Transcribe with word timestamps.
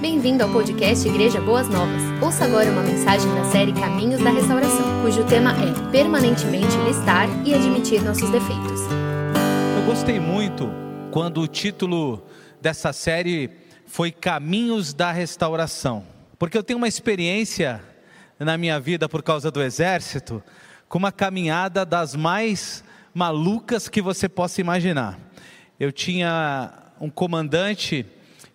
Bem-vindo 0.00 0.42
ao 0.42 0.50
podcast 0.50 1.06
Igreja 1.06 1.42
Boas 1.42 1.68
Novas. 1.68 2.00
Ouça 2.22 2.46
agora 2.46 2.70
uma 2.70 2.80
mensagem 2.80 3.28
da 3.34 3.44
série 3.44 3.70
Caminhos 3.70 4.18
da 4.22 4.30
Restauração, 4.30 5.02
cujo 5.02 5.26
tema 5.26 5.52
é 5.52 5.90
Permanentemente 5.90 6.74
listar 6.86 7.28
e 7.46 7.52
admitir 7.52 8.02
nossos 8.02 8.30
defeitos. 8.30 8.80
Eu 9.76 9.84
gostei 9.84 10.18
muito 10.18 10.70
quando 11.10 11.42
o 11.42 11.46
título 11.46 12.24
dessa 12.62 12.94
série 12.94 13.50
foi 13.84 14.10
Caminhos 14.10 14.94
da 14.94 15.12
Restauração, 15.12 16.02
porque 16.38 16.56
eu 16.56 16.62
tenho 16.62 16.78
uma 16.78 16.88
experiência 16.88 17.82
na 18.38 18.56
minha 18.56 18.80
vida 18.80 19.06
por 19.06 19.22
causa 19.22 19.50
do 19.50 19.62
exército 19.62 20.42
com 20.88 20.96
uma 20.96 21.12
caminhada 21.12 21.84
das 21.84 22.16
mais 22.16 22.82
malucas 23.12 23.86
que 23.86 24.00
você 24.00 24.30
possa 24.30 24.62
imaginar. 24.62 25.18
Eu 25.78 25.92
tinha 25.92 26.72
um 26.98 27.10
comandante 27.10 28.06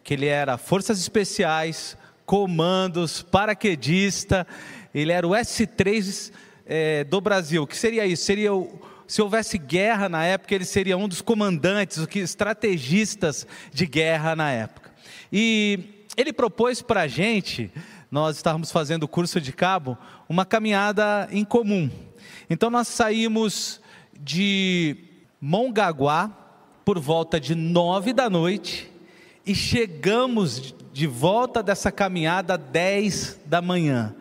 que 0.05 0.13
ele 0.13 0.27
era 0.27 0.55
Forças 0.55 0.99
Especiais, 0.99 1.97
Comandos, 2.27 3.23
paraquedista, 3.23 4.45
ele 4.93 5.11
era 5.11 5.27
o 5.27 5.31
S3 5.31 6.31
é, 6.63 7.03
do 7.03 7.19
Brasil. 7.19 7.63
O 7.63 7.67
que 7.67 7.75
seria 7.75 8.05
isso? 8.05 8.23
Seria 8.23 8.53
o, 8.53 8.79
se 9.07 9.19
houvesse 9.19 9.57
guerra 9.57 10.07
na 10.07 10.23
época, 10.23 10.53
ele 10.53 10.63
seria 10.63 10.95
um 10.95 11.07
dos 11.07 11.23
comandantes, 11.23 11.97
os 11.97 12.07
estrategistas 12.15 13.47
de 13.73 13.87
guerra 13.87 14.35
na 14.35 14.51
época. 14.51 14.91
E 15.33 16.05
ele 16.15 16.31
propôs 16.31 16.83
para 16.83 17.01
a 17.01 17.07
gente, 17.07 17.71
nós 18.11 18.35
estávamos 18.37 18.71
fazendo 18.71 19.03
o 19.03 19.07
curso 19.07 19.41
de 19.41 19.51
cabo, 19.51 19.97
uma 20.29 20.45
caminhada 20.45 21.27
em 21.31 21.43
comum. 21.43 21.89
Então 22.47 22.69
nós 22.69 22.87
saímos 22.87 23.81
de 24.19 24.97
Mongaguá 25.41 26.29
por 26.85 26.99
volta 26.99 27.39
de 27.39 27.55
nove 27.55 28.13
da 28.13 28.29
noite 28.29 28.93
e 29.45 29.53
chegamos 29.53 30.73
de 30.91 31.05
volta 31.05 31.61
dessa 31.61 31.91
caminhada 31.91 32.57
10 32.57 33.41
da 33.45 33.61
manhã, 33.61 34.15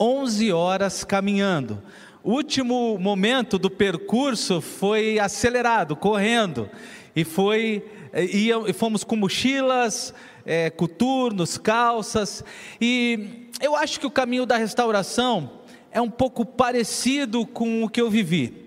11 0.00 0.52
horas 0.52 1.04
caminhando. 1.04 1.80
O 2.24 2.32
último 2.32 2.98
momento 2.98 3.56
do 3.56 3.70
percurso 3.70 4.60
foi 4.60 5.18
acelerado, 5.18 5.94
correndo, 5.94 6.68
e 7.14 7.22
foi 7.22 7.84
e, 8.12 8.50
e 8.50 8.72
fomos 8.72 9.04
com 9.04 9.14
mochilas, 9.14 10.12
é, 10.44 10.70
coturnos, 10.70 11.56
calças, 11.56 12.42
e 12.80 13.48
eu 13.60 13.76
acho 13.76 14.00
que 14.00 14.06
o 14.06 14.10
caminho 14.10 14.46
da 14.46 14.56
restauração 14.56 15.60
é 15.92 16.00
um 16.00 16.10
pouco 16.10 16.44
parecido 16.44 17.46
com 17.46 17.84
o 17.84 17.88
que 17.88 18.00
eu 18.00 18.10
vivi 18.10 18.63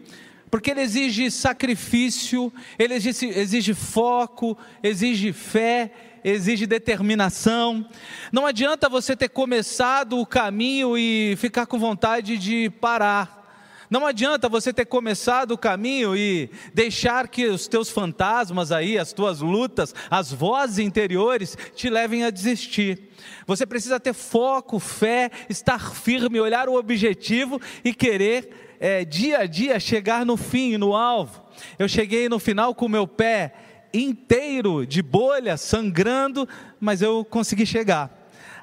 porque 0.49 0.71
ele 0.71 0.81
exige 0.81 1.29
sacrifício, 1.29 2.51
ele 2.79 2.93
exige, 2.93 3.27
exige 3.27 3.73
foco, 3.73 4.57
exige 4.81 5.33
fé, 5.33 5.91
exige 6.23 6.65
determinação. 6.65 7.87
Não 8.31 8.45
adianta 8.45 8.87
você 8.87 9.15
ter 9.15 9.29
começado 9.29 10.19
o 10.19 10.25
caminho 10.25 10.97
e 10.97 11.35
ficar 11.37 11.65
com 11.65 11.77
vontade 11.77 12.37
de 12.37 12.69
parar. 12.69 13.37
Não 13.89 14.05
adianta 14.05 14.49
você 14.49 14.73
ter 14.73 14.85
começado 14.85 15.51
o 15.51 15.57
caminho 15.57 16.15
e 16.15 16.49
deixar 16.73 17.29
que 17.29 17.45
os 17.45 17.67
teus 17.67 17.89
fantasmas 17.89 18.69
aí, 18.69 18.97
as 18.97 19.13
tuas 19.13 19.39
lutas, 19.39 19.95
as 20.09 20.31
vozes 20.31 20.79
interiores 20.79 21.57
te 21.73 21.89
levem 21.89 22.25
a 22.25 22.29
desistir. 22.29 22.99
Você 23.45 23.65
precisa 23.65 23.97
ter 23.97 24.13
foco, 24.13 24.77
fé, 24.77 25.31
estar 25.49 25.93
firme, 25.93 26.39
olhar 26.39 26.67
o 26.67 26.75
objetivo 26.75 27.61
e 27.81 27.93
querer 27.93 28.66
é, 28.79 29.03
dia 29.05 29.39
a 29.39 29.45
dia 29.45 29.79
chegar 29.79 30.25
no 30.25 30.37
fim, 30.37 30.77
no 30.77 30.95
alvo. 30.95 31.43
Eu 31.77 31.87
cheguei 31.87 32.29
no 32.29 32.39
final 32.39 32.73
com 32.75 32.85
o 32.85 32.89
meu 32.89 33.07
pé 33.07 33.53
inteiro 33.93 34.85
de 34.85 35.01
bolha, 35.01 35.57
sangrando, 35.57 36.47
mas 36.79 37.01
eu 37.01 37.25
consegui 37.25 37.65
chegar. 37.65 38.15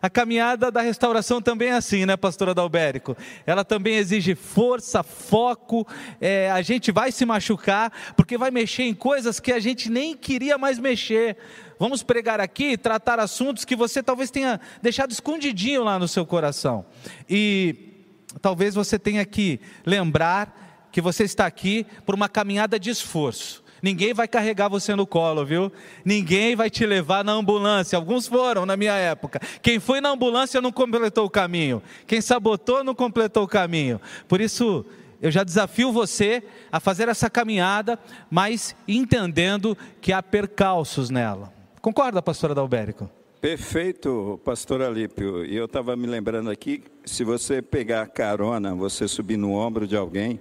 A 0.05 0.11
caminhada 0.11 0.71
da 0.71 0.83
restauração 0.83 1.41
também 1.41 1.69
é 1.69 1.73
assim, 1.73 2.05
né, 2.05 2.15
pastora 2.15 2.53
Dalbérico? 2.53 3.17
Ela 3.47 3.65
também 3.65 3.95
exige 3.95 4.35
força, 4.35 5.03
foco, 5.03 5.87
é, 6.21 6.51
a 6.51 6.61
gente 6.61 6.93
vai 6.93 7.11
se 7.11 7.25
machucar, 7.25 7.91
porque 8.15 8.37
vai 8.37 8.51
mexer 8.51 8.83
em 8.83 8.93
coisas 8.93 9.41
que 9.41 9.51
a 9.51 9.59
gente 9.59 9.89
nem 9.89 10.15
queria 10.15 10.59
mais 10.59 10.79
mexer. 10.79 11.39
Vamos 11.79 12.03
pregar 12.03 12.39
aqui 12.39 12.77
tratar 12.77 13.19
assuntos 13.19 13.65
que 13.65 13.75
você 13.75 14.03
talvez 14.03 14.31
tenha 14.31 14.61
deixado 14.83 15.11
escondidinho 15.11 15.83
lá 15.83 15.99
no 15.99 16.07
seu 16.07 16.27
coração. 16.27 16.85
E 17.27 17.94
talvez 18.41 18.75
você 18.75 18.99
tenha 18.99 19.25
que 19.25 19.61
lembrar 19.85 20.89
que 20.91 21.01
você 21.01 21.25
está 21.25 21.47
aqui 21.47 21.87
por 22.07 22.15
uma 22.15 22.29
caminhada 22.29 22.79
de 22.79 22.91
esforço. 22.91 23.65
Ninguém 23.83 24.15
vai 24.15 24.27
carregar 24.27 24.69
você 24.69 24.95
no 24.95 25.07
colo, 25.07 25.45
viu? 25.45 25.71
Ninguém 26.05 26.57
vai 26.57 26.71
te 26.71 26.87
levar 26.87 27.23
na 27.23 27.33
ambulância. 27.33 27.97
Alguns 27.97 28.27
foram 28.27 28.65
na 28.65 28.79
minha 28.79 28.95
época. 28.95 29.41
Quem 29.61 29.79
foi 29.79 30.01
na 30.01 30.09
ambulância 30.09 30.61
não 30.61 30.73
completou 30.73 31.27
o 31.27 31.31
caminho. 31.31 31.83
Quem 32.07 32.21
sabotou 32.23 32.83
não 32.83 32.95
completou 32.95 33.43
o 33.43 33.49
caminho. 33.49 34.01
Por 34.27 34.41
isso, 34.41 34.87
eu 35.21 35.31
já 35.31 35.45
desafio 35.45 35.93
você 35.93 36.43
a 36.73 36.81
fazer 36.81 37.09
essa 37.09 37.29
caminhada, 37.29 37.99
mas 38.31 38.75
entendendo 38.89 39.77
que 40.01 40.13
há 40.13 40.23
percalços 40.23 41.11
nela. 41.11 41.53
Concorda, 41.83 42.23
pastora 42.23 42.55
Dalbérico? 42.55 43.11
Perfeito, 43.45 44.41
pastor 44.43 44.81
Alípio. 44.81 45.45
E 45.45 45.55
eu 45.55 45.67
estava 45.67 45.95
me 45.95 46.07
lembrando 46.07 46.49
aqui, 46.49 46.83
se 47.05 47.25
você 47.25 47.61
pegar 47.61 48.07
carona, 48.07 48.75
você 48.75 49.07
subir 49.07 49.37
no 49.37 49.53
ombro 49.53 49.87
de 49.87 49.95
alguém, 49.95 50.41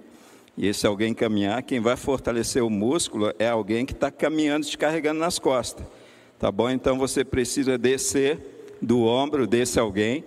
e 0.56 0.66
esse 0.66 0.86
alguém 0.86 1.12
caminhar, 1.12 1.62
quem 1.64 1.80
vai 1.80 1.98
fortalecer 1.98 2.64
o 2.64 2.70
músculo 2.70 3.30
é 3.38 3.46
alguém 3.46 3.84
que 3.84 3.92
está 3.92 4.10
caminhando, 4.10 4.64
te 4.64 4.78
carregando 4.78 5.20
nas 5.20 5.38
costas. 5.38 5.84
Tá 6.38 6.50
bom? 6.50 6.70
Então 6.70 6.96
você 6.96 7.22
precisa 7.22 7.76
descer 7.76 8.40
do 8.80 9.02
ombro 9.02 9.46
desse 9.46 9.78
alguém 9.78 10.24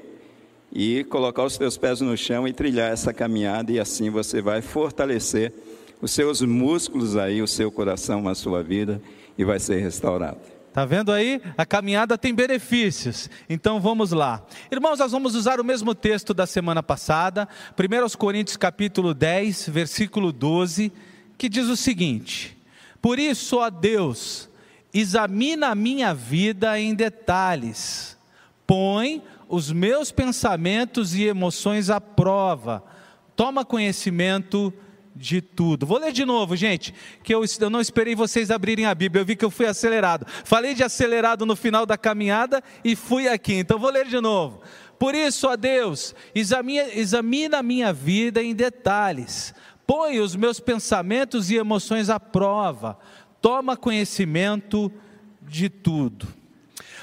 e 0.71 1.03
colocar 1.05 1.45
os 1.45 1.55
seus 1.55 1.79
pés 1.79 1.99
no 1.99 2.15
chão 2.15 2.47
e 2.47 2.53
trilhar 2.53 2.91
essa 2.91 3.11
caminhada, 3.11 3.71
e 3.71 3.79
assim 3.79 4.11
você 4.11 4.39
vai 4.39 4.61
fortalecer 4.61 5.51
os 5.99 6.11
seus 6.11 6.43
músculos 6.43 7.17
aí, 7.17 7.41
o 7.41 7.47
seu 7.47 7.71
coração, 7.71 8.27
a 8.27 8.35
sua 8.35 8.61
vida, 8.61 9.01
e 9.35 9.43
vai 9.43 9.59
ser 9.59 9.79
restaurado. 9.79 10.56
Tá 10.73 10.85
vendo 10.85 11.11
aí? 11.11 11.41
A 11.57 11.65
caminhada 11.65 12.17
tem 12.17 12.33
benefícios. 12.33 13.29
Então 13.49 13.79
vamos 13.79 14.11
lá. 14.11 14.45
Irmãos, 14.71 14.99
nós 14.99 15.11
vamos 15.11 15.33
usar 15.33 15.59
o 15.59 15.63
mesmo 15.63 15.95
texto 15.95 16.33
da 16.33 16.45
semana 16.45 16.83
passada, 16.83 17.47
1 17.77 18.17
Coríntios 18.17 18.57
capítulo 18.57 19.13
10, 19.13 19.69
versículo 19.69 20.31
12, 20.31 20.91
que 21.37 21.49
diz 21.49 21.67
o 21.67 21.75
seguinte: 21.75 22.57
Por 23.01 23.17
isso, 23.17 23.57
ó 23.57 23.69
Deus, 23.69 24.49
examina 24.93 25.69
a 25.69 25.75
minha 25.75 26.13
vida 26.13 26.79
em 26.79 26.93
detalhes, 26.93 28.17
põe 28.65 29.23
os 29.49 29.71
meus 29.71 30.11
pensamentos 30.11 31.15
e 31.15 31.23
emoções 31.23 31.89
à 31.89 32.01
prova, 32.01 32.83
toma 33.35 33.65
conhecimento 33.65 34.71
de 34.71 34.86
tudo. 35.41 35.85
Vou 35.85 35.97
ler 35.97 36.11
de 36.11 36.25
novo, 36.25 36.55
gente, 36.55 36.93
que 37.23 37.33
eu, 37.33 37.43
eu 37.59 37.69
não 37.69 37.81
esperei 37.81 38.15
vocês 38.15 38.51
abrirem 38.51 38.85
a 38.85 38.95
Bíblia, 38.95 39.21
eu 39.21 39.25
vi 39.25 39.35
que 39.35 39.45
eu 39.45 39.51
fui 39.51 39.65
acelerado. 39.65 40.25
Falei 40.45 40.73
de 40.73 40.83
acelerado 40.83 41.45
no 41.45 41.55
final 41.55 41.85
da 41.85 41.97
caminhada 41.97 42.63
e 42.83 42.95
fui 42.95 43.27
aqui, 43.27 43.53
então 43.53 43.79
vou 43.79 43.89
ler 43.89 44.05
de 44.05 44.19
novo. 44.19 44.61
Por 44.99 45.13
isso, 45.13 45.47
ó 45.47 45.55
Deus, 45.55 46.15
examina, 46.33 46.89
examina 46.93 47.57
a 47.59 47.63
minha 47.63 47.93
vida 47.93 48.41
em 48.41 48.55
detalhes, 48.55 49.53
põe 49.85 50.19
os 50.19 50.35
meus 50.35 50.59
pensamentos 50.59 51.51
e 51.51 51.55
emoções 51.55 52.09
à 52.09 52.19
prova, 52.19 52.97
toma 53.41 53.77
conhecimento 53.77 54.91
de 55.41 55.69
tudo. 55.69 56.27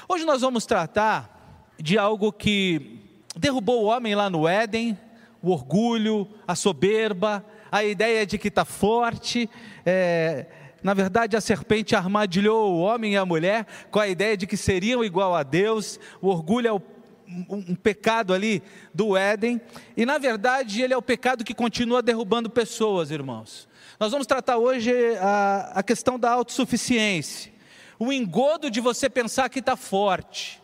Hoje 0.07 0.25
nós 0.25 0.41
vamos 0.41 0.65
tratar 0.65 1.73
de 1.79 1.97
algo 1.97 2.31
que 2.31 2.99
derrubou 3.35 3.83
o 3.83 3.85
homem 3.87 4.13
lá 4.13 4.29
no 4.29 4.47
Éden, 4.47 4.97
o 5.41 5.51
orgulho, 5.51 6.27
a 6.47 6.55
soberba, 6.55 7.45
a 7.75 7.83
ideia 7.83 8.25
de 8.25 8.37
que 8.37 8.47
está 8.47 8.63
forte. 8.63 9.49
É, 9.85 10.45
na 10.81 10.93
verdade, 10.93 11.35
a 11.35 11.41
serpente 11.41 11.93
armadilhou 11.93 12.71
o 12.71 12.79
homem 12.79 13.15
e 13.15 13.17
a 13.17 13.25
mulher 13.25 13.67
com 13.91 13.99
a 13.99 14.07
ideia 14.07 14.37
de 14.37 14.47
que 14.47 14.55
seriam 14.55 15.03
igual 15.03 15.35
a 15.35 15.43
Deus. 15.43 15.99
O 16.21 16.29
orgulho 16.29 16.67
é 16.69 16.71
o, 16.71 16.81
um, 17.27 17.71
um 17.71 17.75
pecado 17.75 18.33
ali 18.33 18.63
do 18.93 19.17
Éden. 19.17 19.59
E, 19.97 20.05
na 20.05 20.17
verdade, 20.17 20.81
ele 20.81 20.93
é 20.93 20.97
o 20.97 21.01
pecado 21.01 21.43
que 21.43 21.53
continua 21.53 22.01
derrubando 22.01 22.49
pessoas, 22.49 23.11
irmãos. 23.11 23.67
Nós 23.99 24.09
vamos 24.09 24.25
tratar 24.25 24.57
hoje 24.57 24.93
a, 25.19 25.73
a 25.75 25.83
questão 25.83 26.17
da 26.17 26.31
autossuficiência. 26.31 27.51
O 27.99 28.13
engodo 28.13 28.71
de 28.71 28.79
você 28.79 29.09
pensar 29.09 29.49
que 29.49 29.59
está 29.59 29.75
forte. 29.75 30.61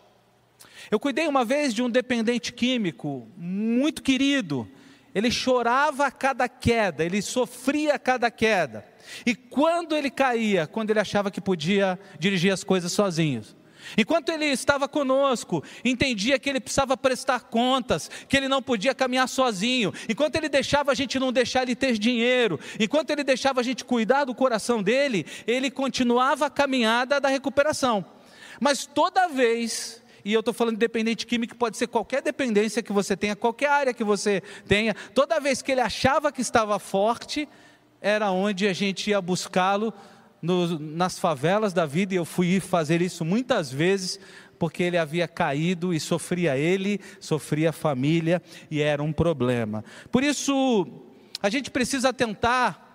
Eu 0.90 0.98
cuidei 0.98 1.26
uma 1.26 1.44
vez 1.44 1.74
de 1.74 1.82
um 1.82 1.90
dependente 1.90 2.54
químico, 2.54 3.28
muito 3.36 4.02
querido, 4.02 4.66
ele 5.14 5.30
chorava 5.30 6.06
a 6.06 6.10
cada 6.10 6.48
queda, 6.48 7.04
ele 7.04 7.20
sofria 7.20 7.94
a 7.94 7.98
cada 7.98 8.30
queda. 8.30 8.86
E 9.26 9.34
quando 9.34 9.96
ele 9.96 10.10
caía, 10.10 10.66
quando 10.66 10.90
ele 10.90 11.00
achava 11.00 11.30
que 11.30 11.40
podia 11.40 11.98
dirigir 12.18 12.52
as 12.52 12.64
coisas 12.64 12.92
sozinho. 12.92 13.42
Enquanto 13.96 14.30
ele 14.30 14.46
estava 14.46 14.88
conosco, 14.88 15.62
entendia 15.84 16.38
que 16.38 16.48
ele 16.48 16.60
precisava 16.60 16.96
prestar 16.96 17.40
contas, 17.40 18.10
que 18.28 18.36
ele 18.36 18.48
não 18.48 18.62
podia 18.62 18.94
caminhar 18.94 19.28
sozinho. 19.28 19.92
Enquanto 20.08 20.36
ele 20.36 20.48
deixava 20.48 20.92
a 20.92 20.94
gente 20.94 21.18
não 21.18 21.32
deixar 21.32 21.62
ele 21.62 21.74
ter 21.74 21.98
dinheiro, 21.98 22.58
enquanto 22.78 23.10
ele 23.10 23.24
deixava 23.24 23.60
a 23.60 23.64
gente 23.64 23.84
cuidar 23.84 24.24
do 24.24 24.34
coração 24.34 24.82
dele, 24.82 25.26
ele 25.46 25.70
continuava 25.70 26.46
a 26.46 26.50
caminhada 26.50 27.20
da 27.20 27.28
recuperação. 27.28 28.04
Mas 28.60 28.86
toda 28.86 29.28
vez 29.28 30.01
e 30.24 30.32
eu 30.32 30.40
estou 30.40 30.54
falando 30.54 30.74
de 30.74 30.80
dependente 30.80 31.26
químico, 31.26 31.56
pode 31.56 31.76
ser 31.76 31.86
qualquer 31.86 32.22
dependência 32.22 32.82
que 32.82 32.92
você 32.92 33.16
tenha, 33.16 33.34
qualquer 33.34 33.70
área 33.70 33.94
que 33.94 34.04
você 34.04 34.42
tenha. 34.66 34.94
Toda 35.14 35.40
vez 35.40 35.62
que 35.62 35.72
ele 35.72 35.80
achava 35.80 36.30
que 36.30 36.40
estava 36.40 36.78
forte, 36.78 37.48
era 38.00 38.30
onde 38.30 38.66
a 38.66 38.72
gente 38.72 39.10
ia 39.10 39.20
buscá-lo 39.20 39.92
nas 40.80 41.18
favelas 41.18 41.72
da 41.72 41.86
vida, 41.86 42.14
e 42.14 42.16
eu 42.16 42.24
fui 42.24 42.58
fazer 42.58 43.00
isso 43.00 43.24
muitas 43.24 43.70
vezes, 43.70 44.18
porque 44.58 44.82
ele 44.82 44.98
havia 44.98 45.28
caído 45.28 45.94
e 45.94 46.00
sofria 46.00 46.56
ele, 46.56 47.00
sofria 47.20 47.70
a 47.70 47.72
família, 47.72 48.42
e 48.70 48.80
era 48.80 49.02
um 49.02 49.12
problema. 49.12 49.84
Por 50.10 50.24
isso, 50.24 50.86
a 51.40 51.48
gente 51.48 51.70
precisa 51.70 52.12
tentar 52.12 52.88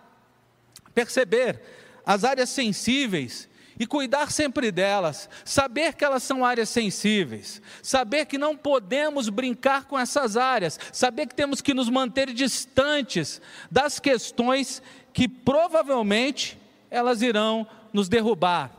perceber 0.93 1.61
as 2.05 2.23
áreas 2.23 2.49
sensíveis 2.49 3.49
e 3.79 3.85
cuidar 3.85 4.31
sempre 4.31 4.71
delas, 4.71 5.29
saber 5.45 5.93
que 5.93 6.03
elas 6.03 6.23
são 6.23 6.45
áreas 6.45 6.69
sensíveis, 6.69 7.61
saber 7.81 8.25
que 8.25 8.37
não 8.37 8.55
podemos 8.55 9.29
brincar 9.29 9.85
com 9.85 9.97
essas 9.97 10.37
áreas, 10.37 10.79
saber 10.91 11.27
que 11.27 11.35
temos 11.35 11.61
que 11.61 11.73
nos 11.73 11.89
manter 11.89 12.33
distantes 12.33 13.41
das 13.69 13.99
questões 13.99 14.81
que 15.13 15.27
provavelmente 15.27 16.57
elas 16.89 17.21
irão 17.21 17.67
nos 17.91 18.07
derrubar. 18.07 18.76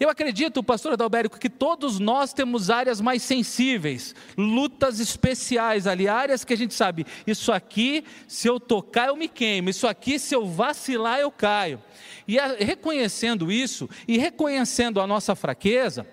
Eu 0.00 0.08
acredito, 0.08 0.64
pastor 0.64 0.94
Adalberico, 0.94 1.38
que 1.38 1.50
todos 1.50 1.98
nós 1.98 2.32
temos 2.32 2.70
áreas 2.70 3.02
mais 3.02 3.22
sensíveis, 3.22 4.14
lutas 4.34 4.98
especiais 4.98 5.86
ali, 5.86 6.08
áreas 6.08 6.42
que 6.42 6.54
a 6.54 6.56
gente 6.56 6.72
sabe, 6.72 7.06
isso 7.26 7.52
aqui, 7.52 8.02
se 8.26 8.48
eu 8.48 8.58
tocar, 8.58 9.08
eu 9.08 9.16
me 9.16 9.28
queimo, 9.28 9.68
isso 9.68 9.86
aqui, 9.86 10.18
se 10.18 10.34
eu 10.34 10.46
vacilar, 10.46 11.20
eu 11.20 11.30
caio. 11.30 11.82
E 12.26 12.38
reconhecendo 12.64 13.52
isso 13.52 13.90
e 14.08 14.16
reconhecendo 14.16 15.02
a 15.02 15.06
nossa 15.06 15.34
fraqueza, 15.34 16.06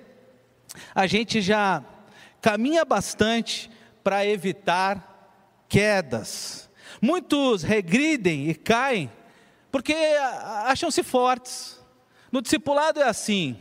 a 0.94 1.07
gente 1.07 1.39
já 1.39 1.81
caminha 2.42 2.84
bastante 2.84 3.72
para 4.04 4.25
evitar 4.25 5.63
quedas. 5.69 6.69
Muitos 7.01 7.63
regridem 7.63 8.50
e 8.50 8.54
caem 8.54 9.10
porque 9.72 9.94
acham-se 10.66 11.04
fortes. 11.04 11.80
No 12.30 12.42
discipulado 12.42 13.00
é 13.00 13.07
assim: 13.07 13.57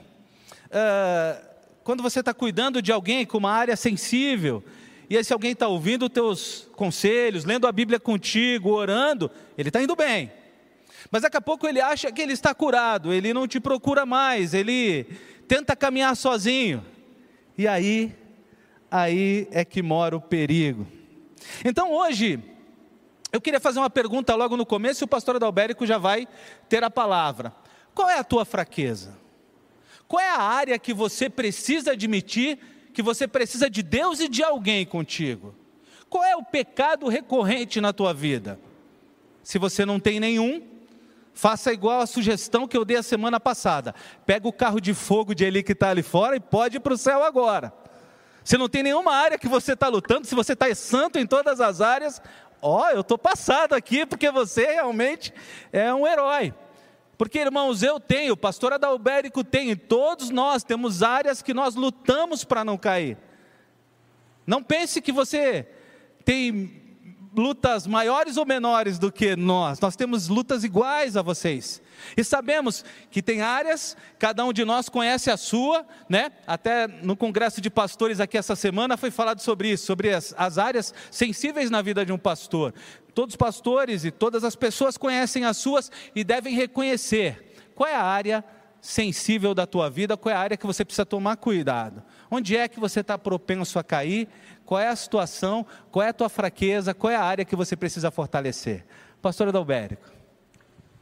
uh, 0.66 1.46
quando 1.84 2.02
você 2.02 2.20
está 2.20 2.34
cuidando 2.34 2.82
de 2.82 2.90
alguém 2.92 3.24
com 3.24 3.38
uma 3.38 3.52
área 3.52 3.76
sensível, 3.76 4.62
e 5.08 5.16
esse 5.16 5.32
alguém 5.32 5.52
está 5.52 5.68
ouvindo 5.68 6.08
teus 6.08 6.68
conselhos, 6.74 7.44
lendo 7.44 7.66
a 7.66 7.72
Bíblia 7.72 8.00
contigo, 8.00 8.70
orando, 8.70 9.30
ele 9.56 9.68
está 9.68 9.80
indo 9.80 9.94
bem. 9.94 10.32
Mas 11.10 11.22
daqui 11.22 11.36
a 11.36 11.40
pouco 11.40 11.66
ele 11.66 11.80
acha 11.80 12.10
que 12.10 12.20
ele 12.20 12.32
está 12.32 12.52
curado, 12.52 13.12
ele 13.12 13.32
não 13.32 13.46
te 13.46 13.60
procura 13.60 14.04
mais, 14.04 14.52
ele 14.52 15.04
tenta 15.46 15.76
caminhar 15.76 16.16
sozinho. 16.16 16.84
E 17.56 17.68
aí, 17.68 18.12
aí 18.90 19.46
é 19.52 19.64
que 19.64 19.82
mora 19.82 20.16
o 20.16 20.20
perigo. 20.20 20.86
Então 21.64 21.92
hoje, 21.92 22.42
eu 23.32 23.40
queria 23.40 23.60
fazer 23.60 23.78
uma 23.78 23.90
pergunta 23.90 24.34
logo 24.34 24.56
no 24.56 24.66
começo 24.66 25.04
e 25.04 25.06
o 25.06 25.08
pastor 25.08 25.36
Adalberico 25.36 25.86
já 25.86 25.98
vai 25.98 26.26
ter 26.68 26.82
a 26.82 26.90
palavra. 26.90 27.52
Qual 27.94 28.10
é 28.10 28.18
a 28.18 28.24
tua 28.24 28.44
fraqueza? 28.44 29.16
Qual 30.08 30.22
é 30.22 30.30
a 30.30 30.40
área 30.40 30.78
que 30.78 30.94
você 30.94 31.28
precisa 31.28 31.92
admitir 31.92 32.58
que 32.92 33.02
você 33.02 33.26
precisa 33.26 33.68
de 33.68 33.82
Deus 33.82 34.20
e 34.20 34.28
de 34.28 34.42
alguém 34.42 34.86
contigo? 34.86 35.54
Qual 36.08 36.24
é 36.24 36.36
o 36.36 36.44
pecado 36.44 37.08
recorrente 37.08 37.80
na 37.80 37.92
tua 37.92 38.14
vida? 38.14 38.58
Se 39.42 39.58
você 39.58 39.84
não 39.84 40.00
tem 40.00 40.18
nenhum, 40.20 40.62
faça 41.34 41.72
igual 41.72 42.00
a 42.00 42.06
sugestão 42.06 42.66
que 42.66 42.76
eu 42.76 42.84
dei 42.84 42.96
a 42.96 43.02
semana 43.02 43.38
passada. 43.38 43.94
Pega 44.24 44.48
o 44.48 44.52
carro 44.52 44.80
de 44.80 44.94
fogo 44.94 45.34
de 45.34 45.44
Eli 45.44 45.62
que 45.62 45.72
está 45.72 45.90
ali 45.90 46.02
fora 46.02 46.36
e 46.36 46.40
pode 46.40 46.78
ir 46.78 46.80
para 46.80 46.94
o 46.94 46.98
céu 46.98 47.22
agora. 47.22 47.72
Se 48.42 48.56
não 48.56 48.68
tem 48.68 48.82
nenhuma 48.82 49.12
área 49.12 49.38
que 49.38 49.48
você 49.48 49.72
está 49.72 49.88
lutando, 49.88 50.26
se 50.26 50.34
você 50.34 50.52
está 50.52 50.72
santo 50.74 51.18
em 51.18 51.26
todas 51.26 51.60
as 51.60 51.80
áreas, 51.80 52.22
ó, 52.62 52.90
eu 52.90 53.00
estou 53.00 53.18
passado 53.18 53.74
aqui 53.74 54.06
porque 54.06 54.30
você 54.30 54.66
realmente 54.66 55.34
é 55.72 55.92
um 55.92 56.06
herói. 56.06 56.54
Porque, 57.16 57.38
irmãos, 57.38 57.82
eu 57.82 57.98
tenho, 57.98 58.34
o 58.34 58.36
pastor 58.36 58.72
Adalberico 58.74 59.42
tem, 59.42 59.74
todos 59.74 60.30
nós 60.30 60.62
temos 60.62 61.02
áreas 61.02 61.40
que 61.40 61.54
nós 61.54 61.74
lutamos 61.74 62.44
para 62.44 62.64
não 62.64 62.76
cair. 62.76 63.16
Não 64.46 64.62
pense 64.62 65.00
que 65.00 65.10
você 65.10 65.66
tem 66.24 66.85
lutas 67.36 67.86
maiores 67.86 68.36
ou 68.36 68.46
menores 68.46 68.98
do 68.98 69.12
que 69.12 69.36
nós, 69.36 69.78
nós 69.78 69.94
temos 69.94 70.28
lutas 70.28 70.64
iguais 70.64 71.16
a 71.16 71.22
vocês. 71.22 71.82
E 72.16 72.24
sabemos 72.24 72.84
que 73.10 73.22
tem 73.22 73.42
áreas, 73.42 73.96
cada 74.18 74.44
um 74.44 74.52
de 74.52 74.64
nós 74.64 74.88
conhece 74.88 75.30
a 75.30 75.36
sua, 75.36 75.86
né? 76.08 76.32
Até 76.46 76.86
no 76.86 77.16
congresso 77.16 77.60
de 77.60 77.70
pastores 77.70 78.20
aqui 78.20 78.38
essa 78.38 78.56
semana 78.56 78.96
foi 78.96 79.10
falado 79.10 79.40
sobre 79.40 79.70
isso, 79.70 79.86
sobre 79.86 80.12
as, 80.12 80.34
as 80.36 80.58
áreas 80.58 80.94
sensíveis 81.10 81.70
na 81.70 81.82
vida 81.82 82.04
de 82.04 82.12
um 82.12 82.18
pastor. 82.18 82.74
Todos 83.14 83.34
os 83.34 83.36
pastores 83.36 84.04
e 84.04 84.10
todas 84.10 84.44
as 84.44 84.56
pessoas 84.56 84.96
conhecem 84.96 85.44
as 85.44 85.56
suas 85.56 85.90
e 86.14 86.22
devem 86.22 86.54
reconhecer 86.54 87.54
qual 87.74 87.88
é 87.88 87.94
a 87.94 88.02
área 88.02 88.44
sensível 88.80 89.54
da 89.54 89.66
tua 89.66 89.90
vida, 89.90 90.16
qual 90.16 90.32
é 90.32 90.36
a 90.36 90.40
área 90.40 90.56
que 90.56 90.66
você 90.66 90.84
precisa 90.84 91.04
tomar 91.04 91.36
cuidado. 91.36 92.02
Onde 92.31 92.56
é 92.56 92.69
que 92.69 92.81
você 92.81 93.00
está 93.00 93.17
propenso 93.17 93.78
a 93.78 93.84
cair? 93.84 94.28
Qual 94.64 94.81
é 94.81 94.88
a 94.88 94.96
situação? 94.96 95.64
Qual 95.90 96.05
é 96.05 96.08
a 96.08 96.12
tua 96.12 96.28
fraqueza? 96.28 96.94
Qual 96.94 97.12
é 97.12 97.17
a 97.17 97.23
área 97.23 97.44
que 97.44 97.56
você 97.56 97.76
precisa 97.76 98.11
fortalecer? 98.11 98.84
Pastor 99.23 99.49
Adalberico. 99.49 100.11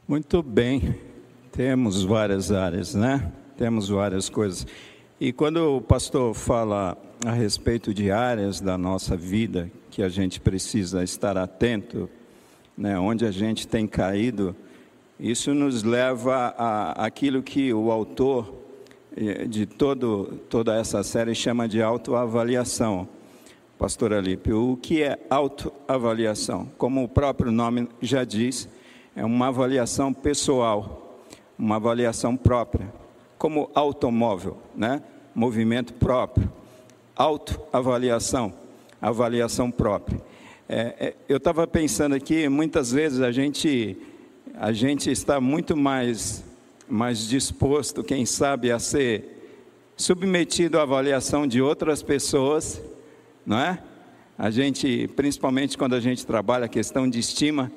Muito 0.07 0.43
bem, 0.43 0.99
temos 1.51 2.03
várias 2.03 2.51
áreas, 2.51 2.93
né? 2.93 3.31
Temos 3.57 3.89
várias 3.89 4.29
coisas. 4.29 4.67
E 5.19 5.31
quando 5.31 5.77
o 5.77 5.81
pastor 5.81 6.33
fala 6.33 6.97
a 7.25 7.31
respeito 7.31 7.93
de 7.93 8.11
áreas 8.11 8.59
da 8.59 8.77
nossa 8.77 9.15
vida 9.15 9.71
que 9.89 10.03
a 10.03 10.09
gente 10.09 10.39
precisa 10.39 11.03
estar 11.03 11.37
atento, 11.37 12.09
né, 12.77 12.99
onde 12.99 13.25
a 13.25 13.31
gente 13.31 13.67
tem 13.67 13.87
caído, 13.87 14.55
isso 15.19 15.53
nos 15.53 15.83
leva 15.83 16.53
a 16.57 17.05
aquilo 17.05 17.41
que 17.41 17.73
o 17.73 17.89
autor 17.89 18.64
de 19.47 19.65
todo, 19.65 20.39
toda 20.49 20.75
essa 20.75 21.03
série 21.03 21.33
chama 21.33 21.67
de 21.67 21.81
autoavaliação. 21.81 23.07
Pastor 23.77 24.13
Alípio, 24.13 24.71
o 24.71 24.77
que 24.77 25.03
é 25.03 25.19
autoavaliação? 25.29 26.71
Como 26.77 27.03
o 27.03 27.09
próprio 27.09 27.51
nome 27.51 27.89
já 28.01 28.23
diz, 28.23 28.69
é 29.15 29.25
uma 29.25 29.47
avaliação 29.47 30.13
pessoal, 30.13 31.25
uma 31.59 31.75
avaliação 31.75 32.37
própria, 32.37 32.91
como 33.37 33.69
automóvel, 33.75 34.57
né? 34.73 35.03
movimento 35.35 35.93
próprio, 35.93 36.49
autoavaliação, 37.13 38.53
avaliação 39.01 39.69
própria. 39.69 40.21
É, 40.67 40.95
é, 40.97 41.15
eu 41.27 41.35
estava 41.37 41.67
pensando 41.67 42.15
aqui, 42.15 42.47
muitas 42.47 42.93
vezes 42.93 43.19
a 43.19 43.31
gente, 43.31 43.97
a 44.55 44.71
gente 44.71 45.11
está 45.11 45.41
muito 45.41 45.75
mais, 45.75 46.44
mais 46.87 47.27
disposto, 47.27 48.03
quem 48.03 48.25
sabe, 48.25 48.71
a 48.71 48.79
ser 48.79 49.35
submetido 49.97 50.77
à 50.77 50.83
avaliação 50.83 51.47
de 51.47 51.61
outras 51.61 52.03
pessoas, 52.03 52.81
não 53.45 53.57
é? 53.57 53.81
A 54.37 54.49
gente, 54.51 55.07
principalmente 55.15 55.77
quando 55.77 55.95
a 55.95 55.99
gente 55.99 56.25
trabalha 56.25 56.65
a 56.65 56.69
questão 56.69 57.09
de 57.09 57.19
estima, 57.19 57.71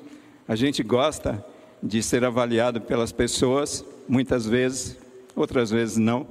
a 0.47 0.55
gente 0.55 0.83
gosta 0.83 1.43
de 1.81 2.03
ser 2.03 2.25
avaliado 2.25 2.81
pelas 2.81 3.11
pessoas, 3.11 3.85
muitas 4.07 4.45
vezes, 4.45 4.97
outras 5.35 5.71
vezes 5.71 5.97
não, 5.97 6.27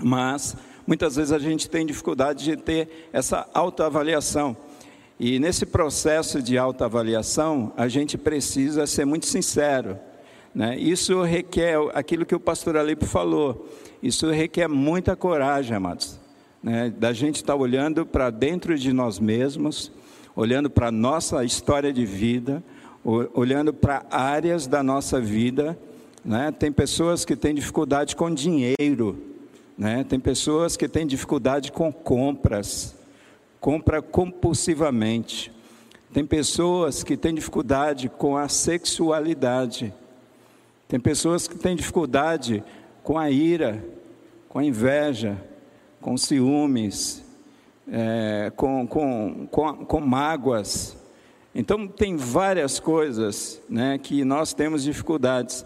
mas 0.00 0.56
muitas 0.86 1.16
vezes 1.16 1.32
a 1.32 1.38
gente 1.38 1.68
tem 1.68 1.84
dificuldade 1.84 2.44
de 2.44 2.56
ter 2.56 3.08
essa 3.12 3.48
autoavaliação. 3.52 4.56
E 5.18 5.38
nesse 5.38 5.66
processo 5.66 6.42
de 6.42 6.58
autoavaliação, 6.58 7.72
a 7.76 7.88
gente 7.88 8.18
precisa 8.18 8.86
ser 8.86 9.04
muito 9.04 9.26
sincero. 9.26 9.98
Né? 10.54 10.78
Isso 10.78 11.20
requer 11.22 11.76
aquilo 11.94 12.24
que 12.24 12.34
o 12.34 12.40
pastor 12.40 12.76
Alipe 12.76 13.06
falou, 13.06 13.68
isso 14.02 14.30
requer 14.30 14.68
muita 14.68 15.16
coragem, 15.16 15.76
amados. 15.76 16.20
Né? 16.62 16.92
Da 16.96 17.12
gente 17.12 17.36
estar 17.36 17.54
tá 17.54 17.58
olhando 17.58 18.06
para 18.06 18.30
dentro 18.30 18.78
de 18.78 18.92
nós 18.92 19.18
mesmos, 19.18 19.90
olhando 20.36 20.70
para 20.70 20.88
a 20.88 20.92
nossa 20.92 21.44
história 21.44 21.92
de 21.92 22.06
vida, 22.06 22.62
olhando 23.04 23.72
para 23.74 24.06
áreas 24.10 24.66
da 24.66 24.82
nossa 24.82 25.20
vida. 25.20 25.76
Né? 26.24 26.52
Tem 26.52 26.70
pessoas 26.70 27.24
que 27.24 27.34
têm 27.34 27.54
dificuldade 27.54 28.14
com 28.14 28.32
dinheiro, 28.32 29.18
né? 29.76 30.04
tem 30.04 30.20
pessoas 30.20 30.76
que 30.76 30.88
têm 30.88 31.06
dificuldade 31.06 31.72
com 31.72 31.92
compras, 31.92 32.94
compra 33.60 34.00
compulsivamente. 34.00 35.52
Tem 36.12 36.24
pessoas 36.24 37.02
que 37.02 37.16
têm 37.16 37.34
dificuldade 37.34 38.08
com 38.08 38.36
a 38.36 38.48
sexualidade. 38.48 39.92
Tem 40.88 41.00
pessoas 41.00 41.48
que 41.48 41.56
têm 41.56 41.74
dificuldade 41.74 42.62
com 43.02 43.18
a 43.18 43.30
ira, 43.30 43.84
com 44.48 44.58
a 44.58 44.64
inveja, 44.64 45.36
com 46.00 46.16
ciúmes, 46.16 47.24
é, 47.90 48.52
com, 48.56 48.86
com, 48.86 49.46
com, 49.50 49.84
com 49.84 50.00
mágoas. 50.00 50.96
Então, 51.54 51.86
tem 51.86 52.16
várias 52.16 52.78
coisas 52.78 53.60
né, 53.68 53.98
que 53.98 54.24
nós 54.24 54.52
temos 54.52 54.82
dificuldades. 54.82 55.64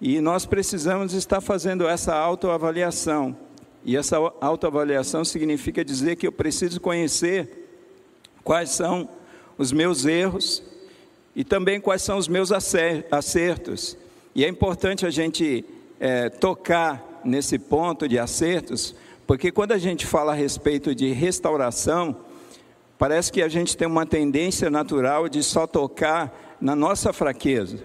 E 0.00 0.20
nós 0.20 0.44
precisamos 0.44 1.14
estar 1.14 1.40
fazendo 1.40 1.86
essa 1.86 2.14
autoavaliação. 2.14 3.36
E 3.84 3.96
essa 3.96 4.16
autoavaliação 4.40 5.24
significa 5.24 5.84
dizer 5.84 6.16
que 6.16 6.26
eu 6.26 6.32
preciso 6.32 6.80
conhecer 6.80 7.68
quais 8.42 8.70
são 8.70 9.08
os 9.56 9.72
meus 9.72 10.04
erros 10.04 10.62
e 11.34 11.44
também 11.44 11.80
quais 11.80 12.02
são 12.02 12.18
os 12.18 12.28
meus 12.28 12.50
acertos. 12.52 13.96
E 14.34 14.44
é 14.44 14.48
importante 14.48 15.04
a 15.04 15.10
gente 15.10 15.64
é, 16.00 16.28
tocar 16.28 17.20
nesse 17.24 17.58
ponto 17.58 18.08
de 18.08 18.18
acertos, 18.18 18.94
porque 19.26 19.52
quando 19.52 19.72
a 19.72 19.78
gente 19.78 20.06
fala 20.06 20.32
a 20.32 20.34
respeito 20.34 20.94
de 20.94 21.12
restauração, 21.12 22.16
parece 22.98 23.30
que 23.30 23.42
a 23.42 23.48
gente 23.48 23.76
tem 23.76 23.86
uma 23.86 24.06
tendência 24.06 24.70
natural 24.70 25.28
de 25.28 25.42
só 25.42 25.66
tocar 25.66 26.56
na 26.60 26.74
nossa 26.74 27.12
fraqueza. 27.12 27.78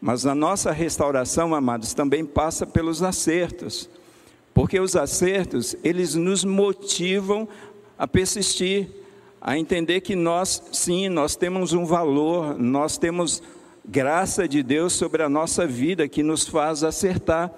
Mas 0.00 0.26
a 0.26 0.34
nossa 0.34 0.70
restauração, 0.70 1.54
amados, 1.54 1.94
também 1.94 2.26
passa 2.26 2.66
pelos 2.66 3.02
acertos. 3.02 3.88
Porque 4.52 4.78
os 4.78 4.94
acertos, 4.94 5.74
eles 5.82 6.14
nos 6.14 6.44
motivam 6.44 7.48
a 7.98 8.06
persistir, 8.06 8.88
a 9.40 9.58
entender 9.58 10.02
que 10.02 10.14
nós, 10.14 10.62
sim, 10.72 11.08
nós 11.08 11.36
temos 11.36 11.72
um 11.72 11.86
valor, 11.86 12.58
nós 12.58 12.98
temos 12.98 13.42
graça 13.86 14.48
de 14.48 14.62
Deus 14.62 14.92
sobre 14.94 15.22
a 15.22 15.28
nossa 15.28 15.66
vida 15.66 16.08
que 16.08 16.22
nos 16.22 16.46
faz 16.46 16.82
acertar, 16.82 17.52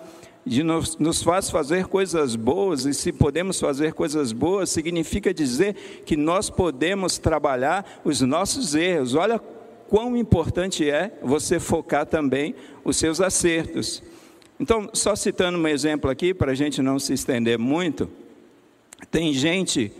de 0.44 0.62
nos, 0.62 0.96
nos 0.96 1.22
faz 1.22 1.50
fazer 1.50 1.86
coisas 1.86 2.36
boas, 2.36 2.84
e 2.84 2.94
se 2.94 3.12
podemos 3.12 3.58
fazer 3.58 3.92
coisas 3.94 4.32
boas, 4.32 4.70
significa 4.70 5.32
dizer 5.32 5.74
que 6.04 6.16
nós 6.16 6.50
podemos 6.50 7.18
trabalhar 7.18 8.00
os 8.04 8.20
nossos 8.20 8.74
erros. 8.74 9.14
Olha 9.14 9.40
quão 9.88 10.16
importante 10.16 10.88
é 10.88 11.18
você 11.22 11.58
focar 11.58 12.06
também 12.06 12.54
os 12.84 12.96
seus 12.96 13.20
acertos. 13.20 14.02
Então, 14.58 14.88
só 14.92 15.14
citando 15.14 15.58
um 15.58 15.68
exemplo 15.68 16.10
aqui, 16.10 16.32
para 16.32 16.52
a 16.52 16.54
gente 16.54 16.80
não 16.80 16.98
se 16.98 17.12
estender 17.12 17.58
muito, 17.58 18.08
tem 19.10 19.32
gente, 19.34 19.92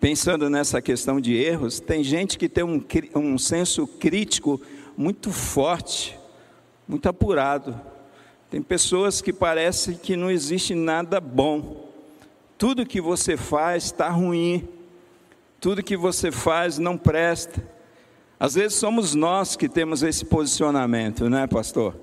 pensando 0.00 0.50
nessa 0.50 0.82
questão 0.82 1.20
de 1.20 1.34
erros, 1.34 1.80
tem 1.80 2.04
gente 2.04 2.36
que 2.36 2.48
tem 2.48 2.62
um, 2.62 2.84
um 3.14 3.38
senso 3.38 3.86
crítico 3.86 4.60
muito 4.96 5.30
forte, 5.30 6.18
muito 6.86 7.08
apurado. 7.08 7.78
Tem 8.50 8.60
pessoas 8.60 9.20
que 9.20 9.32
parecem 9.32 9.94
que 9.94 10.14
não 10.16 10.30
existe 10.30 10.74
nada 10.74 11.20
bom. 11.20 11.88
Tudo 12.58 12.86
que 12.86 13.00
você 13.00 13.36
faz 13.36 13.84
está 13.84 14.08
ruim. 14.08 14.68
Tudo 15.60 15.82
que 15.82 15.96
você 15.96 16.30
faz 16.30 16.78
não 16.78 16.98
presta. 16.98 17.66
Às 18.38 18.54
vezes 18.54 18.76
somos 18.76 19.14
nós 19.14 19.56
que 19.56 19.68
temos 19.68 20.02
esse 20.02 20.24
posicionamento, 20.24 21.30
né, 21.30 21.46
pastor? 21.46 21.94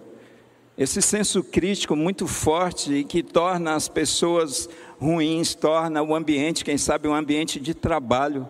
Esse 0.78 1.02
senso 1.02 1.44
crítico 1.44 1.94
muito 1.96 2.26
forte 2.26 2.94
e 2.94 3.04
que 3.04 3.22
torna 3.22 3.76
as 3.76 3.90
pessoas 3.90 4.70
ruins, 4.98 5.54
torna 5.54 6.02
o 6.02 6.16
ambiente, 6.16 6.64
quem 6.64 6.78
sabe, 6.78 7.08
um 7.08 7.14
ambiente 7.14 7.60
de 7.60 7.74
trabalho 7.74 8.50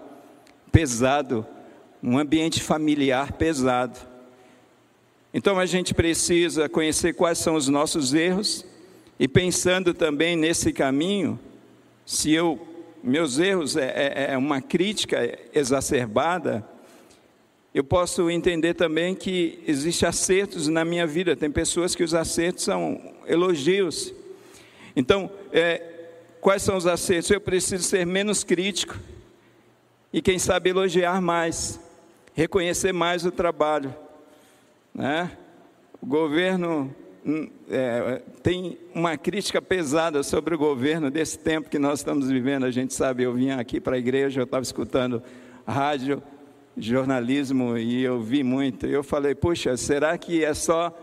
pesado, 0.72 1.46
um 2.02 2.18
ambiente 2.18 2.62
familiar 2.62 3.34
pesado. 3.34 4.09
Então 5.34 5.60
a 5.60 5.66
gente 5.66 5.94
precisa 5.94 6.68
conhecer 6.68 7.14
quais 7.14 7.38
são 7.38 7.56
os 7.56 7.68
nossos 7.68 8.14
erros 8.14 8.66
e 9.20 9.28
pensando 9.28 9.94
também 9.94 10.36
nesse 10.36 10.74
caminho, 10.74 11.40
se 12.06 12.32
eu 12.32 12.60
meus 13.04 13.40
erros 13.40 13.78
é, 13.78 13.86
é, 13.86 14.34
é 14.34 14.38
uma 14.38 14.62
crítica 14.62 15.40
exacerbada, 15.54 16.68
eu 17.74 17.84
posso 17.84 18.30
entender 18.30 18.74
também 18.74 19.14
que 19.14 19.64
existem 19.68 20.10
acertos 20.10 20.68
na 20.68 20.84
minha 20.84 21.06
vida. 21.06 21.36
Tem 21.36 21.52
pessoas 21.52 21.96
que 21.96 22.04
os 22.04 22.14
acertos 22.14 22.64
são 22.64 23.14
elogios. 23.28 24.14
Então, 24.96 25.30
é, 25.54 25.82
quais 26.42 26.64
são 26.64 26.76
os 26.76 26.88
acertos? 26.88 27.30
Eu 27.30 27.40
preciso 27.40 27.84
ser 27.84 28.06
menos 28.06 28.44
crítico 28.44 28.98
e, 30.12 30.22
quem 30.22 30.40
sabe, 30.40 30.72
elogiar 30.72 31.22
mais, 31.22 31.80
reconhecer 32.34 32.92
mais 32.92 33.24
o 33.26 33.32
trabalho. 33.32 33.94
Né? 35.00 35.32
O 36.02 36.06
governo 36.06 36.94
hum, 37.26 37.50
é, 37.70 38.22
tem 38.44 38.78
uma 38.94 39.18
crítica 39.18 39.62
pesada 39.62 40.22
sobre 40.24 40.54
o 40.54 40.58
governo 40.58 41.10
desse 41.10 41.40
tempo 41.40 41.70
que 41.70 41.80
nós 41.80 42.00
estamos 42.00 42.30
vivendo. 42.30 42.66
A 42.66 42.72
gente 42.72 42.94
sabe, 42.94 43.24
eu 43.24 43.34
vinha 43.34 43.56
aqui 43.56 43.80
para 43.80 43.96
a 43.96 43.98
igreja, 43.98 44.42
eu 44.42 44.44
estava 44.44 44.62
escutando 44.62 45.24
rádio 45.66 46.22
jornalismo 46.76 47.78
e 47.78 48.04
eu 48.04 48.20
vi 48.20 48.44
muito. 48.44 48.88
Eu 48.88 49.02
falei, 49.02 49.34
puxa, 49.34 49.78
será 49.78 50.18
que 50.18 50.44
é 50.44 50.54
só 50.54 50.94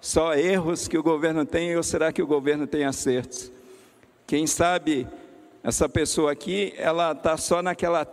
só 0.00 0.34
erros 0.34 0.88
que 0.88 0.98
o 0.98 1.02
governo 1.02 1.46
tem 1.46 1.76
ou 1.76 1.84
será 1.84 2.12
que 2.12 2.22
o 2.22 2.26
governo 2.26 2.66
tem 2.66 2.84
acertos? 2.84 3.52
Quem 4.26 4.44
sabe 4.44 5.06
essa 5.62 5.88
pessoa 5.88 6.32
aqui, 6.32 6.74
ela 6.76 7.12
está 7.12 7.36
só 7.36 7.62
naquela 7.62 8.04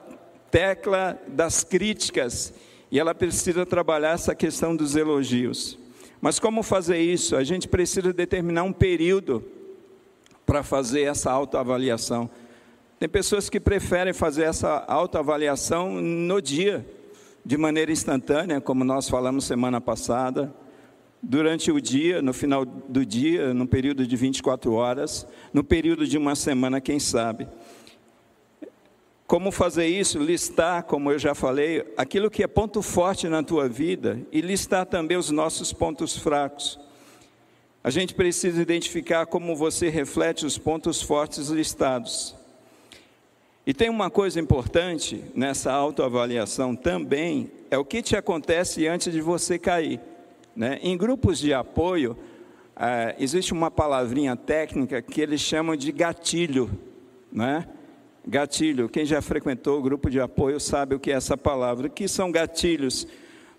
tecla 0.51 1.19
das 1.27 1.63
críticas 1.63 2.53
e 2.93 2.99
ela 2.99 3.15
precisa 3.15 3.65
trabalhar 3.65 4.11
essa 4.11 4.35
questão 4.35 4.75
dos 4.75 4.95
elogios. 4.95 5.79
Mas 6.21 6.37
como 6.37 6.61
fazer 6.61 6.99
isso? 6.99 7.35
A 7.35 7.43
gente 7.43 7.67
precisa 7.67 8.13
determinar 8.13 8.61
um 8.61 8.71
período 8.71 9.43
para 10.45 10.61
fazer 10.61 11.01
essa 11.01 11.31
autoavaliação. 11.31 12.29
Tem 12.99 13.09
pessoas 13.09 13.49
que 13.49 13.59
preferem 13.59 14.13
fazer 14.13 14.43
essa 14.43 14.85
autoavaliação 14.87 15.99
no 15.99 16.39
dia 16.39 16.87
de 17.43 17.57
maneira 17.57 17.91
instantânea, 17.91 18.61
como 18.61 18.83
nós 18.83 19.09
falamos 19.09 19.45
semana 19.45 19.81
passada, 19.81 20.53
durante 21.19 21.71
o 21.71 21.81
dia, 21.81 22.21
no 22.21 22.31
final 22.31 22.63
do 22.63 23.03
dia, 23.03 23.55
no 23.55 23.67
período 23.67 24.05
de 24.05 24.15
24 24.15 24.71
horas, 24.71 25.25
no 25.51 25.63
período 25.63 26.05
de 26.05 26.15
uma 26.15 26.35
semana, 26.35 26.79
quem 26.79 26.99
sabe. 26.99 27.47
Como 29.33 29.51
fazer 29.51 29.87
isso? 29.87 30.19
Listar, 30.19 30.83
como 30.83 31.11
eu 31.11 31.17
já 31.17 31.33
falei, 31.33 31.83
aquilo 31.97 32.29
que 32.29 32.43
é 32.43 32.47
ponto 32.47 32.83
forte 32.83 33.27
na 33.27 33.41
tua 33.41 33.67
vida 33.67 34.21
e 34.31 34.41
listar 34.41 34.85
também 34.85 35.17
os 35.17 35.31
nossos 35.31 35.73
pontos 35.73 36.15
fracos. 36.15 36.79
A 37.83 37.89
gente 37.89 38.13
precisa 38.13 38.61
identificar 38.61 39.25
como 39.25 39.55
você 39.55 39.89
reflete 39.89 40.45
os 40.45 40.59
pontos 40.59 41.01
fortes 41.01 41.47
listados. 41.47 42.35
E 43.65 43.73
tem 43.73 43.89
uma 43.89 44.07
coisa 44.07 44.39
importante 44.39 45.23
nessa 45.33 45.73
autoavaliação 45.73 46.75
também, 46.75 47.49
é 47.71 47.77
o 47.79 47.83
que 47.83 48.03
te 48.03 48.15
acontece 48.15 48.85
antes 48.85 49.11
de 49.11 49.19
você 49.19 49.57
cair. 49.57 49.99
Né? 50.55 50.77
Em 50.83 50.95
grupos 50.95 51.39
de 51.39 51.55
apoio, 51.55 52.15
é, 52.75 53.15
existe 53.17 53.51
uma 53.51 53.71
palavrinha 53.71 54.35
técnica 54.35 55.01
que 55.01 55.19
eles 55.19 55.41
chamam 55.41 55.75
de 55.75 55.91
gatilho. 55.91 56.69
Né? 57.31 57.67
Gatilho, 58.25 58.87
quem 58.87 59.05
já 59.05 59.21
frequentou 59.21 59.79
o 59.79 59.81
grupo 59.81 60.09
de 60.09 60.19
apoio 60.19 60.59
sabe 60.59 60.95
o 60.95 60.99
que 60.99 61.11
é 61.11 61.15
essa 61.15 61.37
palavra. 61.37 61.87
O 61.87 61.89
que 61.89 62.07
são 62.07 62.31
gatilhos? 62.31 63.07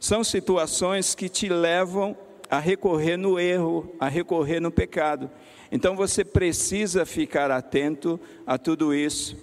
São 0.00 0.24
situações 0.24 1.14
que 1.14 1.28
te 1.28 1.48
levam 1.48 2.16
a 2.50 2.58
recorrer 2.58 3.16
no 3.16 3.38
erro, 3.38 3.94
a 3.98 4.08
recorrer 4.08 4.60
no 4.60 4.70
pecado. 4.70 5.30
Então 5.70 5.96
você 5.96 6.24
precisa 6.24 7.04
ficar 7.04 7.50
atento 7.50 8.20
a 8.46 8.56
tudo 8.56 8.94
isso 8.94 9.36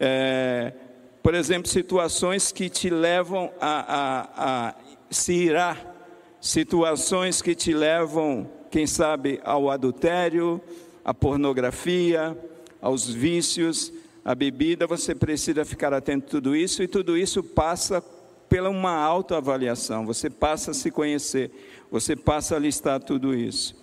é, 0.00 0.72
por 1.22 1.34
exemplo, 1.34 1.68
situações 1.68 2.52
que 2.52 2.68
te 2.68 2.88
levam 2.88 3.52
a, 3.60 3.96
a, 3.96 4.68
a 4.68 4.74
se 5.10 5.32
irar, 5.32 5.94
situações 6.40 7.42
que 7.42 7.54
te 7.54 7.72
levam, 7.72 8.48
quem 8.70 8.86
sabe, 8.86 9.40
ao 9.42 9.70
adultério, 9.70 10.60
à 11.04 11.12
pornografia, 11.12 12.36
aos 12.80 13.08
vícios, 13.08 13.92
à 14.28 14.34
bebida, 14.34 14.86
você 14.86 15.14
precisa 15.14 15.64
ficar 15.64 15.94
atento 15.94 16.26
a 16.26 16.28
tudo 16.32 16.54
isso, 16.54 16.82
e 16.82 16.86
tudo 16.86 17.16
isso 17.16 17.42
passa 17.42 18.04
pela 18.46 18.68
uma 18.68 18.92
autoavaliação, 18.92 20.04
você 20.04 20.28
passa 20.28 20.72
a 20.72 20.74
se 20.74 20.90
conhecer, 20.90 21.50
você 21.90 22.14
passa 22.14 22.54
a 22.54 22.58
listar 22.58 23.00
tudo 23.00 23.34
isso. 23.34 23.74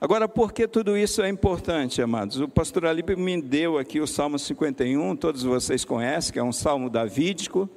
Agora, 0.00 0.26
por 0.26 0.52
que 0.52 0.66
tudo 0.66 0.96
isso 0.96 1.22
é 1.22 1.28
importante, 1.28 2.02
amados? 2.02 2.40
O 2.40 2.48
pastor 2.48 2.86
Alípio 2.86 3.16
me 3.16 3.40
deu 3.40 3.78
aqui 3.78 4.00
o 4.00 4.06
Salmo 4.06 4.36
51, 4.36 5.14
todos 5.14 5.44
vocês 5.44 5.84
conhecem, 5.84 6.32
que 6.32 6.38
é 6.40 6.42
um 6.42 6.52
salmo 6.52 6.90
davídico, 6.90 7.70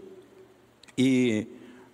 e 0.97 1.45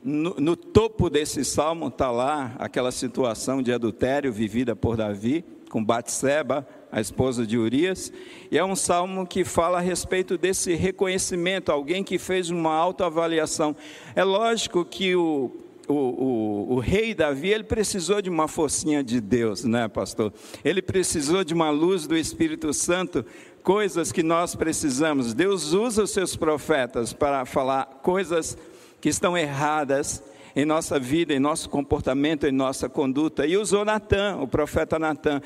no, 0.02 0.36
no 0.40 0.56
topo 0.56 1.10
desse 1.10 1.44
salmo 1.44 1.90
está 1.90 2.10
lá 2.10 2.56
aquela 2.60 2.94
situação 2.94 3.62
de 3.62 3.74
adultério 3.74 4.32
vivida 4.32 4.74
por 4.74 4.96
Davi, 4.96 5.44
com 5.70 5.84
Batseba, 5.84 6.66
a 6.92 7.00
esposa 7.00 7.46
de 7.46 7.58
Urias, 7.58 8.12
e 8.52 8.58
é 8.58 8.66
um 8.66 8.76
salmo 8.76 9.26
que 9.26 9.44
fala 9.44 9.78
a 9.78 9.82
respeito 9.82 10.38
desse 10.38 10.74
reconhecimento, 10.74 11.72
alguém 11.72 12.04
que 12.04 12.18
fez 12.18 12.50
uma 12.50 12.74
autoavaliação. 12.74 13.76
É 14.16 14.24
lógico 14.24 14.84
que 14.84 15.16
o 15.16 15.52
o, 15.90 15.94
o, 15.94 16.74
o, 16.76 16.80
rei 16.80 17.16
Davi, 17.16 17.50
ele 17.50 17.64
precisou 17.64 18.22
de 18.22 18.30
uma 18.30 18.48
forcinha 18.48 19.04
de 19.04 19.20
Deus, 19.20 19.64
né, 19.64 19.88
pastor? 19.88 20.32
Ele 20.64 20.84
precisou 20.84 21.44
de 21.44 21.52
uma 21.52 21.72
luz 21.72 22.06
do 22.06 22.16
Espírito 22.16 22.72
Santo, 22.72 23.26
coisas 23.64 24.12
que 24.12 24.22
nós 24.22 24.54
precisamos. 24.54 25.34
Deus 25.34 25.74
usa 25.74 26.04
os 26.04 26.12
seus 26.12 26.36
profetas 26.36 27.12
para 27.12 27.44
falar 27.44 27.86
coisas 28.04 28.56
que 29.02 29.10
estão 29.10 29.36
erradas 29.36 30.22
em 30.56 30.66
nossa 30.66 31.00
vida, 31.00 31.34
em 31.34 31.40
nosso 31.40 31.70
comportamento, 31.70 32.46
em 32.46 32.52
nossa 32.52 32.88
conduta. 32.88 33.48
E 33.48 33.58
usou 33.58 33.84
Natan, 33.84 34.38
o 34.42 34.48
profeta 34.48 35.00
Natan. 35.00 35.42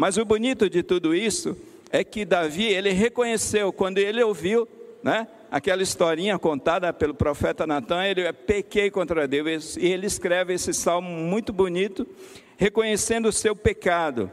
Mas 0.00 0.16
o 0.16 0.24
bonito 0.24 0.70
de 0.70 0.80
tudo 0.80 1.12
isso 1.12 1.56
é 1.90 2.04
que 2.04 2.24
Davi, 2.24 2.66
ele 2.66 2.90
reconheceu, 2.90 3.72
quando 3.72 3.98
ele 3.98 4.22
ouviu, 4.22 4.68
né? 5.02 5.26
Aquela 5.50 5.82
historinha 5.82 6.38
contada 6.38 6.92
pelo 6.92 7.12
profeta 7.12 7.66
Natan, 7.66 8.04
ele 8.04 8.32
pequei 8.32 8.92
contra 8.92 9.26
Deus, 9.26 9.76
e 9.76 9.86
ele 9.86 10.06
escreve 10.06 10.54
esse 10.54 10.72
salmo 10.72 11.10
muito 11.10 11.52
bonito, 11.52 12.06
reconhecendo 12.56 13.26
o 13.26 13.32
seu 13.32 13.56
pecado, 13.56 14.30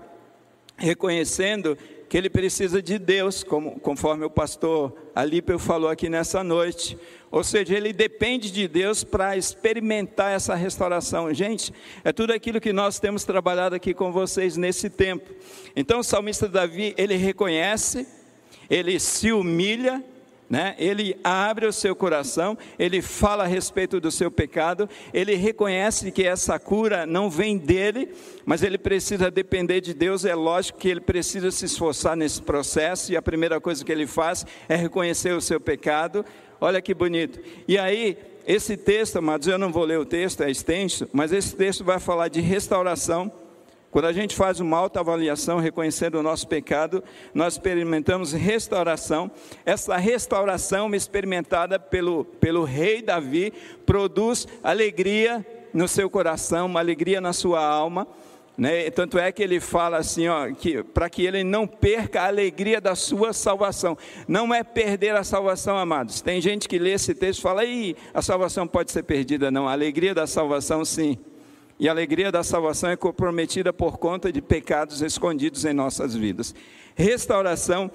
reconhecendo 0.77 1.75
que 2.15 2.19
ele 2.19 2.29
precisa 2.29 2.81
de 2.81 2.98
Deus, 2.98 3.43
como, 3.43 3.77
conforme 3.77 4.24
o 4.24 4.29
pastor 4.29 4.95
Alípio 5.13 5.60
falou 5.60 5.89
aqui 5.89 6.07
nessa 6.07 6.41
noite. 6.45 6.98
Ou 7.29 7.43
seja, 7.43 7.75
ele 7.75 7.91
depende 7.91 8.50
de 8.53 8.69
Deus 8.69 9.03
para 9.03 9.36
experimentar 9.36 10.31
essa 10.31 10.55
restauração. 10.55 11.34
Gente, 11.34 11.74
é 12.05 12.13
tudo 12.13 12.31
aquilo 12.31 12.62
que 12.62 12.72
nós 12.72 13.01
temos 13.01 13.25
trabalhado 13.25 13.75
aqui 13.75 13.93
com 13.93 14.13
vocês 14.13 14.55
nesse 14.55 14.89
tempo. 14.89 15.29
Então, 15.75 16.00
o 16.00 16.03
salmista 16.05 16.48
Davi, 16.48 16.93
ele 16.98 17.17
reconhece, 17.17 18.07
ele 18.69 18.98
se 18.98 19.34
humilha, 19.34 20.01
né? 20.49 20.75
Ele 20.77 21.17
abre 21.23 21.65
o 21.65 21.73
seu 21.73 21.95
coração, 21.95 22.57
ele 22.77 23.01
fala 23.01 23.43
a 23.43 23.47
respeito 23.47 23.99
do 23.99 24.11
seu 24.11 24.29
pecado, 24.29 24.89
ele 25.13 25.35
reconhece 25.35 26.11
que 26.11 26.23
essa 26.23 26.59
cura 26.59 27.05
não 27.05 27.29
vem 27.29 27.57
dele, 27.57 28.09
mas 28.45 28.61
ele 28.61 28.77
precisa 28.77 29.31
depender 29.31 29.81
de 29.81 29.93
Deus. 29.93 30.25
É 30.25 30.35
lógico 30.35 30.79
que 30.79 30.89
ele 30.89 31.01
precisa 31.01 31.49
se 31.51 31.65
esforçar 31.65 32.15
nesse 32.15 32.41
processo, 32.41 33.11
e 33.11 33.17
a 33.17 33.21
primeira 33.21 33.59
coisa 33.59 33.83
que 33.83 33.91
ele 33.91 34.07
faz 34.07 34.45
é 34.69 34.75
reconhecer 34.75 35.33
o 35.33 35.41
seu 35.41 35.59
pecado. 35.59 36.25
Olha 36.61 36.81
que 36.81 36.93
bonito. 36.93 37.39
E 37.67 37.77
aí, 37.77 38.17
esse 38.47 38.77
texto, 38.77 39.17
amados, 39.17 39.47
eu 39.47 39.57
não 39.57 39.71
vou 39.71 39.83
ler 39.83 39.99
o 39.99 40.05
texto, 40.05 40.43
é 40.43 40.51
extenso, 40.51 41.09
mas 41.11 41.31
esse 41.31 41.55
texto 41.55 41.83
vai 41.83 41.99
falar 41.99 42.27
de 42.27 42.39
restauração 42.41 43.31
quando 43.95 44.07
a 44.07 44.11
gente 44.11 44.35
faz 44.35 44.59
uma 44.59 44.75
autoavaliação, 44.75 45.57
reconhecendo 45.57 46.15
o 46.15 46.21
nosso 46.21 46.49
pecado, 46.49 47.01
nós 47.33 47.53
experimentamos 47.53 48.33
restauração. 48.33 49.31
Essa 49.65 49.95
restauração 49.95 50.93
experimentada 50.93 51.79
pelo, 51.79 52.25
pelo 52.25 52.65
rei 52.65 53.01
Davi 53.01 53.53
produz 53.85 54.49
alegria 54.61 55.47
no 55.73 55.87
seu 55.87 56.09
coração, 56.09 56.65
uma 56.65 56.81
alegria 56.81 57.21
na 57.21 57.31
sua 57.31 57.65
alma. 57.65 58.05
Né? 58.57 58.89
Tanto 58.89 59.17
é 59.17 59.31
que 59.31 59.41
ele 59.41 59.61
fala 59.61 59.95
assim, 59.95 60.27
ó, 60.27 60.51
que 60.51 60.83
para 60.83 61.09
que 61.09 61.25
ele 61.25 61.45
não 61.45 61.65
perca 61.65 62.23
a 62.23 62.27
alegria 62.27 62.81
da 62.81 62.95
sua 62.95 63.31
salvação. 63.31 63.97
Não 64.27 64.53
é 64.53 64.61
perder 64.61 65.15
a 65.15 65.23
salvação, 65.23 65.77
amados. 65.77 66.19
Tem 66.19 66.41
gente 66.41 66.67
que 66.67 66.77
lê 66.77 66.91
esse 66.91 67.15
texto 67.15 67.39
e 67.39 67.41
fala, 67.41 67.63
Ih, 67.63 67.95
a 68.13 68.21
salvação 68.21 68.67
pode 68.67 68.91
ser 68.91 69.03
perdida. 69.03 69.49
Não, 69.49 69.69
a 69.69 69.71
alegria 69.71 70.13
da 70.13 70.27
salvação, 70.27 70.83
sim. 70.83 71.17
E 71.77 71.89
a 71.89 71.91
alegria 71.91 72.32
da 72.32 72.44
salvação 72.44 72.89
é 72.89 72.96
comprometida 72.96 73.74
por 73.74 73.98
conta 73.98 74.32
de 74.32 74.41
pecados 74.41 75.01
escondidos 75.01 75.65
em 75.65 75.74
nossas 75.74 76.15
vidas. 76.15 76.55
Restauração, 76.96 77.91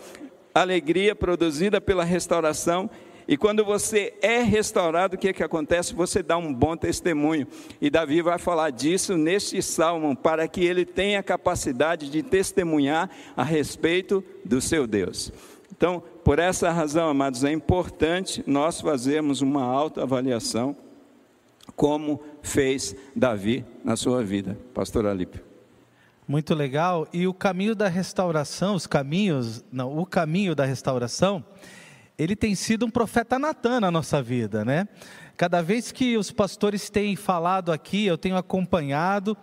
alegria 0.55 1.15
produzida 1.15 1.81
pela 1.81 2.05
restauração. 2.05 2.91
E 3.27 3.39
quando 3.39 3.65
você 3.65 4.13
é 4.21 4.43
restaurado, 4.43 5.15
o 5.15 5.19
que, 5.19 5.29
é 5.29 5.33
que 5.33 5.43
acontece? 5.43 5.95
Você 5.95 6.23
dá 6.23 6.37
um 6.37 6.53
bom 6.53 6.77
testemunho. 6.77 7.47
E 7.81 7.89
Davi 7.89 8.21
vai 8.21 8.39
falar 8.39 8.71
disso 8.71 9.17
neste 9.17 9.63
salmo, 9.63 10.15
para 10.15 10.47
que 10.47 10.63
ele 10.63 10.85
tenha 10.85 11.23
capacidade 11.23 12.11
de 12.11 12.23
testemunhar 12.23 13.09
a 13.35 13.45
respeito 13.45 14.23
do 14.45 14.61
seu 14.61 14.87
Deus. 14.87 15.33
Então, 15.75 16.03
por 16.23 16.39
essa 16.39 16.71
razão, 16.71 17.09
amados, 17.09 17.45
é 17.45 17.53
importante 17.53 18.45
nós 18.47 18.81
fazermos 18.81 19.41
uma 19.41 19.63
autoavaliação 19.63 20.77
como 21.81 22.21
fez 22.43 22.95
Davi 23.17 23.65
na 23.83 23.97
sua 23.97 24.23
vida. 24.23 24.55
Pastor 24.75 25.07
Alípio. 25.07 25.43
Muito 26.29 26.55
legal. 26.55 27.09
E 27.11 27.27
o 27.27 27.33
caminho 27.33 27.75
da 27.75 27.89
restauração, 27.89 28.75
os 28.75 28.87
caminhos, 28.87 29.65
não, 29.73 29.97
o 29.97 30.05
caminho 30.05 30.55
da 30.55 30.67
restauração, 30.67 31.43
ele 32.19 32.37
tem 32.37 32.55
sido 32.55 32.85
um 32.85 32.91
profeta 32.91 33.39
Natan 33.39 33.81
na 33.81 33.91
nossa 33.91 34.23
vida, 34.23 34.63
né? 34.63 34.87
Cada 35.39 35.63
vez 35.63 35.91
que 35.91 36.19
os 36.19 36.31
pastores 36.31 36.91
têm 36.91 37.17
falado 37.17 37.73
aqui, 37.73 38.05
eu 38.05 38.19
tenho 38.19 38.37
acompanhado, 38.37 39.35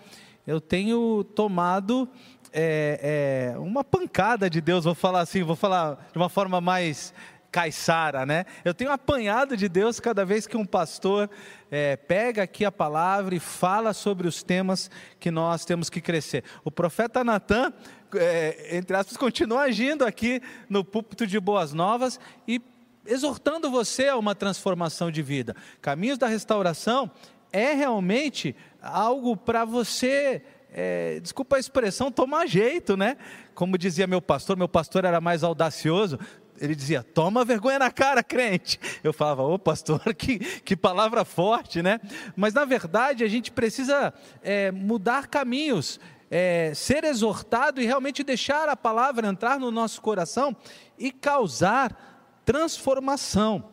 eu 0.46 0.62
tenho 0.62 1.24
tomado 1.24 2.08
é, 2.54 3.56
é, 3.56 3.58
uma 3.58 3.84
pancada 3.84 4.48
de 4.48 4.62
Deus, 4.62 4.86
vou 4.86 4.94
falar 4.94 5.22
assim, 5.22 5.42
vou 5.42 5.56
falar 5.56 6.08
de 6.12 6.18
uma 6.20 6.30
forma 6.30 6.62
mais 6.62 7.16
caiçara, 7.52 8.26
né? 8.26 8.46
Eu 8.64 8.74
tenho 8.74 8.92
apanhado 8.92 9.56
de 9.56 9.68
Deus 9.68 10.00
cada 10.00 10.26
vez 10.26 10.46
que 10.46 10.58
um 10.58 10.66
pastor 10.66 11.30
é, 11.72 11.96
pega 11.96 12.44
aqui 12.44 12.66
a 12.66 12.72
palavra 12.72 13.36
e 13.36 13.40
fala 13.40 13.94
sobre 13.94 14.28
os 14.28 14.44
temas 14.44 14.92
que 15.20 15.32
nós 15.32 15.66
temos 15.66 15.90
que 15.90 16.02
crescer. 16.02 16.44
O 16.64 16.72
profeta 16.72 17.24
Natan, 17.24 17.74
é, 18.16 18.78
entre 18.78 18.96
aspas, 18.96 19.18
continua 19.18 19.62
agindo 19.62 20.06
aqui 20.06 20.42
no 20.70 20.84
púlpito 20.84 21.26
de 21.26 21.40
Boas 21.40 21.74
Novas 21.74 22.20
e 22.48 22.62
exortando 23.06 23.72
você 23.72 24.08
a 24.08 24.18
uma 24.18 24.36
transformação 24.36 25.10
de 25.10 25.22
vida. 25.22 25.56
Caminhos 25.82 26.18
da 26.18 26.28
restauração 26.28 27.10
é 27.52 27.74
realmente 27.74 28.56
algo 28.82 29.38
para 29.38 29.64
você 29.64 30.44
é, 30.72 31.20
desculpa 31.20 31.56
a 31.56 31.60
expressão, 31.60 32.12
tomar 32.12 32.46
jeito, 32.46 32.98
né? 32.98 33.18
Como 33.56 33.78
dizia 33.78 34.06
meu 34.06 34.22
pastor, 34.22 34.58
meu 34.58 34.68
pastor 34.68 35.06
era 35.06 35.20
mais 35.20 35.44
audacioso, 35.44 36.20
ele 36.60 36.76
dizia: 36.76 37.04
Toma 37.04 37.46
vergonha 37.46 37.80
na 37.80 37.92
cara, 37.92 38.24
crente. 38.24 38.80
Eu 39.04 39.14
falava: 39.14 39.44
Ô 39.44 39.58
pastor, 39.58 40.02
que, 40.16 40.40
que 40.40 40.76
palavra 40.76 41.24
forte, 41.24 41.82
né? 41.82 42.00
Mas 42.36 42.54
na 42.54 42.66
verdade 42.66 43.24
a 43.24 43.28
gente 43.28 43.52
precisa 43.52 44.14
é, 44.42 44.72
mudar 44.72 45.28
caminhos, 45.28 46.00
é, 46.30 46.74
ser 46.74 47.04
exortado 47.04 47.82
e 47.82 47.86
realmente 47.86 48.24
deixar 48.24 48.70
a 48.70 48.76
palavra 48.76 49.28
entrar 49.28 49.60
no 49.60 49.72
nosso 49.72 50.02
coração 50.02 50.56
e 50.98 51.12
causar 51.12 52.42
transformação. 52.46 53.72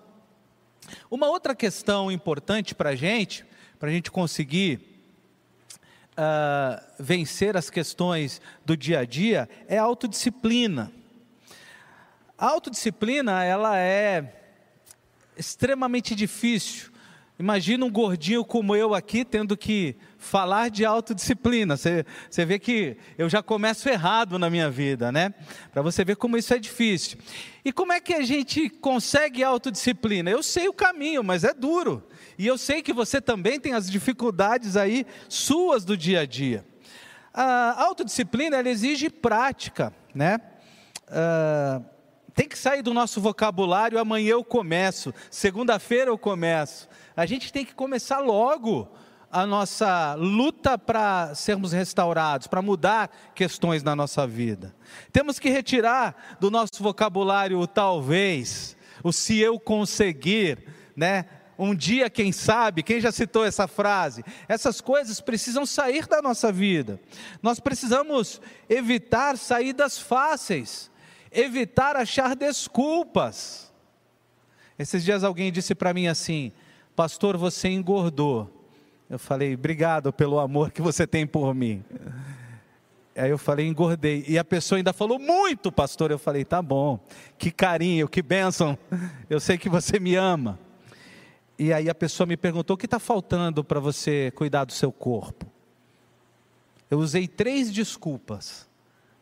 Uma 1.11 1.29
outra 1.29 1.55
questão 1.55 2.13
importante 2.13 2.75
para 2.75 2.91
a 2.91 2.97
gente, 2.97 3.45
para 3.79 3.89
a 3.89 3.93
gente 3.93 4.11
conseguir 4.11 4.91
Uh, 6.17 6.81
vencer 6.97 7.57
as 7.57 7.69
questões 7.69 8.41
do 8.65 8.77
dia 8.77 9.01
a 9.01 9.05
dia 9.05 9.49
é 9.67 9.77
autodisciplina. 9.77 10.93
A 12.37 12.47
autodisciplina, 12.47 13.45
ela 13.45 13.79
é 13.79 14.35
extremamente 15.37 16.17
difícil. 16.17 16.91
Imagina 17.39 17.85
um 17.85 17.91
gordinho 17.91 18.45
como 18.45 18.75
eu 18.75 18.93
aqui 18.93 19.25
tendo 19.25 19.57
que 19.57 19.97
falar 20.19 20.69
de 20.69 20.85
autodisciplina. 20.85 21.77
Você, 21.77 22.05
você 22.29 22.45
vê 22.45 22.59
que 22.59 22.97
eu 23.17 23.29
já 23.29 23.41
começo 23.41 23.89
errado 23.89 24.37
na 24.37 24.51
minha 24.51 24.69
vida, 24.69 25.13
né? 25.13 25.33
Para 25.73 25.81
você 25.81 26.05
ver 26.05 26.17
como 26.17 26.37
isso 26.37 26.53
é 26.53 26.59
difícil. 26.59 27.19
E 27.65 27.73
como 27.73 27.93
é 27.93 28.01
que 28.01 28.15
a 28.15 28.23
gente 28.23 28.69
consegue 28.69 29.45
autodisciplina? 29.45 30.29
Eu 30.29 30.43
sei 30.43 30.67
o 30.67 30.73
caminho, 30.73 31.23
mas 31.23 31.45
é 31.45 31.55
duro. 31.55 32.03
E 32.37 32.49
eu 32.49 32.59
sei 32.59 32.83
que 32.83 32.93
você 32.93 33.21
também 33.21 33.61
tem 33.61 33.75
as 33.75 33.89
dificuldades 33.89 34.77
aí 34.77 35.07
suas 35.29 35.85
do 35.85 35.97
dia 35.97 36.21
a 36.23 36.27
dia. 36.27 36.65
A 37.33 37.81
autodisciplina, 37.85 38.57
ela 38.57 38.69
exige 38.69 39.09
prática, 39.09 39.93
né? 40.13 40.41
Uh, 41.09 41.94
tem 42.35 42.49
que 42.49 42.59
sair 42.59 42.83
do 42.83 42.93
nosso 42.93 43.21
vocabulário, 43.21 43.99
amanhã 43.99 44.33
eu 44.33 44.45
começo, 44.45 45.15
segunda-feira 45.31 46.11
eu 46.11 46.19
começo. 46.19 46.89
A 47.17 47.25
gente 47.27 47.53
tem 47.53 47.65
que 47.65 47.75
começar 47.75 48.19
logo 48.19 48.89
a 49.31 49.47
nossa 49.47 50.15
luta 50.15 50.77
para 50.77 51.35
sermos 51.35 51.73
restaurados, 51.73 52.47
para 52.47 52.61
mudar 52.61 53.09
questões 53.35 53.83
na 53.83 53.95
nossa 53.95 54.27
vida. 54.27 54.75
Temos 55.13 55.39
que 55.39 55.49
retirar 55.49 56.37
do 56.41 56.51
nosso 56.51 56.83
vocabulário 56.83 57.59
o 57.59 57.67
talvez, 57.67 58.77
o 59.03 59.13
se 59.13 59.39
eu 59.39 59.59
conseguir, 59.59 60.67
né? 60.97 61.27
Um 61.57 61.73
dia, 61.73 62.11
quem 62.11 62.33
sabe, 62.33 62.83
quem 62.83 63.01
já 63.01 63.13
citou 63.13 63.45
essa 63.45 63.69
frase? 63.69 64.25
Essas 64.49 64.81
coisas 64.81 65.21
precisam 65.21 65.65
sair 65.65 66.07
da 66.09 66.21
nossa 66.21 66.51
vida. 66.51 67.01
Nós 67.41 67.61
precisamos 67.61 68.41
evitar 68.69 69.39
saídas 69.39 69.99
fáceis 70.01 70.91
evitar 71.35 71.97
achar 71.97 72.35
desculpas. 72.35 73.73
Esses 74.79 75.05
dias 75.05 75.23
alguém 75.23 75.53
disse 75.53 75.75
para 75.75 75.93
mim 75.93 76.07
assim: 76.07 76.53
Pastor, 76.97 77.37
você 77.37 77.69
engordou. 77.69 78.51
Eu 79.09 79.19
falei: 79.19 79.55
Obrigado 79.55 80.13
pelo 80.13 80.39
amor 80.39 80.71
que 80.71 80.81
você 80.81 81.07
tem 81.07 81.27
por 81.27 81.55
mim. 81.55 81.85
Aí 83.17 83.31
eu 83.31 83.39
falei: 83.39 83.67
Engordei. 83.67 84.25
E 84.27 84.39
a 84.39 84.45
pessoa 84.45 84.79
ainda 84.79 84.93
falou: 84.93 85.19
Muito, 85.19 85.71
pastor. 85.71 86.11
Eu 86.11 86.19
falei: 86.19 86.45
Tá 86.45 86.61
bom. 86.63 86.99
Que 87.39 87.51
carinho, 87.51 88.09
que 88.09 88.23
bênção. 88.23 88.79
Eu 89.29 89.41
sei 89.41 89.59
que 89.59 89.69
você 89.69 89.99
me 90.01 90.17
ama. 90.17 90.59
E 91.59 91.73
aí 91.73 91.89
a 91.89 91.95
pessoa 91.95 92.27
me 92.27 92.37
perguntou: 92.37 92.75
O 92.75 92.79
que 92.79 92.87
está 92.87 92.99
faltando 92.99 93.63
para 93.63 93.79
você 93.79 94.33
cuidar 94.35 94.65
do 94.65 94.73
seu 94.73 94.91
corpo? 94.91 95.47
Eu 96.91 96.99
usei 96.99 97.27
três 97.27 97.73
desculpas. 97.73 98.69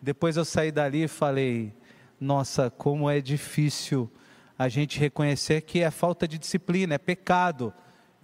Depois 0.00 0.36
eu 0.36 0.44
saí 0.44 0.72
dali 0.72 1.04
e 1.04 1.08
falei: 1.08 1.72
nossa, 2.22 2.70
como 2.70 3.10
é 3.10 3.20
difícil 3.20 4.08
a 4.56 4.68
gente 4.68 4.96
reconhecer 4.96 5.60
que 5.62 5.80
é 5.80 5.90
falta 5.90 6.28
de 6.28 6.38
disciplina, 6.38 6.94
é 6.94 6.98
pecado. 6.98 7.74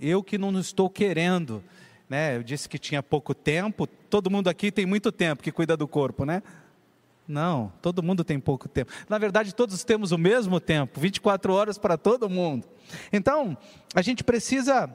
Eu 0.01 0.23
que 0.23 0.39
não 0.39 0.57
estou 0.61 0.89
querendo, 0.89 1.65
né? 2.09 2.37
Eu 2.37 2.45
disse 2.45 2.69
que 2.69 2.79
tinha 2.79 3.03
pouco 3.03 3.35
tempo. 3.35 3.89
Todo 3.89 4.31
mundo 4.31 4.47
aqui 4.47 4.71
tem 4.71 4.87
muito 4.87 5.11
tempo 5.11 5.43
que 5.43 5.51
cuida 5.51 5.77
do 5.77 5.89
corpo, 5.89 6.25
né? 6.25 6.45
Não, 7.27 7.73
todo 7.83 8.01
mundo 8.01 8.23
tem 8.23 8.39
pouco 8.39 8.69
tempo. 8.69 8.93
Na 9.09 9.19
verdade, 9.19 9.53
todos 9.53 9.83
temos 9.83 10.13
o 10.13 10.19
mesmo 10.19 10.61
tempo, 10.61 11.01
24 11.01 11.53
horas 11.53 11.77
para 11.77 11.99
todo 11.99 12.31
mundo. 12.31 12.69
Então, 13.13 13.59
a 13.97 14.01
gente 14.01 14.23
precisa 14.23 14.89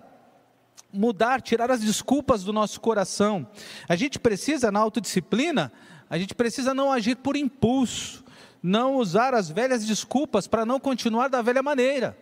mudar, 0.93 1.41
tirar 1.41 1.69
as 1.69 1.81
desculpas 1.81 2.43
do 2.45 2.53
nosso 2.53 2.79
coração. 2.79 3.45
A 3.87 3.97
gente 3.97 4.17
precisa, 4.17 4.71
na 4.71 4.79
autodisciplina, 4.79 5.73
a 6.09 6.17
gente 6.17 6.33
precisa 6.33 6.73
não 6.73 6.89
agir 6.89 7.17
por 7.17 7.35
impulso, 7.35 8.22
não 8.63 8.95
usar 8.95 9.33
as 9.33 9.49
velhas 9.49 9.85
desculpas 9.85 10.47
para 10.47 10.65
não 10.65 10.79
continuar 10.79 11.27
da 11.27 11.41
velha 11.41 11.61
maneira. 11.61 12.17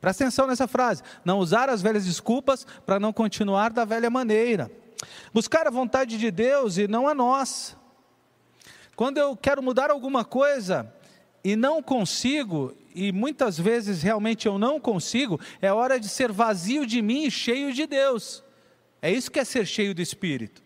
Presta 0.00 0.22
atenção 0.22 0.46
nessa 0.46 0.68
frase. 0.68 1.02
Não 1.24 1.38
usar 1.38 1.68
as 1.68 1.82
velhas 1.82 2.04
desculpas 2.04 2.64
para 2.86 3.00
não 3.00 3.12
continuar 3.12 3.72
da 3.72 3.84
velha 3.84 4.08
maneira. 4.08 4.70
Buscar 5.32 5.66
a 5.66 5.70
vontade 5.70 6.16
de 6.16 6.30
Deus 6.30 6.78
e 6.78 6.86
não 6.86 7.08
a 7.08 7.14
nossa. 7.14 7.74
Quando 8.94 9.18
eu 9.18 9.36
quero 9.36 9.62
mudar 9.62 9.90
alguma 9.90 10.24
coisa 10.24 10.94
e 11.42 11.56
não 11.56 11.82
consigo, 11.82 12.72
e 12.94 13.10
muitas 13.10 13.58
vezes 13.58 14.02
realmente 14.02 14.46
eu 14.46 14.58
não 14.58 14.78
consigo, 14.78 15.40
é 15.60 15.72
hora 15.72 15.98
de 15.98 16.08
ser 16.08 16.30
vazio 16.30 16.86
de 16.86 17.02
mim 17.02 17.24
e 17.24 17.30
cheio 17.30 17.72
de 17.72 17.86
Deus. 17.86 18.44
É 19.02 19.10
isso 19.10 19.30
que 19.30 19.40
é 19.40 19.44
ser 19.44 19.66
cheio 19.66 19.94
do 19.94 20.00
Espírito. 20.00 20.62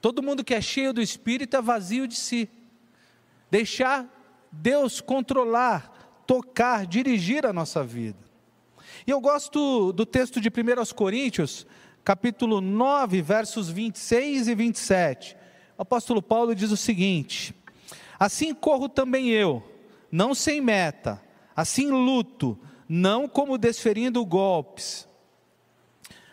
Todo 0.00 0.22
mundo 0.22 0.42
que 0.42 0.54
é 0.54 0.60
cheio 0.60 0.92
do 0.92 1.02
Espírito 1.02 1.56
é 1.56 1.60
vazio 1.60 2.08
de 2.08 2.16
si. 2.16 2.48
Deixar 3.50 4.08
Deus 4.52 5.00
controlar, 5.00 6.22
tocar, 6.26 6.86
dirigir 6.86 7.46
a 7.46 7.52
nossa 7.52 7.82
vida. 7.82 8.18
E 9.06 9.10
eu 9.10 9.20
gosto 9.20 9.92
do 9.92 10.06
texto 10.06 10.40
de 10.40 10.48
1 10.48 10.94
Coríntios, 10.94 11.66
capítulo 12.04 12.60
9, 12.60 13.22
versos 13.22 13.68
26 13.70 14.48
e 14.48 14.54
27 14.54 15.42
o 15.76 15.82
apóstolo 15.82 16.22
Paulo 16.22 16.54
diz 16.54 16.70
o 16.70 16.76
seguinte: 16.76 17.52
Assim 18.18 18.54
corro 18.54 18.88
também 18.88 19.30
eu, 19.30 19.62
não 20.12 20.34
sem 20.34 20.60
meta, 20.60 21.20
assim 21.56 21.90
luto, 21.90 22.58
não 22.88 23.26
como 23.26 23.58
desferindo 23.58 24.24
golpes, 24.24 25.08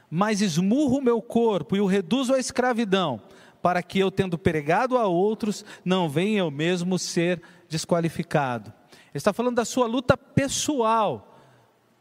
mas 0.07 0.41
esmurro 0.41 0.99
o 0.99 1.01
meu 1.01 1.19
corpo 1.19 1.75
e 1.75 1.81
o 1.81 1.87
reduzo 1.87 2.33
à 2.33 2.39
escravidão, 2.39 3.21
para 3.59 3.81
que 3.81 3.97
eu, 3.97 4.11
tendo 4.11 4.37
pregado 4.37 4.97
a 4.97 5.07
outros, 5.07 5.65
não 5.83 6.07
venha 6.07 6.39
eu 6.39 6.51
mesmo 6.51 6.99
ser 6.99 7.41
desqualificado. 7.69 8.73
Ele 8.91 9.15
está 9.15 9.31
falando 9.31 9.55
da 9.55 9.65
sua 9.65 9.85
luta 9.85 10.17
pessoal, 10.17 11.37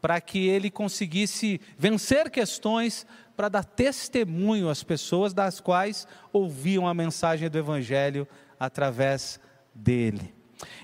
para 0.00 0.20
que 0.20 0.46
ele 0.46 0.70
conseguisse 0.70 1.60
vencer 1.76 2.30
questões 2.30 3.06
para 3.36 3.48
dar 3.48 3.64
testemunho 3.64 4.68
às 4.68 4.82
pessoas 4.82 5.32
das 5.32 5.60
quais 5.60 6.06
ouviam 6.32 6.86
a 6.86 6.94
mensagem 6.94 7.48
do 7.48 7.58
Evangelho 7.58 8.26
através 8.58 9.40
dele. 9.74 10.34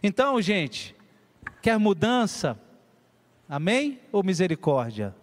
Então, 0.02 0.40
gente, 0.40 0.94
quer 1.62 1.78
mudança? 1.78 2.58
Amém 3.48 4.00
ou 4.12 4.22
misericórdia? 4.22 5.14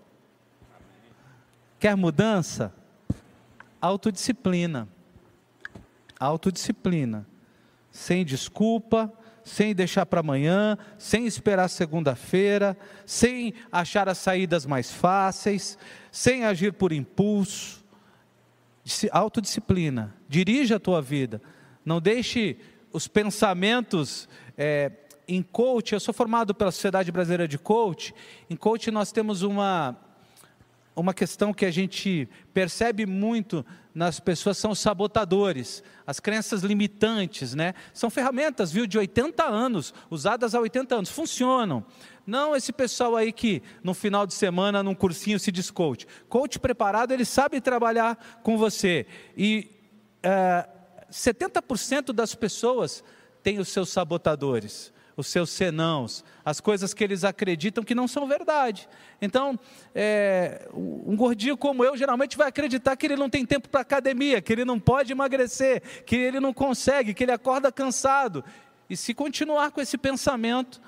Quer 1.80 1.95
mudança? 1.95 2.74
Autodisciplina. 3.82 4.88
Autodisciplina. 6.19 7.26
Sem 7.91 8.24
desculpa, 8.24 9.12
sem 9.43 9.73
deixar 9.73 10.06
para 10.06 10.19
amanhã, 10.19 10.77
sem 10.97 11.25
esperar 11.25 11.67
segunda-feira, 11.67 12.77
sem 13.06 13.54
achar 13.71 14.08
as 14.08 14.17
saídas 14.17 14.65
mais 14.65 14.91
fáceis, 14.91 15.77
sem 16.12 16.45
agir 16.45 16.73
por 16.73 16.91
impulso. 16.91 17.82
Autodisciplina, 19.12 20.13
dirija 20.27 20.77
a 20.77 20.80
tua 20.80 21.01
vida, 21.01 21.41
não 21.86 22.01
deixe 22.01 22.58
os 22.91 23.08
pensamentos 23.08 24.27
é, 24.58 24.91
em 25.27 25.41
coach. 25.41 25.93
Eu 25.93 25.99
sou 25.99 26.13
formado 26.13 26.54
pela 26.54 26.71
Sociedade 26.71 27.12
Brasileira 27.12 27.47
de 27.47 27.58
Coach. 27.58 28.13
Em 28.49 28.56
coach 28.56 28.89
nós 28.91 29.12
temos 29.12 29.43
uma 29.43 29.97
uma 30.95 31.13
questão 31.13 31.54
que 31.54 31.65
a 31.65 31.71
gente 31.71 32.27
percebe 32.54 33.06
muito 33.06 33.65
nas 33.93 34.19
pessoas 34.19 34.58
são 34.58 34.73
sabotadores, 34.73 35.84
as 36.08 36.19
crenças 36.19 36.62
limitantes, 36.62 37.54
né? 37.54 37.73
São 37.93 38.10
ferramentas, 38.10 38.71
viu, 38.71 38.88
de 38.88 38.97
80 38.97 39.43
anos, 39.43 39.93
usadas 40.10 40.56
há 40.56 40.60
80 40.60 40.95
anos, 40.95 41.10
funcionam. 41.10 41.86
Não 42.25 42.56
esse 42.56 42.71
pessoal 42.71 43.15
aí 43.15 43.32
que 43.32 43.62
no 43.84 43.93
final 43.93 44.25
de 44.25 44.34
semana, 44.34 44.82
num 44.82 44.95
cursinho, 44.95 45.39
se 45.39 45.51
diz 45.51 45.69
coach. 45.69 46.08
Coach 46.30 46.60
preparado, 46.60 47.12
ele 47.12 47.25
sabe 47.25 47.60
trabalhar 47.60 48.41
com 48.43 48.58
você. 48.58 49.06
E 49.36 49.69
é, 50.23 50.67
70% 51.12 52.13
das 52.13 52.34
pessoas 52.34 53.04
têm 53.43 53.60
os 53.60 53.67
seus 53.69 53.89
sabotadores 53.89 54.93
os 55.21 55.27
seus 55.27 55.49
senãos, 55.49 56.25
as 56.43 56.60
coisas 56.60 56.93
que 56.93 57.03
eles 57.03 57.23
acreditam 57.23 57.84
que 57.84 57.95
não 57.95 58.07
são 58.07 58.27
verdade. 58.27 58.89
Então, 59.21 59.57
é, 59.95 60.67
um 60.73 61.15
gordinho 61.15 61.55
como 61.55 61.86
eu 61.86 61.95
geralmente 61.95 62.38
vai 62.38 62.49
acreditar 62.49 62.95
que 62.97 63.05
ele 63.05 63.15
não 63.15 63.29
tem 63.29 63.45
tempo 63.45 63.69
para 63.69 63.81
academia, 63.81 64.41
que 64.41 64.51
ele 64.51 64.65
não 64.65 64.79
pode 64.79 65.12
emagrecer, 65.12 66.03
que 66.03 66.15
ele 66.15 66.39
não 66.39 66.53
consegue, 66.53 67.13
que 67.13 67.23
ele 67.23 67.31
acorda 67.31 67.71
cansado. 67.71 68.43
E 68.89 68.97
se 68.97 69.13
continuar 69.13 69.71
com 69.71 69.79
esse 69.79 69.97
pensamento, 69.97 70.81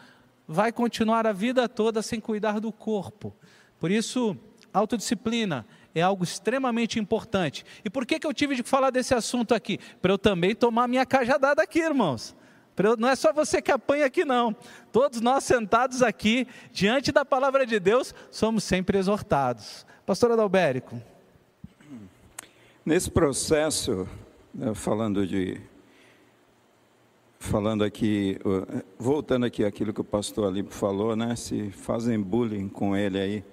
vai 0.48 0.72
continuar 0.72 1.26
a 1.26 1.32
vida 1.32 1.70
toda 1.70 2.02
sem 2.02 2.20
cuidar 2.20 2.60
do 2.60 2.72
corpo. 2.72 3.34
Por 3.80 3.92
isso, 3.92 4.36
autodisciplina 4.74 5.66
é 5.96 6.02
algo 6.02 6.24
extremamente 6.24 7.00
importante. 7.00 7.64
E 7.86 7.90
por 7.90 8.06
que, 8.06 8.20
que 8.20 8.26
eu 8.26 8.34
tive 8.34 8.56
de 8.56 8.64
falar 8.64 8.90
desse 8.90 9.14
assunto 9.14 9.54
aqui? 9.54 9.80
Para 10.02 10.12
eu 10.12 10.18
também 10.18 10.56
tomar 10.56 10.88
minha 10.88 11.06
cajadada 11.06 11.62
aqui, 11.62 11.80
irmãos. 11.80 12.36
Não 12.98 13.08
é 13.08 13.16
só 13.16 13.32
você 13.32 13.62
que 13.62 13.72
apanha 13.72 14.06
aqui, 14.06 14.26
não. 14.26 14.56
Todos 14.92 15.22
nós 15.22 15.44
sentados 15.44 16.02
aqui, 16.02 16.48
diante 16.72 17.12
da 17.12 17.24
palavra 17.24 17.66
de 17.66 17.80
Deus, 17.80 18.16
somos 18.32 18.64
sempre 18.64 18.98
exortados. 18.98 19.86
Pastor 20.06 20.32
Adalbérico. 20.32 21.00
Nesse 22.86 23.10
processo, 23.10 24.08
né, 24.54 24.74
falando 24.74 25.26
de. 25.26 25.62
Falando 27.40 27.84
aqui, 27.84 28.40
voltando 28.98 29.46
aqui 29.46 29.66
aquilo 29.66 29.94
que 29.94 30.00
o 30.00 30.04
pastor 30.04 30.48
ali 30.48 30.64
falou, 30.64 31.14
né? 31.16 31.36
Se 31.36 31.72
fazem 31.72 32.20
bullying 32.20 32.70
com 32.70 32.96
ele 32.96 33.20
aí, 33.20 33.44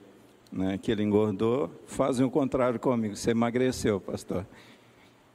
né? 0.50 0.78
Que 0.78 0.92
ele 0.92 1.02
engordou, 1.02 1.70
fazem 1.86 2.24
o 2.24 2.30
contrário 2.30 2.78
comigo. 2.78 3.16
Você 3.16 3.32
emagreceu, 3.32 4.00
pastor. 4.00 4.46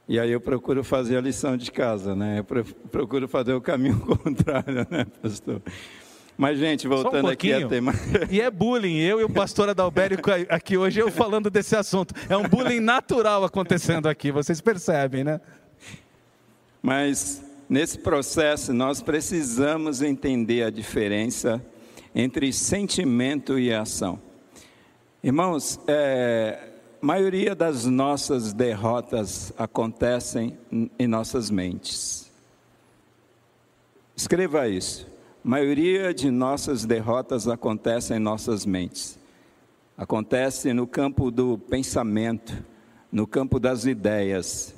E 0.08 0.20
aí 0.20 0.30
eu 0.30 0.40
procuro 0.40 0.84
fazer 0.84 1.16
a 1.16 1.20
lição 1.20 1.56
de 1.56 1.70
casa, 1.72 2.14
né? 2.14 2.38
Eu 2.38 2.64
procuro 2.90 3.26
fazer 3.26 3.54
o 3.54 3.60
caminho 3.60 3.98
contrário, 4.06 4.86
né, 4.88 5.04
pastor? 5.20 5.60
Mas, 6.38 6.58
gente, 6.58 6.86
voltando 6.86 7.26
um 7.26 7.30
aqui 7.30 7.52
a 7.52 7.66
tema. 7.66 7.92
E 8.30 8.40
é 8.40 8.50
bullying, 8.50 8.98
eu 8.98 9.20
e 9.20 9.24
o 9.24 9.30
pastor 9.30 9.70
Adalbérico 9.70 10.30
aqui 10.48 10.76
hoje, 10.76 11.00
eu 11.00 11.10
falando 11.10 11.50
desse 11.50 11.74
assunto. 11.74 12.14
É 12.28 12.36
um 12.36 12.42
bullying 12.42 12.78
natural 12.78 13.42
acontecendo 13.42 14.06
aqui, 14.06 14.30
vocês 14.30 14.60
percebem, 14.60 15.24
né? 15.24 15.40
Mas, 16.82 17.42
nesse 17.68 17.98
processo, 17.98 18.72
nós 18.72 19.02
precisamos 19.02 20.02
entender 20.02 20.62
a 20.62 20.70
diferença 20.70 21.60
entre 22.14 22.52
sentimento 22.52 23.58
e 23.58 23.72
ação. 23.72 24.20
Irmãos, 25.24 25.80
é, 25.88 26.75
maioria 27.06 27.54
das 27.54 27.84
nossas 27.84 28.52
derrotas 28.52 29.52
acontecem 29.56 30.58
em 30.98 31.06
nossas 31.06 31.52
mentes. 31.52 32.28
Escreva 34.16 34.68
isso. 34.68 35.06
A 35.44 35.48
maioria 35.48 36.12
de 36.12 36.32
nossas 36.32 36.84
derrotas 36.84 37.46
acontecem 37.46 38.16
em 38.16 38.20
nossas 38.20 38.66
mentes. 38.66 39.16
Acontece 39.96 40.72
no 40.72 40.84
campo 40.84 41.30
do 41.30 41.56
pensamento, 41.56 42.52
no 43.12 43.24
campo 43.24 43.60
das 43.60 43.84
ideias. 43.84 44.74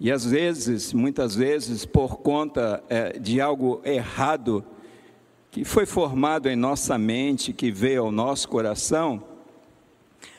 E 0.00 0.10
às 0.10 0.24
vezes, 0.24 0.92
muitas 0.92 1.36
vezes, 1.36 1.86
por 1.86 2.16
conta 2.16 2.82
é, 2.88 3.16
de 3.16 3.40
algo 3.40 3.80
errado 3.84 4.64
que 5.52 5.64
foi 5.64 5.86
formado 5.86 6.48
em 6.48 6.56
nossa 6.56 6.98
mente, 6.98 7.52
que 7.52 7.70
veio 7.70 8.06
ao 8.06 8.10
nosso 8.10 8.48
coração, 8.48 9.27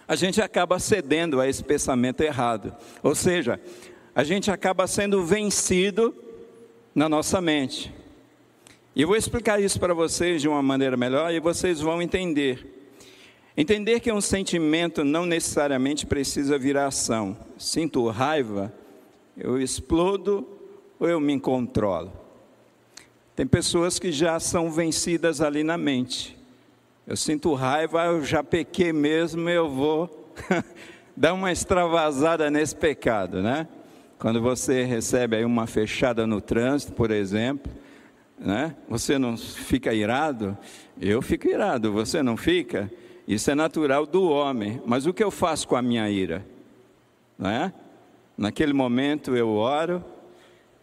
a 0.10 0.16
gente 0.16 0.42
acaba 0.42 0.80
cedendo 0.80 1.40
a 1.40 1.48
esse 1.48 1.64
pensamento 1.64 2.22
errado. 2.22 2.76
Ou 3.04 3.14
seja, 3.14 3.62
a 4.16 4.24
gente 4.24 4.50
acaba 4.50 4.88
sendo 4.88 5.24
vencido 5.24 6.16
na 6.96 7.08
nossa 7.08 7.40
mente. 7.40 7.94
E 8.96 9.04
eu 9.04 9.08
vou 9.08 9.16
explicar 9.16 9.62
isso 9.62 9.80
para 9.80 9.94
vocês 9.94 10.42
de 10.42 10.48
uma 10.48 10.64
maneira 10.64 10.98
melhor 10.98 11.32
e 11.32 11.40
vocês 11.40 11.80
vão 11.80 12.02
entender. 12.02 12.90
Entender 13.56 14.00
que 14.00 14.12
um 14.12 14.20
sentimento 14.20 15.04
não 15.04 15.28
necessariamente 15.28 16.08
precisa 16.08 16.58
virar 16.58 16.88
ação. 16.88 17.38
Sinto 17.56 18.08
raiva, 18.08 18.74
eu 19.38 19.62
explodo 19.62 20.48
ou 21.00 21.08
eu 21.08 21.20
me 21.20 21.40
controlo. 21.40 22.12
Tem 23.36 23.46
pessoas 23.46 24.00
que 24.00 24.12
já 24.12 24.40
são 24.40 24.72
vencidas 24.72 25.40
ali 25.40 25.64
na 25.64 25.78
mente. 25.78 26.39
Eu 27.10 27.18
sinto 27.18 27.56
raiva, 27.56 28.06
eu 28.06 28.24
já 28.24 28.44
pequei 28.44 28.94
mesmo, 28.94 29.50
eu 29.50 29.68
vou 29.68 30.32
dar 31.18 31.34
uma 31.34 31.52
extravasada 31.52 32.52
nesse 32.52 32.76
pecado, 32.76 33.42
né? 33.42 33.68
Quando 34.20 34.40
você 34.40 34.84
recebe 34.84 35.36
aí 35.36 35.44
uma 35.44 35.66
fechada 35.66 36.28
no 36.28 36.40
trânsito, 36.40 36.94
por 36.94 37.10
exemplo, 37.10 37.72
né? 38.38 38.76
Você 38.88 39.18
não 39.18 39.36
fica 39.36 39.92
irado? 39.92 40.56
Eu 41.02 41.20
fico 41.20 41.48
irado, 41.48 41.92
você 41.92 42.22
não 42.22 42.38
fica? 42.38 42.92
Isso 43.28 43.50
é 43.50 43.56
natural 43.56 44.06
do 44.06 44.30
homem. 44.30 44.80
Mas 44.86 45.08
o 45.08 45.14
que 45.14 45.24
eu 45.24 45.32
faço 45.32 45.68
com 45.68 45.76
a 45.76 45.82
minha 45.82 46.08
ira? 46.12 46.46
Né? 47.40 47.74
Naquele 48.38 48.72
momento 48.72 49.36
eu 49.36 49.50
oro, 49.50 50.06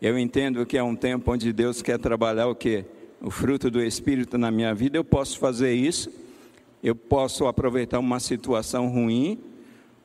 eu 0.03 0.19
entendo 0.19 0.67
que 0.67 0.77
é 0.77 0.83
um 0.83 0.97
tempo 0.97 1.31
onde 1.31 1.53
Deus 1.53 1.83
quer 1.83 2.01
trabalhar 2.01 2.49
o 2.49 2.55
que? 2.57 2.85
O 3.27 3.31
fruto 3.33 3.69
do 3.69 3.83
Espírito 3.83 4.39
na 4.39 4.53
minha 4.53 4.73
vida. 4.73 4.97
Eu 4.97 5.03
posso 5.03 5.37
fazer 5.41 5.75
isso. 5.75 6.09
Eu 6.81 6.95
posso 6.95 7.49
aproveitar 7.49 7.99
uma 7.99 8.21
situação 8.21 8.87
ruim, 8.87 9.41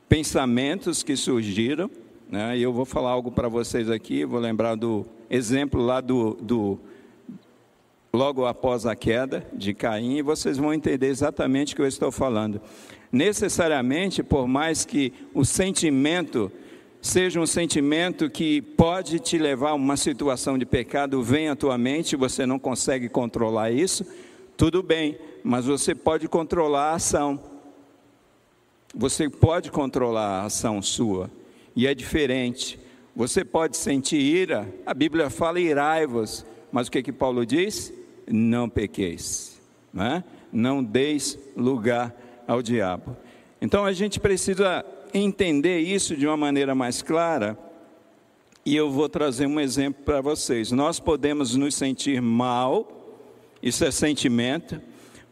pensamentos 0.08 1.04
que 1.04 1.14
surgiram. 1.14 1.88
Né? 2.28 2.58
E 2.58 2.62
eu 2.64 2.72
vou 2.72 2.84
falar 2.84 3.10
algo 3.10 3.30
para 3.30 3.46
vocês 3.46 3.88
aqui. 3.88 4.24
Vou 4.24 4.40
lembrar 4.40 4.74
do 4.74 5.06
exemplo 5.30 5.80
lá 5.80 6.00
do, 6.00 6.36
do 6.42 6.80
logo 8.12 8.44
após 8.44 8.86
a 8.86 8.96
queda 8.96 9.46
de 9.52 9.72
Caim, 9.72 10.16
e 10.16 10.22
vocês 10.22 10.58
vão 10.58 10.74
entender 10.74 11.06
exatamente 11.06 11.74
o 11.74 11.76
que 11.76 11.82
eu 11.82 11.86
estou 11.86 12.10
falando. 12.10 12.60
Necessariamente, 13.12 14.20
por 14.24 14.48
mais 14.48 14.84
que 14.84 15.12
o 15.32 15.44
sentimento 15.44 16.50
seja 17.02 17.40
um 17.40 17.46
sentimento 17.46 18.30
que 18.30 18.62
pode 18.62 19.18
te 19.18 19.36
levar 19.36 19.70
a 19.70 19.74
uma 19.74 19.96
situação 19.96 20.56
de 20.56 20.64
pecado, 20.64 21.22
vem 21.22 21.48
à 21.48 21.56
tua 21.56 21.76
mente, 21.76 22.14
você 22.14 22.46
não 22.46 22.58
consegue 22.58 23.08
controlar 23.08 23.72
isso, 23.72 24.06
tudo 24.56 24.82
bem, 24.82 25.18
mas 25.42 25.66
você 25.66 25.94
pode 25.94 26.28
controlar 26.28 26.92
a 26.92 26.94
ação. 26.94 27.42
Você 28.94 29.28
pode 29.28 29.70
controlar 29.70 30.42
a 30.42 30.44
ação 30.44 30.80
sua, 30.80 31.28
e 31.74 31.86
é 31.86 31.94
diferente. 31.94 32.78
Você 33.16 33.44
pode 33.44 33.76
sentir 33.76 34.20
ira, 34.20 34.72
a 34.86 34.94
Bíblia 34.94 35.28
fala 35.28 35.58
irai-vos, 35.58 36.46
mas 36.70 36.86
o 36.86 36.90
que 36.90 37.02
que 37.02 37.12
Paulo 37.12 37.44
diz? 37.44 37.92
não 38.26 38.68
pequeis, 38.68 39.60
né? 39.92 40.24
não 40.52 40.82
deis 40.82 41.38
lugar 41.56 42.14
ao 42.46 42.62
diabo. 42.62 43.16
Então 43.60 43.84
a 43.84 43.92
gente 43.92 44.20
precisa 44.20 44.84
entender 45.12 45.80
isso 45.80 46.16
de 46.16 46.26
uma 46.26 46.36
maneira 46.36 46.74
mais 46.74 47.02
clara, 47.02 47.58
e 48.64 48.76
eu 48.76 48.90
vou 48.90 49.08
trazer 49.08 49.46
um 49.46 49.58
exemplo 49.58 50.02
para 50.04 50.20
vocês. 50.20 50.70
Nós 50.70 51.00
podemos 51.00 51.56
nos 51.56 51.74
sentir 51.74 52.22
mal, 52.22 52.86
isso 53.62 53.84
é 53.84 53.90
sentimento, 53.90 54.80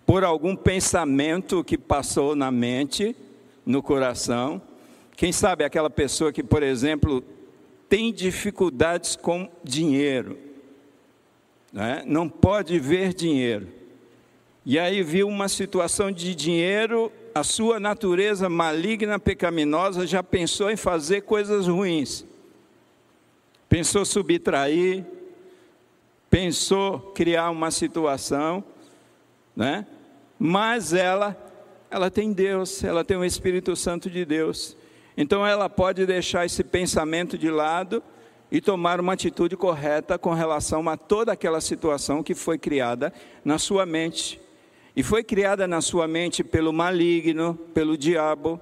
por 0.05 0.25
algum 0.25 0.57
pensamento 0.57 1.63
que 1.63 1.79
passou 1.79 2.35
na 2.35 2.51
mente, 2.51 3.15
no 3.65 3.83
coração. 3.83 4.61
Quem 5.17 5.33
sabe 5.33 5.65
aquela 5.65 5.91
pessoa 5.91 6.33
que, 6.33 6.43
por 6.43 6.63
exemplo, 6.63 7.23
tem 7.89 8.13
dificuldades 8.13 9.15
com 9.15 9.49
dinheiro 9.63 10.51
né? 11.73 12.03
não 12.07 12.29
pode 12.29 12.79
ver 12.79 13.15
dinheiro. 13.15 13.69
E 14.65 14.79
aí 14.79 15.03
viu 15.03 15.29
uma 15.29 15.49
situação 15.49 16.11
de 16.11 16.35
dinheiro, 16.35 17.11
a 17.35 17.43
sua 17.45 17.79
natureza 17.79 18.49
maligna, 18.49 19.19
pecaminosa, 19.19 20.07
já 20.07 20.23
pensou 20.23 20.71
em 20.71 20.77
fazer 20.77 21.23
coisas 21.23 21.67
ruins. 21.67 22.25
Pensou 23.69 24.05
subtrair, 24.05 25.05
pensou 26.29 26.99
criar 27.15 27.51
uma 27.51 27.71
situação, 27.71 28.65
né? 29.55 29.87
Mas 30.39 30.93
ela, 30.93 31.37
ela 31.91 32.11
tem 32.11 32.33
Deus, 32.33 32.83
ela 32.83 33.05
tem 33.05 33.17
o 33.17 33.25
Espírito 33.25 33.77
Santo 33.77 34.09
de 34.11 34.25
Deus. 34.25 34.77
Então 35.17 35.47
ela 35.47 35.69
pode 35.69 36.07
deixar 36.07 36.47
esse 36.47 36.65
pensamento 36.65 37.37
de 37.37 37.51
lado 37.51 38.03
e 38.51 38.61
tomar 38.61 38.99
uma 38.99 39.13
atitude 39.13 39.57
correta 39.57 40.19
com 40.19 40.33
relação 40.33 40.89
a 40.89 40.97
toda 40.97 41.33
aquela 41.33 41.61
situação 41.61 42.23
que 42.23 42.35
foi 42.35 42.59
criada 42.59 43.13
na 43.45 43.59
sua 43.59 43.87
mente. 43.87 44.41
E 44.95 45.03
foi 45.03 45.23
criada 45.23 45.69
na 45.69 45.81
sua 45.81 46.09
mente 46.09 46.43
pelo 46.43 46.73
maligno, 46.73 47.55
pelo 47.73 47.97
diabo, 47.97 48.61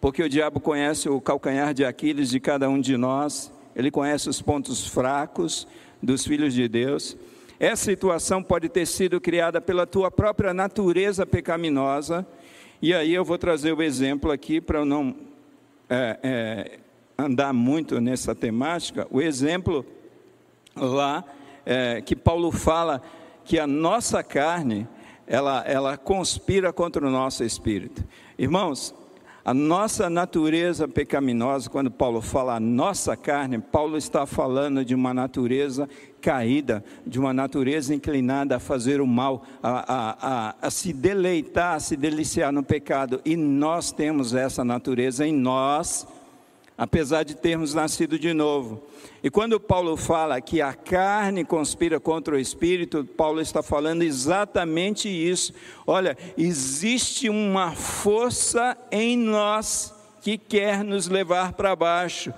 porque 0.00 0.22
o 0.22 0.28
diabo 0.28 0.60
conhece 0.60 1.08
o 1.08 1.20
calcanhar 1.20 1.74
de 1.74 1.84
Aquiles 1.84 2.30
de 2.30 2.38
cada 2.38 2.68
um 2.68 2.80
de 2.80 2.96
nós, 2.96 3.52
ele 3.74 3.90
conhece 3.90 4.28
os 4.28 4.40
pontos 4.40 4.86
fracos 4.86 5.66
dos 6.00 6.24
filhos 6.24 6.54
de 6.54 6.68
Deus. 6.68 7.16
Essa 7.58 7.86
situação 7.86 8.42
pode 8.42 8.68
ter 8.68 8.86
sido 8.86 9.20
criada 9.20 9.60
pela 9.60 9.86
tua 9.86 10.10
própria 10.10 10.54
natureza 10.54 11.26
pecaminosa, 11.26 12.26
e 12.80 12.94
aí 12.94 13.12
eu 13.12 13.24
vou 13.24 13.38
trazer 13.38 13.72
o 13.72 13.82
exemplo 13.82 14.30
aqui 14.30 14.60
para 14.60 14.84
não 14.84 15.16
é, 15.88 16.18
é, 16.22 16.78
andar 17.18 17.52
muito 17.52 18.00
nessa 18.00 18.34
temática, 18.34 19.06
o 19.10 19.20
exemplo 19.20 19.84
lá 20.76 21.24
é, 21.64 22.00
que 22.00 22.14
Paulo 22.14 22.52
fala 22.52 23.02
que 23.44 23.58
a 23.58 23.66
nossa 23.66 24.22
carne 24.22 24.86
ela, 25.26 25.64
ela 25.66 25.96
conspira 25.96 26.72
contra 26.72 27.06
o 27.06 27.10
nosso 27.10 27.42
espírito. 27.42 28.04
Irmãos, 28.38 28.94
a 29.46 29.54
nossa 29.54 30.10
natureza 30.10 30.88
pecaminosa, 30.88 31.70
quando 31.70 31.88
Paulo 31.88 32.20
fala 32.20 32.56
a 32.56 32.60
nossa 32.60 33.16
carne, 33.16 33.60
Paulo 33.60 33.96
está 33.96 34.26
falando 34.26 34.84
de 34.84 34.92
uma 34.92 35.14
natureza 35.14 35.88
caída, 36.20 36.84
de 37.06 37.20
uma 37.20 37.32
natureza 37.32 37.94
inclinada 37.94 38.56
a 38.56 38.58
fazer 38.58 39.00
o 39.00 39.06
mal, 39.06 39.44
a, 39.62 39.70
a, 39.70 40.16
a, 40.20 40.54
a 40.62 40.70
se 40.70 40.92
deleitar, 40.92 41.76
a 41.76 41.80
se 41.80 41.96
deliciar 41.96 42.50
no 42.50 42.64
pecado. 42.64 43.20
E 43.24 43.36
nós 43.36 43.92
temos 43.92 44.34
essa 44.34 44.64
natureza 44.64 45.24
em 45.24 45.32
nós, 45.32 46.04
apesar 46.76 47.24
de 47.24 47.34
termos 47.34 47.72
nascido 47.72 48.18
de 48.18 48.34
novo. 48.34 48.82
E 49.22 49.30
quando 49.30 49.58
Paulo 49.58 49.96
fala 49.96 50.40
que 50.40 50.60
a 50.60 50.74
carne 50.74 51.44
conspira 51.44 51.98
contra 51.98 52.34
o 52.34 52.38
espírito, 52.38 53.04
Paulo 53.04 53.40
está 53.40 53.62
falando 53.62 54.02
exatamente 54.02 55.08
isso. 55.08 55.52
Olha, 55.86 56.16
existe 56.36 57.28
uma 57.28 57.72
força 57.72 58.76
em 58.90 59.16
nós 59.16 59.94
que 60.20 60.36
quer 60.36 60.84
nos 60.84 61.08
levar 61.08 61.52
para 61.52 61.74
baixo. 61.74 62.32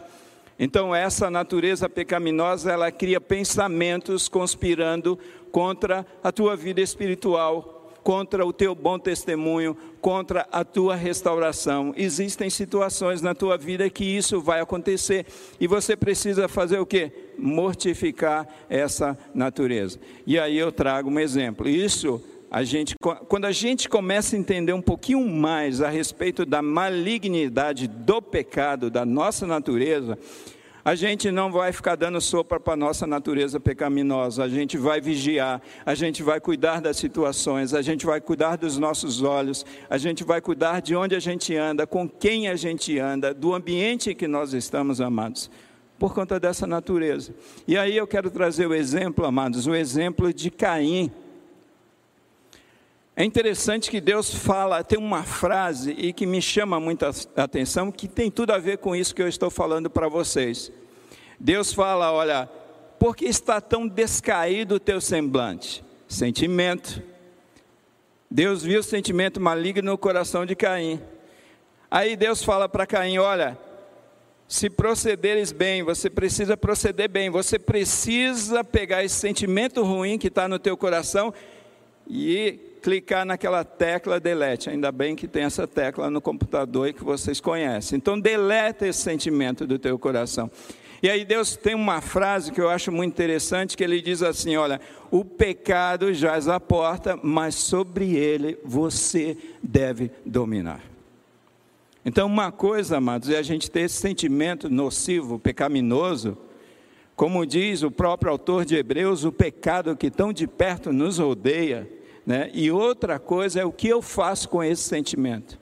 Então, 0.58 0.94
essa 0.94 1.30
natureza 1.30 1.88
pecaminosa, 1.88 2.72
ela 2.72 2.90
cria 2.90 3.20
pensamentos 3.20 4.28
conspirando 4.28 5.18
contra 5.52 6.04
a 6.22 6.32
tua 6.32 6.56
vida 6.56 6.80
espiritual 6.80 7.77
contra 8.02 8.44
o 8.44 8.52
teu 8.52 8.74
bom 8.74 8.98
testemunho, 8.98 9.76
contra 10.00 10.46
a 10.50 10.64
tua 10.64 10.94
restauração. 10.94 11.92
Existem 11.96 12.48
situações 12.50 13.20
na 13.20 13.34
tua 13.34 13.56
vida 13.56 13.88
que 13.90 14.04
isso 14.04 14.40
vai 14.40 14.60
acontecer 14.60 15.26
e 15.60 15.66
você 15.66 15.96
precisa 15.96 16.48
fazer 16.48 16.78
o 16.78 16.86
que? 16.86 17.10
Mortificar 17.38 18.46
essa 18.68 19.18
natureza. 19.34 19.98
E 20.26 20.38
aí 20.38 20.56
eu 20.56 20.72
trago 20.72 21.10
um 21.10 21.18
exemplo. 21.20 21.68
Isso 21.68 22.22
a 22.50 22.64
gente, 22.64 22.94
quando 23.28 23.44
a 23.44 23.52
gente 23.52 23.88
começa 23.88 24.34
a 24.34 24.38
entender 24.38 24.72
um 24.72 24.80
pouquinho 24.80 25.26
mais 25.28 25.82
a 25.82 25.90
respeito 25.90 26.46
da 26.46 26.62
malignidade 26.62 27.86
do 27.86 28.22
pecado, 28.22 28.90
da 28.90 29.04
nossa 29.04 29.46
natureza, 29.46 30.18
a 30.88 30.94
gente 30.94 31.30
não 31.30 31.52
vai 31.52 31.70
ficar 31.70 31.96
dando 31.96 32.18
sopa 32.18 32.58
para 32.58 32.72
a 32.72 32.76
nossa 32.76 33.06
natureza 33.06 33.60
pecaminosa, 33.60 34.42
a 34.42 34.48
gente 34.48 34.78
vai 34.78 35.02
vigiar, 35.02 35.60
a 35.84 35.94
gente 35.94 36.22
vai 36.22 36.40
cuidar 36.40 36.80
das 36.80 36.96
situações, 36.96 37.74
a 37.74 37.82
gente 37.82 38.06
vai 38.06 38.22
cuidar 38.22 38.56
dos 38.56 38.78
nossos 38.78 39.22
olhos, 39.22 39.66
a 39.90 39.98
gente 39.98 40.24
vai 40.24 40.40
cuidar 40.40 40.80
de 40.80 40.96
onde 40.96 41.14
a 41.14 41.20
gente 41.20 41.54
anda, 41.54 41.86
com 41.86 42.08
quem 42.08 42.48
a 42.48 42.56
gente 42.56 42.98
anda, 42.98 43.34
do 43.34 43.54
ambiente 43.54 44.12
em 44.12 44.16
que 44.16 44.26
nós 44.26 44.54
estamos, 44.54 44.98
amados, 44.98 45.50
por 45.98 46.14
conta 46.14 46.40
dessa 46.40 46.66
natureza. 46.66 47.34
E 47.66 47.76
aí 47.76 47.94
eu 47.94 48.06
quero 48.06 48.30
trazer 48.30 48.66
o 48.66 48.72
exemplo, 48.72 49.26
amados, 49.26 49.66
o 49.66 49.74
exemplo 49.74 50.32
de 50.32 50.50
Caim. 50.50 51.12
É 53.20 53.24
interessante 53.24 53.90
que 53.90 54.00
Deus 54.00 54.32
fala, 54.32 54.84
tem 54.84 54.96
uma 54.96 55.24
frase 55.24 55.90
e 55.90 56.12
que 56.12 56.24
me 56.24 56.40
chama 56.40 56.78
muita 56.78 57.10
atenção, 57.34 57.90
que 57.90 58.06
tem 58.06 58.30
tudo 58.30 58.52
a 58.52 58.58
ver 58.58 58.78
com 58.78 58.94
isso 58.94 59.12
que 59.12 59.20
eu 59.20 59.26
estou 59.26 59.50
falando 59.50 59.90
para 59.90 60.06
vocês. 60.06 60.70
Deus 61.36 61.72
fala: 61.72 62.12
olha, 62.12 62.48
por 62.96 63.16
que 63.16 63.24
está 63.24 63.60
tão 63.60 63.88
descaído 63.88 64.76
o 64.76 64.78
teu 64.78 65.00
semblante? 65.00 65.84
Sentimento. 66.06 67.02
Deus 68.30 68.62
viu 68.62 68.78
o 68.78 68.84
sentimento 68.84 69.40
maligno 69.40 69.90
no 69.90 69.98
coração 69.98 70.46
de 70.46 70.54
Caim. 70.54 71.02
Aí 71.90 72.14
Deus 72.14 72.44
fala 72.44 72.68
para 72.68 72.86
Caim: 72.86 73.18
olha, 73.18 73.58
se 74.46 74.70
procederes 74.70 75.50
bem, 75.50 75.82
você 75.82 76.08
precisa 76.08 76.56
proceder 76.56 77.08
bem, 77.08 77.30
você 77.30 77.58
precisa 77.58 78.62
pegar 78.62 79.02
esse 79.02 79.16
sentimento 79.16 79.82
ruim 79.82 80.16
que 80.18 80.28
está 80.28 80.46
no 80.46 80.60
teu 80.60 80.76
coração 80.76 81.34
e 82.08 82.67
clicar 82.82 83.24
naquela 83.24 83.64
tecla 83.64 84.18
delete. 84.18 84.70
Ainda 84.70 84.90
bem 84.90 85.14
que 85.14 85.28
tem 85.28 85.44
essa 85.44 85.66
tecla 85.66 86.10
no 86.10 86.20
computador 86.20 86.88
e 86.88 86.92
que 86.92 87.04
vocês 87.04 87.40
conhecem. 87.40 87.96
Então, 87.96 88.18
deleta 88.18 88.86
esse 88.86 89.00
sentimento 89.00 89.66
do 89.66 89.78
teu 89.78 89.98
coração. 89.98 90.50
E 91.02 91.08
aí 91.08 91.24
Deus 91.24 91.54
tem 91.54 91.74
uma 91.74 92.00
frase 92.00 92.50
que 92.50 92.60
eu 92.60 92.68
acho 92.68 92.90
muito 92.90 93.12
interessante, 93.12 93.76
que 93.76 93.84
ele 93.84 94.00
diz 94.00 94.22
assim, 94.22 94.56
olha, 94.56 94.80
o 95.10 95.24
pecado 95.24 96.12
jaz 96.12 96.48
à 96.48 96.58
porta, 96.58 97.18
mas 97.22 97.54
sobre 97.54 98.16
ele 98.16 98.58
você 98.64 99.36
deve 99.62 100.10
dominar. 100.26 100.80
Então, 102.04 102.26
uma 102.26 102.50
coisa, 102.50 102.96
amados, 102.96 103.28
é 103.28 103.36
a 103.36 103.42
gente 103.42 103.70
ter 103.70 103.82
esse 103.82 103.96
sentimento 103.96 104.68
nocivo, 104.68 105.38
pecaminoso, 105.38 106.36
como 107.14 107.44
diz 107.44 107.82
o 107.82 107.90
próprio 107.90 108.30
autor 108.32 108.64
de 108.64 108.76
Hebreus, 108.76 109.24
o 109.24 109.32
pecado 109.32 109.96
que 109.96 110.10
tão 110.10 110.32
de 110.32 110.46
perto 110.46 110.92
nos 110.92 111.18
rodeia, 111.18 111.88
né? 112.28 112.50
E 112.52 112.70
outra 112.70 113.18
coisa 113.18 113.58
é 113.58 113.64
o 113.64 113.72
que 113.72 113.88
eu 113.88 114.02
faço 114.02 114.50
com 114.50 114.62
esse 114.62 114.82
sentimento. 114.82 115.58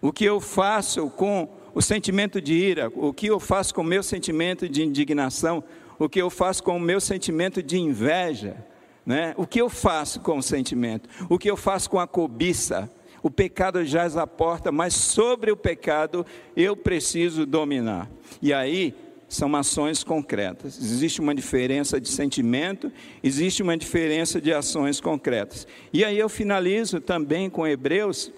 O 0.00 0.12
que 0.12 0.24
eu 0.24 0.40
faço 0.40 1.10
com 1.10 1.48
o 1.74 1.82
sentimento 1.82 2.40
de 2.40 2.54
ira, 2.54 2.88
o 2.94 3.12
que 3.12 3.26
eu 3.26 3.40
faço 3.40 3.74
com 3.74 3.80
o 3.80 3.84
meu 3.84 4.00
sentimento 4.00 4.68
de 4.68 4.84
indignação, 4.84 5.64
o 5.98 6.08
que 6.08 6.22
eu 6.22 6.30
faço 6.30 6.62
com 6.62 6.76
o 6.76 6.80
meu 6.80 7.00
sentimento 7.00 7.60
de 7.60 7.80
inveja, 7.80 8.64
né? 9.04 9.34
O 9.36 9.44
que 9.44 9.60
eu 9.60 9.68
faço 9.68 10.20
com 10.20 10.38
o 10.38 10.42
sentimento? 10.42 11.08
O 11.28 11.36
que 11.36 11.50
eu 11.50 11.56
faço 11.56 11.90
com 11.90 11.98
a 11.98 12.06
cobiça? 12.06 12.88
O 13.20 13.28
pecado 13.28 13.84
jaz 13.84 14.16
à 14.16 14.24
porta, 14.24 14.70
mas 14.70 14.94
sobre 14.94 15.50
o 15.50 15.56
pecado 15.56 16.24
eu 16.56 16.76
preciso 16.76 17.44
dominar. 17.44 18.08
E 18.40 18.52
aí 18.52 18.94
são 19.28 19.54
ações 19.56 20.04
concretas. 20.04 20.78
Existe 20.78 21.20
uma 21.20 21.34
diferença 21.34 22.00
de 22.00 22.08
sentimento, 22.08 22.92
existe 23.22 23.62
uma 23.62 23.76
diferença 23.76 24.40
de 24.40 24.52
ações 24.52 25.00
concretas. 25.00 25.66
E 25.92 26.04
aí 26.04 26.18
eu 26.18 26.28
finalizo 26.28 27.00
também 27.00 27.50
com 27.50 27.66
Hebreus, 27.66 28.30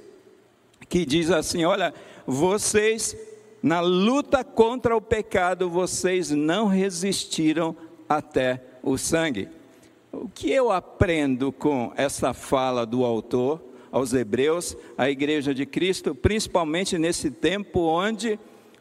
que 0.88 1.04
diz 1.04 1.30
assim: 1.30 1.64
olha, 1.64 1.92
vocês, 2.26 3.16
na 3.62 3.80
luta 3.80 4.42
contra 4.42 4.96
o 4.96 5.00
pecado, 5.00 5.68
vocês 5.68 6.30
não 6.30 6.66
resistiram 6.66 7.76
até 8.08 8.62
o 8.82 8.96
sangue. 8.96 9.48
O 10.12 10.28
que 10.28 10.50
eu 10.50 10.70
aprendo 10.70 11.52
com 11.52 11.92
essa 11.96 12.32
fala 12.32 12.86
do 12.86 13.04
autor 13.04 13.60
aos 13.90 14.12
Hebreus, 14.12 14.76
à 14.96 15.10
Igreja 15.10 15.54
de 15.54 15.66
Cristo, 15.66 16.14
principalmente 16.14 16.98
nesse 16.98 17.30
tempo 17.30 17.80
onde 17.80 18.38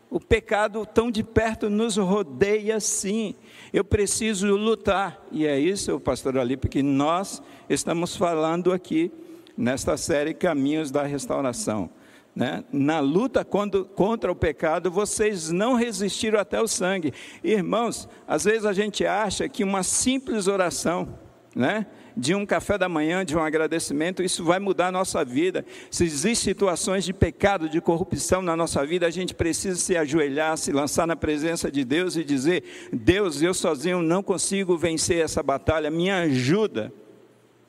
o 0.09 0.19
pecado 0.19 0.85
tão 0.85 1.09
de 1.09 1.23
perto 1.23 1.69
nos 1.69 1.97
rodeia 1.97 2.79
sim. 2.79 3.35
Eu 3.73 3.83
preciso 3.83 4.55
lutar. 4.55 5.25
E 5.31 5.45
é 5.45 5.59
isso, 5.59 5.99
pastor 5.99 6.37
Alipe, 6.37 6.69
que 6.69 6.83
nós 6.83 7.41
estamos 7.69 8.15
falando 8.15 8.71
aqui 8.71 9.11
nesta 9.57 9.97
série 9.97 10.33
Caminhos 10.33 10.91
da 10.91 11.03
Restauração. 11.03 11.89
Né? 12.35 12.65
Na 12.71 12.99
luta 12.99 13.45
contra 13.45 14.31
o 14.31 14.35
pecado, 14.35 14.91
vocês 14.91 15.51
não 15.51 15.73
resistiram 15.73 16.39
até 16.39 16.61
o 16.61 16.67
sangue. 16.67 17.13
Irmãos, 17.43 18.09
às 18.27 18.43
vezes 18.43 18.65
a 18.65 18.73
gente 18.73 19.05
acha 19.05 19.47
que 19.47 19.63
uma 19.63 19.83
simples 19.83 20.47
oração, 20.47 21.17
né? 21.55 21.85
de 22.17 22.33
um 22.33 22.45
café 22.45 22.77
da 22.77 22.87
manhã, 22.87 23.25
de 23.25 23.35
um 23.35 23.43
agradecimento, 23.43 24.23
isso 24.23 24.43
vai 24.43 24.59
mudar 24.59 24.87
a 24.87 24.91
nossa 24.91 25.25
vida. 25.25 25.65
Se 25.91 26.05
existem 26.05 26.35
situações 26.35 27.03
de 27.03 27.11
pecado, 27.11 27.67
de 27.67 27.81
corrupção 27.81 28.41
na 28.41 28.55
nossa 28.55 28.85
vida, 28.85 29.05
a 29.05 29.09
gente 29.09 29.33
precisa 29.33 29.77
se 29.77 29.97
ajoelhar, 29.97 30.57
se 30.57 30.71
lançar 30.71 31.05
na 31.05 31.15
presença 31.15 31.69
de 31.69 31.83
Deus 31.83 32.15
e 32.15 32.23
dizer: 32.23 32.63
Deus, 32.93 33.41
eu 33.41 33.53
sozinho 33.53 34.01
não 34.01 34.23
consigo 34.23 34.77
vencer 34.77 35.23
essa 35.23 35.43
batalha, 35.43 35.91
me 35.91 36.09
ajuda. 36.09 36.93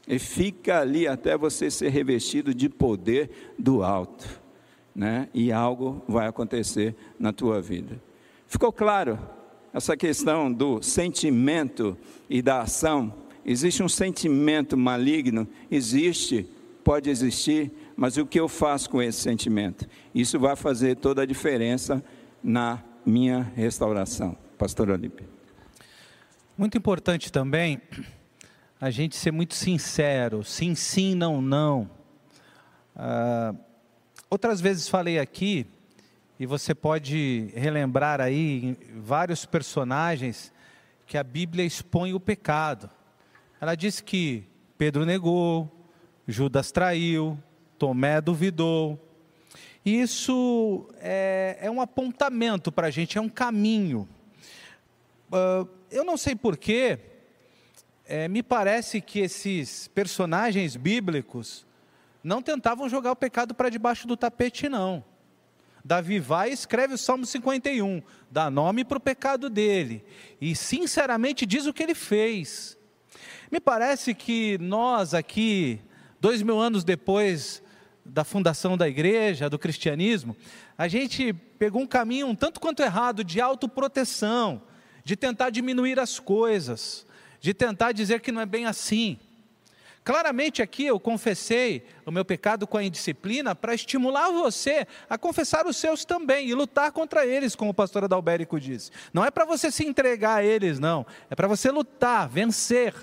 E 0.09 0.21
fica 0.21 0.79
ali 0.81 1.09
até 1.09 1.37
você 1.37 1.69
ser 1.69 1.89
revestido 1.89 2.55
de 2.55 2.69
poder 2.69 3.29
do 3.59 3.83
alto, 3.83 4.41
né? 4.95 5.29
E 5.35 5.51
algo 5.51 6.01
vai 6.07 6.29
acontecer 6.29 6.95
na 7.19 7.33
tua 7.33 7.61
vida. 7.61 8.01
Ficou 8.47 8.73
claro 8.73 9.19
essa 9.75 9.97
questão 9.97 10.53
do 10.53 10.81
sentimento 10.81 11.99
e 12.31 12.41
da 12.41 12.61
ação? 12.61 13.26
Existe 13.49 13.81
um 13.81 13.89
sentimento 13.89 14.77
maligno? 14.77 15.47
Existe, 15.71 16.49
pode 16.83 17.09
existir, 17.09 17.71
mas 17.97 18.17
o 18.17 18.27
que 18.27 18.41
eu 18.41 18.49
faço 18.49 18.91
com 18.91 19.01
esse 19.01 19.21
sentimento? 19.21 19.89
Isso 20.13 20.37
vai 20.37 20.57
fazer 20.57 20.97
toda 20.97 21.23
a 21.23 21.27
diferença 21.27 22.05
na 22.43 22.83
minha 23.07 23.43
restauração. 23.55 24.37
Pastor 24.59 24.91
Olímpio. 24.91 25.29
Muito 26.59 26.77
importante 26.77 27.31
também 27.31 27.81
a 28.81 28.91
gente 28.91 29.15
ser 29.15 29.31
muito 29.31 29.55
sincero, 29.55 30.43
sim, 30.43 30.75
sim, 30.75 31.15
não, 31.15 31.41
não. 31.41 31.89
Ah, 32.97 33.55
outras 34.29 34.61
vezes 34.61 34.89
falei 34.89 35.21
aqui, 35.21 35.67
e 36.39 36.47
você 36.47 36.75
pode 36.75 37.51
relembrar 37.55 38.21
aí 38.21 38.77
vários 38.97 39.47
personagens 39.47 40.53
que 41.07 41.17
a 41.17 41.23
Bíblia 41.23 41.65
expõe 41.65 42.13
o 42.13 42.21
pecado. 42.21 42.91
Ela 43.59 43.75
diz 43.75 44.01
que 44.01 44.45
Pedro 44.77 45.07
negou, 45.07 45.71
Judas 46.29 46.71
traiu, 46.71 47.39
Tomé 47.79 48.21
duvidou. 48.21 49.01
Isso 49.85 50.87
é, 50.99 51.57
é 51.61 51.71
um 51.71 51.81
apontamento 51.81 52.71
para 52.71 52.89
a 52.89 52.91
gente, 52.91 53.17
é 53.17 53.21
um 53.21 53.29
caminho. 53.29 54.07
Uh, 55.31 55.69
eu 55.91 56.05
não 56.05 56.19
sei 56.19 56.37
porquê, 56.37 56.99
é, 58.05 58.29
me 58.29 58.43
parece 58.43 59.01
que 59.01 59.21
esses 59.21 59.89
personagens 59.89 60.77
bíblicos 60.77 61.67
não 62.23 62.43
tentavam 62.43 62.89
jogar 62.89 63.13
o 63.13 63.17
pecado 63.17 63.55
para 63.55 63.71
debaixo 63.71 64.07
do 64.07 64.17
tapete, 64.17 64.69
não. 64.69 65.03
Davi 65.83 66.19
vai 66.19 66.51
e 66.51 66.53
escreve 66.53 66.95
o 66.95 66.99
Salmo 66.99 67.25
51, 67.25 68.03
dá 68.31 68.51
nome 68.51 68.85
para 68.85 68.99
o 68.99 69.01
pecado 69.01 69.49
dele, 69.49 70.05
e 70.41 70.55
sinceramente 70.55 71.47
diz 71.47 71.65
o 71.65 71.73
que 71.73 71.83
ele 71.83 71.95
fez. 71.95 72.76
Me 73.51 73.61
parece 73.61 74.15
que 74.15 74.59
nós 74.59 75.15
aqui, 75.15 75.81
dois 76.21 76.43
mil 76.43 76.59
anos 76.59 76.85
depois 76.85 77.63
da 78.05 78.25
fundação 78.25 78.77
da 78.77 78.89
igreja, 78.89 79.51
do 79.51 79.59
cristianismo, 79.59 80.37
a 80.79 80.87
gente 80.89 81.33
pegou 81.33 81.83
um 81.83 81.87
caminho 81.87 82.27
um 82.27 82.35
tanto 82.35 82.61
quanto 82.61 82.83
errado 82.83 83.25
de 83.25 83.41
autoproteção, 83.41 84.63
de 85.05 85.17
tentar 85.17 85.51
diminuir 85.51 85.99
as 85.99 86.19
coisas, 86.19 87.07
de 87.41 87.53
tentar 87.53 87.93
dizer 87.93 88.21
que 88.21 88.33
não 88.33 88.41
é 88.41 88.47
bem 88.47 88.67
assim. 88.67 89.19
Claramente 90.07 90.63
aqui 90.63 90.87
eu 90.87 91.01
confessei 91.01 91.85
o 92.05 92.13
meu 92.13 92.25
pecado 92.25 92.65
com 92.65 92.79
a 92.79 92.85
indisciplina 92.85 93.57
para 93.57 93.75
estimular 93.75 94.31
você 94.31 94.87
a 95.11 95.19
confessar 95.19 95.67
os 95.67 95.77
seus 95.77 96.05
também 96.05 96.47
e 96.47 96.55
lutar 96.55 96.93
contra 96.93 97.27
eles, 97.27 97.57
como 97.57 97.73
o 97.73 97.75
pastor 97.75 98.05
Adalberico 98.05 98.61
disse. 98.61 98.93
Não 99.13 99.25
é 99.25 99.33
para 99.33 99.45
você 99.45 99.69
se 99.69 99.85
entregar 99.85 100.37
a 100.37 100.45
eles, 100.45 100.79
não. 100.79 101.05
É 101.29 101.35
para 101.35 101.49
você 101.49 101.73
lutar, 101.73 102.29
vencer. 102.29 102.95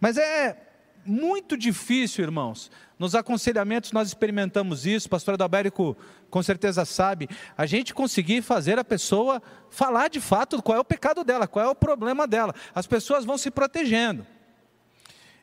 Mas 0.00 0.16
é 0.16 0.56
muito 1.04 1.56
difícil, 1.56 2.22
irmãos. 2.22 2.70
Nos 2.96 3.16
aconselhamentos 3.16 3.90
nós 3.90 4.06
experimentamos 4.06 4.86
isso, 4.86 5.08
o 5.08 5.10
pastor 5.10 5.34
Adalberico 5.34 5.96
com 6.30 6.44
certeza 6.44 6.84
sabe, 6.84 7.28
a 7.58 7.66
gente 7.66 7.92
conseguir 7.92 8.40
fazer 8.40 8.78
a 8.78 8.84
pessoa 8.84 9.42
falar 9.68 10.06
de 10.06 10.20
fato 10.20 10.62
qual 10.62 10.78
é 10.78 10.80
o 10.80 10.84
pecado 10.84 11.24
dela, 11.24 11.48
qual 11.48 11.64
é 11.64 11.68
o 11.68 11.74
problema 11.74 12.24
dela. 12.24 12.54
As 12.72 12.86
pessoas 12.86 13.24
vão 13.24 13.36
se 13.36 13.50
protegendo. 13.50 14.24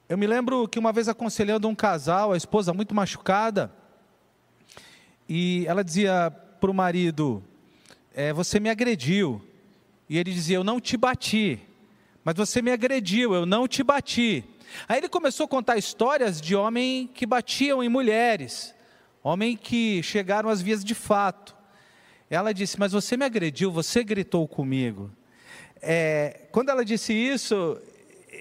Eu 0.08 0.18
me 0.18 0.28
lembro 0.28 0.68
que 0.68 0.80
uma 0.80 0.92
vez 0.92 1.08
aconselhando 1.08 1.68
um 1.68 1.76
casal, 1.76 2.34
a 2.34 2.38
esposa 2.38 2.74
muito 2.74 2.94
machucada, 2.94 3.72
e 5.28 5.66
ela 5.68 5.84
dizia 5.84 6.32
para 6.60 6.70
o 6.70 6.74
marido: 6.74 7.44
é, 8.14 8.34
Você 8.34 8.60
me 8.60 8.70
agrediu. 8.70 9.42
E 10.10 10.18
ele 10.18 10.34
dizia: 10.34 10.58
Eu 10.58 10.64
não 10.64 10.80
te 10.80 10.98
bati 10.98 11.62
mas 12.24 12.36
você 12.36 12.62
me 12.62 12.72
agrediu, 12.72 13.34
eu 13.34 13.46
não 13.46 13.68
te 13.68 13.84
bati. 13.84 14.44
Aí 14.88 14.98
ele 14.98 15.10
começou 15.10 15.46
a 15.46 15.48
contar 15.48 15.78
histórias 15.78 16.40
de 16.40 16.56
homem 16.56 17.10
que 17.14 17.26
batiam 17.26 17.84
em 17.84 17.90
mulheres, 17.90 18.74
homem 19.22 19.58
que 19.58 20.02
chegaram 20.02 20.50
às 20.50 20.62
vias 20.62 20.84
de 20.84 20.96
fato. 20.96 21.56
Ela 22.30 22.54
disse: 22.54 22.80
Mas 22.80 22.94
você 22.94 23.18
me 23.18 23.26
agrediu, 23.26 23.72
você 23.72 24.04
gritou 24.04 24.48
comigo. 24.48 25.12
É, 25.82 26.48
quando 26.52 26.70
ela 26.70 26.86
disse 26.86 27.14
isso, 27.14 27.78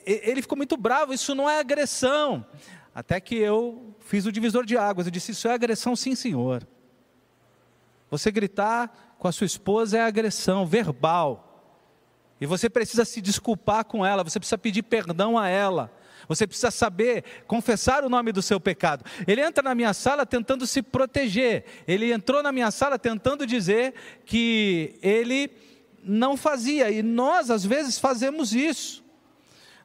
ele 0.06 0.42
ficou 0.42 0.56
muito 0.56 0.76
bravo. 0.76 1.12
Isso 1.12 1.34
não 1.34 1.48
é 1.48 1.58
agressão. 1.58 2.44
Até 2.94 3.20
que 3.20 3.36
eu 3.36 3.94
fiz 4.00 4.26
o 4.26 4.32
divisor 4.32 4.64
de 4.64 4.76
águas. 4.76 5.06
Eu 5.06 5.10
disse: 5.10 5.32
Isso 5.32 5.48
é 5.48 5.52
agressão, 5.52 5.96
sim, 5.96 6.14
senhor. 6.14 6.66
Você 8.10 8.30
gritar 8.30 9.14
com 9.18 9.26
a 9.26 9.32
sua 9.32 9.46
esposa 9.46 9.98
é 9.98 10.02
agressão 10.02 10.66
verbal. 10.66 11.48
E 12.40 12.46
você 12.46 12.68
precisa 12.68 13.04
se 13.04 13.20
desculpar 13.20 13.84
com 13.84 14.04
ela, 14.04 14.24
você 14.24 14.38
precisa 14.38 14.58
pedir 14.58 14.82
perdão 14.82 15.38
a 15.38 15.48
ela. 15.48 15.90
Você 16.28 16.46
precisa 16.46 16.70
saber 16.70 17.24
confessar 17.46 18.04
o 18.04 18.08
nome 18.08 18.32
do 18.32 18.42
seu 18.42 18.60
pecado. 18.60 19.04
Ele 19.26 19.40
entra 19.40 19.62
na 19.62 19.74
minha 19.74 19.92
sala 19.92 20.26
tentando 20.26 20.66
se 20.66 20.82
proteger. 20.82 21.64
Ele 21.86 22.12
entrou 22.12 22.42
na 22.42 22.52
minha 22.52 22.70
sala 22.70 22.98
tentando 22.98 23.46
dizer 23.46 23.94
que 24.24 24.98
ele 25.02 25.50
não 26.02 26.36
fazia. 26.36 26.90
E 26.90 27.02
nós, 27.02 27.50
às 27.50 27.64
vezes, 27.64 27.98
fazemos 27.98 28.52
isso. 28.52 29.04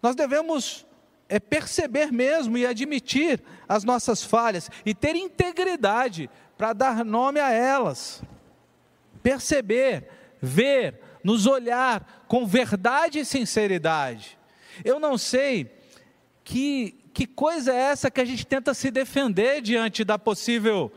Nós 0.01 0.15
devemos 0.15 0.85
é, 1.29 1.39
perceber 1.39 2.11
mesmo 2.11 2.57
e 2.57 2.65
admitir 2.65 3.41
as 3.67 3.83
nossas 3.83 4.23
falhas 4.23 4.69
e 4.85 4.93
ter 4.93 5.15
integridade 5.15 6.29
para 6.57 6.73
dar 6.73 7.05
nome 7.05 7.39
a 7.39 7.51
elas. 7.51 8.21
Perceber, 9.21 10.09
ver, 10.41 11.01
nos 11.23 11.45
olhar 11.45 12.25
com 12.27 12.45
verdade 12.45 13.19
e 13.19 13.25
sinceridade. 13.25 14.37
Eu 14.83 14.99
não 14.99 15.17
sei 15.17 15.71
que, 16.43 17.03
que 17.13 17.25
coisa 17.25 17.73
é 17.73 17.77
essa 17.77 18.09
que 18.11 18.21
a 18.21 18.25
gente 18.25 18.45
tenta 18.45 18.73
se 18.73 18.89
defender 18.89 19.61
diante 19.61 20.03
da 20.03 20.17
possível 20.17 20.91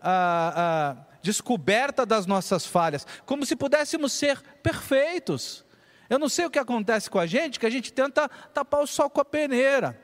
ah, 0.00 0.52
ah, 0.56 1.16
descoberta 1.22 2.06
das 2.06 2.26
nossas 2.26 2.66
falhas, 2.66 3.06
como 3.26 3.44
se 3.44 3.56
pudéssemos 3.56 4.12
ser 4.12 4.40
perfeitos. 4.62 5.64
Eu 6.08 6.18
não 6.18 6.28
sei 6.28 6.46
o 6.46 6.50
que 6.50 6.58
acontece 6.58 7.08
com 7.08 7.18
a 7.18 7.26
gente, 7.26 7.58
que 7.58 7.66
a 7.66 7.70
gente 7.70 7.92
tenta 7.92 8.28
tapar 8.52 8.82
o 8.82 8.86
sol 8.86 9.08
com 9.08 9.20
a 9.20 9.24
peneira. 9.24 10.00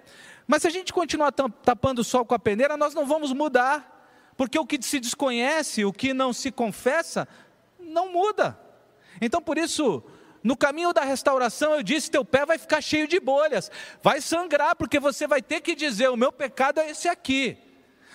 Mas 0.46 0.62
se 0.62 0.68
a 0.68 0.70
gente 0.70 0.92
continuar 0.92 1.32
tapando 1.32 2.00
o 2.00 2.04
sol 2.04 2.24
com 2.24 2.34
a 2.34 2.38
peneira, 2.38 2.76
nós 2.76 2.94
não 2.94 3.06
vamos 3.06 3.32
mudar. 3.32 3.98
Porque 4.36 4.58
o 4.58 4.66
que 4.66 4.82
se 4.82 4.98
desconhece, 4.98 5.84
o 5.84 5.92
que 5.92 6.14
não 6.14 6.32
se 6.32 6.50
confessa, 6.50 7.28
não 7.78 8.10
muda. 8.10 8.58
Então 9.20 9.42
por 9.42 9.58
isso, 9.58 10.02
no 10.42 10.56
caminho 10.56 10.92
da 10.92 11.02
restauração, 11.02 11.74
eu 11.74 11.82
disse: 11.82 12.10
teu 12.10 12.24
pé 12.24 12.46
vai 12.46 12.56
ficar 12.56 12.80
cheio 12.80 13.06
de 13.06 13.20
bolhas, 13.20 13.70
vai 14.02 14.20
sangrar, 14.20 14.74
porque 14.74 14.98
você 14.98 15.26
vai 15.26 15.42
ter 15.42 15.60
que 15.60 15.74
dizer: 15.74 16.08
o 16.08 16.16
meu 16.16 16.32
pecado 16.32 16.80
é 16.80 16.90
esse 16.90 17.08
aqui. 17.08 17.58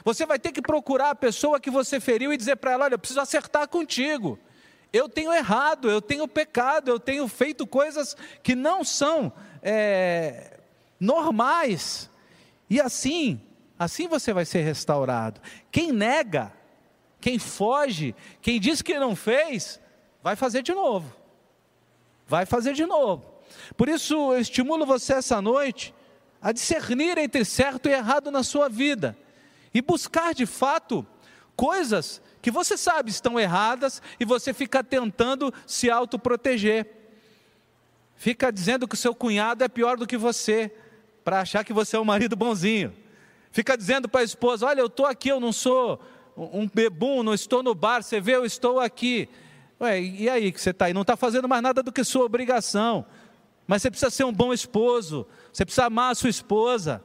Você 0.04 0.26
vai 0.26 0.40
ter 0.40 0.52
que 0.52 0.62
procurar 0.62 1.12
a 1.12 1.16
pessoa 1.16 1.60
que 1.60 1.70
você 1.70 2.00
feriu 2.00 2.34
e 2.34 2.38
dizer 2.38 2.56
para 2.56 2.72
ela: 2.72 2.86
olha, 2.86 2.96
eu 2.96 3.00
preciso 3.00 3.22
acertar 3.22 3.68
contigo. 3.68 4.40
Eu 4.96 5.10
tenho 5.10 5.34
errado, 5.34 5.90
eu 5.90 6.02
tenho 6.02 6.28
pecado, 6.28 6.90
eu 6.90 7.00
tenho 7.00 7.28
feito 7.28 7.66
coisas 7.66 8.16
que 8.42 8.56
não 8.56 8.84
são 8.84 9.34
é, 9.62 10.60
normais. 11.00 12.10
E 12.70 12.80
assim, 12.80 13.42
assim 13.78 14.08
você 14.08 14.32
vai 14.32 14.46
ser 14.46 14.62
restaurado. 14.62 15.42
Quem 15.72 15.92
nega, 15.92 16.54
quem 17.20 17.40
foge, 17.40 18.16
quem 18.42 18.60
diz 18.60 18.82
que 18.82 18.98
não 18.98 19.16
fez, 19.16 19.80
vai 20.24 20.36
fazer 20.36 20.62
de 20.62 20.74
novo 20.74 21.26
vai 22.28 22.46
fazer 22.46 22.74
de 22.74 22.86
novo. 22.86 23.24
Por 23.78 23.88
isso, 23.88 24.34
eu 24.34 24.40
estimulo 24.40 24.86
você 24.86 25.14
essa 25.14 25.42
noite 25.42 25.94
a 26.42 26.52
discernir 26.52 27.18
entre 27.18 27.46
certo 27.46 27.88
e 27.88 27.92
errado 27.92 28.32
na 28.32 28.44
sua 28.44 28.68
vida 28.68 29.18
e 29.74 29.82
buscar 29.82 30.34
de 30.34 30.46
fato 30.46 31.06
coisas 31.56 32.22
que 32.46 32.52
você 32.52 32.78
sabe 32.78 33.10
estão 33.10 33.40
erradas 33.40 34.04
e 34.20 34.24
você 34.24 34.54
fica 34.54 34.84
tentando 34.84 35.52
se 35.66 35.90
autoproteger. 35.90 36.88
Fica 38.16 38.52
dizendo 38.52 38.88
que 38.88 38.94
o 38.94 38.98
seu 38.98 39.16
cunhado 39.16 39.64
é 39.64 39.68
pior 39.68 39.98
do 39.98 40.06
que 40.06 40.16
você, 40.16 40.72
para 41.24 41.40
achar 41.40 41.64
que 41.64 41.74
você 41.74 41.96
é 41.96 42.00
um 42.00 42.06
marido 42.06 42.36
bonzinho. 42.36 42.94
Fica 43.50 43.76
dizendo 43.76 44.08
para 44.08 44.22
a 44.22 44.24
esposa: 44.24 44.68
Olha, 44.68 44.80
eu 44.80 44.86
estou 44.86 45.08
aqui, 45.08 45.30
eu 45.30 45.40
não 45.40 45.52
sou 45.52 46.00
um 46.38 46.70
bebum, 46.72 47.24
não 47.24 47.34
estou 47.34 47.64
no 47.64 47.74
bar, 47.74 48.04
você 48.04 48.22
vê, 48.22 48.36
eu 48.36 48.46
estou 48.46 48.80
aqui. 48.80 49.28
Ué, 49.82 50.00
e 50.00 50.30
aí 50.30 50.52
que 50.52 50.62
você 50.62 50.70
está 50.70 50.86
aí? 50.86 50.94
Não 50.94 51.02
está 51.02 51.18
fazendo 51.18 51.50
mais 51.50 51.64
nada 51.64 51.82
do 51.82 51.92
que 51.92 52.04
sua 52.04 52.26
obrigação. 52.26 53.08
Mas 53.66 53.82
você 53.82 53.90
precisa 53.90 54.12
ser 54.12 54.24
um 54.24 54.32
bom 54.32 54.54
esposo, 54.54 55.26
você 55.52 55.66
precisa 55.66 55.88
amar 55.88 56.12
a 56.12 56.16
sua 56.16 56.30
esposa, 56.30 57.04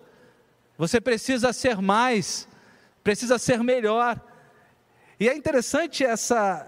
você 0.76 1.00
precisa 1.00 1.50
ser 1.54 1.80
mais, 1.80 2.46
precisa 3.02 3.38
ser 3.38 3.62
melhor. 3.62 4.22
E 5.20 5.28
é 5.28 5.36
interessante 5.36 6.02
essa, 6.02 6.66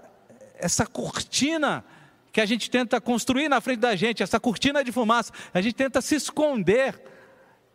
essa 0.53 0.85
cortina 0.85 1.83
que 2.31 2.39
a 2.39 2.45
gente 2.45 2.69
tenta 2.69 3.01
construir 3.01 3.49
na 3.49 3.59
frente 3.59 3.79
da 3.79 3.95
gente, 3.95 4.21
essa 4.21 4.39
cortina 4.39 4.83
de 4.83 4.91
fumaça, 4.91 5.33
a 5.51 5.59
gente 5.59 5.73
tenta 5.73 6.01
se 6.01 6.15
esconder, 6.15 7.01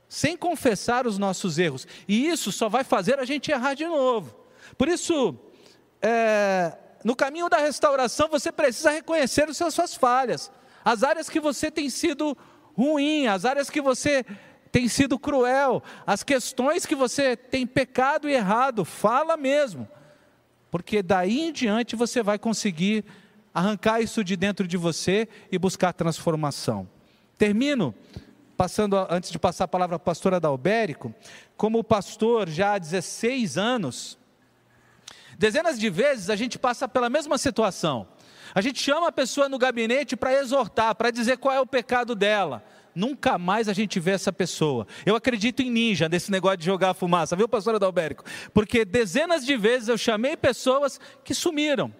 sem 0.08 0.36
confessar 0.36 1.04
os 1.04 1.18
nossos 1.18 1.58
erros. 1.58 1.84
E 2.06 2.28
isso 2.28 2.52
só 2.52 2.68
vai 2.68 2.84
fazer 2.84 3.18
a 3.18 3.24
gente 3.24 3.50
errar 3.50 3.74
de 3.74 3.86
novo. 3.86 4.38
Por 4.76 4.86
isso, 4.86 5.36
é, 6.00 6.72
no 7.04 7.16
caminho 7.16 7.48
da 7.48 7.58
restauração, 7.58 8.28
você 8.28 8.52
precisa 8.52 8.92
reconhecer 8.92 9.48
as 9.48 9.74
suas 9.74 9.96
falhas, 9.96 10.50
as 10.84 11.02
áreas 11.02 11.28
que 11.28 11.40
você 11.40 11.72
tem 11.72 11.90
sido 11.90 12.38
ruim, 12.76 13.26
as 13.26 13.44
áreas 13.44 13.68
que 13.68 13.80
você 13.80 14.24
tem 14.70 14.86
sido 14.86 15.18
cruel, 15.18 15.82
as 16.06 16.22
questões 16.22 16.86
que 16.86 16.94
você 16.94 17.36
tem 17.36 17.66
pecado 17.66 18.28
e 18.28 18.34
errado, 18.34 18.84
fala 18.84 19.36
mesmo, 19.36 19.88
porque 20.70 21.02
daí 21.02 21.40
em 21.40 21.52
diante 21.52 21.96
você 21.96 22.22
vai 22.22 22.38
conseguir 22.38 23.04
arrancar 23.52 24.00
isso 24.00 24.22
de 24.22 24.36
dentro 24.36 24.66
de 24.66 24.76
você 24.76 25.28
e 25.50 25.58
buscar 25.58 25.92
transformação. 25.92 26.88
Termino 27.36 27.94
passando 28.56 28.96
antes 29.08 29.30
de 29.30 29.38
passar 29.38 29.64
a 29.64 29.68
palavra 29.68 29.96
a 29.96 30.00
pastora 30.00 30.40
Dalbérico, 30.40 31.14
como 31.56 31.82
pastor 31.84 32.48
já 32.48 32.74
há 32.74 32.78
16 32.78 33.56
anos, 33.56 34.18
Dezenas 35.38 35.78
de 35.78 35.88
vezes 35.88 36.28
a 36.30 36.34
gente 36.34 36.58
passa 36.58 36.88
pela 36.88 37.08
mesma 37.08 37.38
situação. 37.38 38.08
A 38.52 38.60
gente 38.60 38.82
chama 38.82 39.06
a 39.06 39.12
pessoa 39.12 39.48
no 39.48 39.56
gabinete 39.56 40.16
para 40.16 40.34
exortar, 40.34 40.96
para 40.96 41.12
dizer 41.12 41.38
qual 41.38 41.54
é 41.54 41.60
o 41.60 41.66
pecado 41.66 42.16
dela. 42.16 42.64
Nunca 42.98 43.38
mais 43.38 43.68
a 43.68 43.72
gente 43.72 44.00
vê 44.00 44.10
essa 44.10 44.32
pessoa. 44.32 44.84
Eu 45.06 45.14
acredito 45.14 45.62
em 45.62 45.70
ninja, 45.70 46.08
nesse 46.08 46.32
negócio 46.32 46.56
de 46.56 46.64
jogar 46.64 46.94
fumaça, 46.94 47.36
viu, 47.36 47.48
pastor 47.48 47.76
Adalberico? 47.76 48.24
Porque 48.52 48.84
dezenas 48.84 49.46
de 49.46 49.56
vezes 49.56 49.86
eu 49.86 49.96
chamei 49.96 50.36
pessoas 50.36 50.98
que 51.22 51.32
sumiram, 51.32 51.94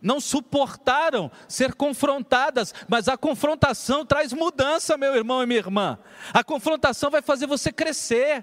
não 0.00 0.18
suportaram 0.18 1.30
ser 1.46 1.74
confrontadas, 1.74 2.74
mas 2.88 3.08
a 3.08 3.16
confrontação 3.18 4.06
traz 4.06 4.32
mudança, 4.32 4.96
meu 4.96 5.14
irmão 5.14 5.42
e 5.42 5.46
minha 5.46 5.58
irmã. 5.58 5.98
A 6.32 6.42
confrontação 6.42 7.10
vai 7.10 7.20
fazer 7.20 7.46
você 7.46 7.70
crescer. 7.70 8.42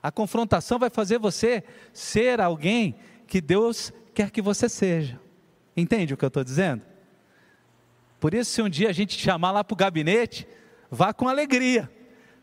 A 0.00 0.12
confrontação 0.12 0.78
vai 0.78 0.90
fazer 0.90 1.18
você 1.18 1.64
ser 1.92 2.40
alguém 2.40 2.94
que 3.26 3.40
Deus 3.40 3.92
quer 4.14 4.30
que 4.30 4.40
você 4.40 4.68
seja. 4.68 5.18
Entende 5.76 6.14
o 6.14 6.16
que 6.16 6.24
eu 6.24 6.28
estou 6.28 6.44
dizendo? 6.44 6.82
Por 8.20 8.32
isso, 8.32 8.52
se 8.52 8.62
um 8.62 8.68
dia 8.68 8.90
a 8.90 8.92
gente 8.92 9.16
te 9.16 9.24
chamar 9.24 9.50
lá 9.50 9.64
para 9.64 9.74
o 9.74 9.76
gabinete, 9.76 10.46
vá 10.90 11.12
com 11.12 11.28
alegria, 11.28 11.90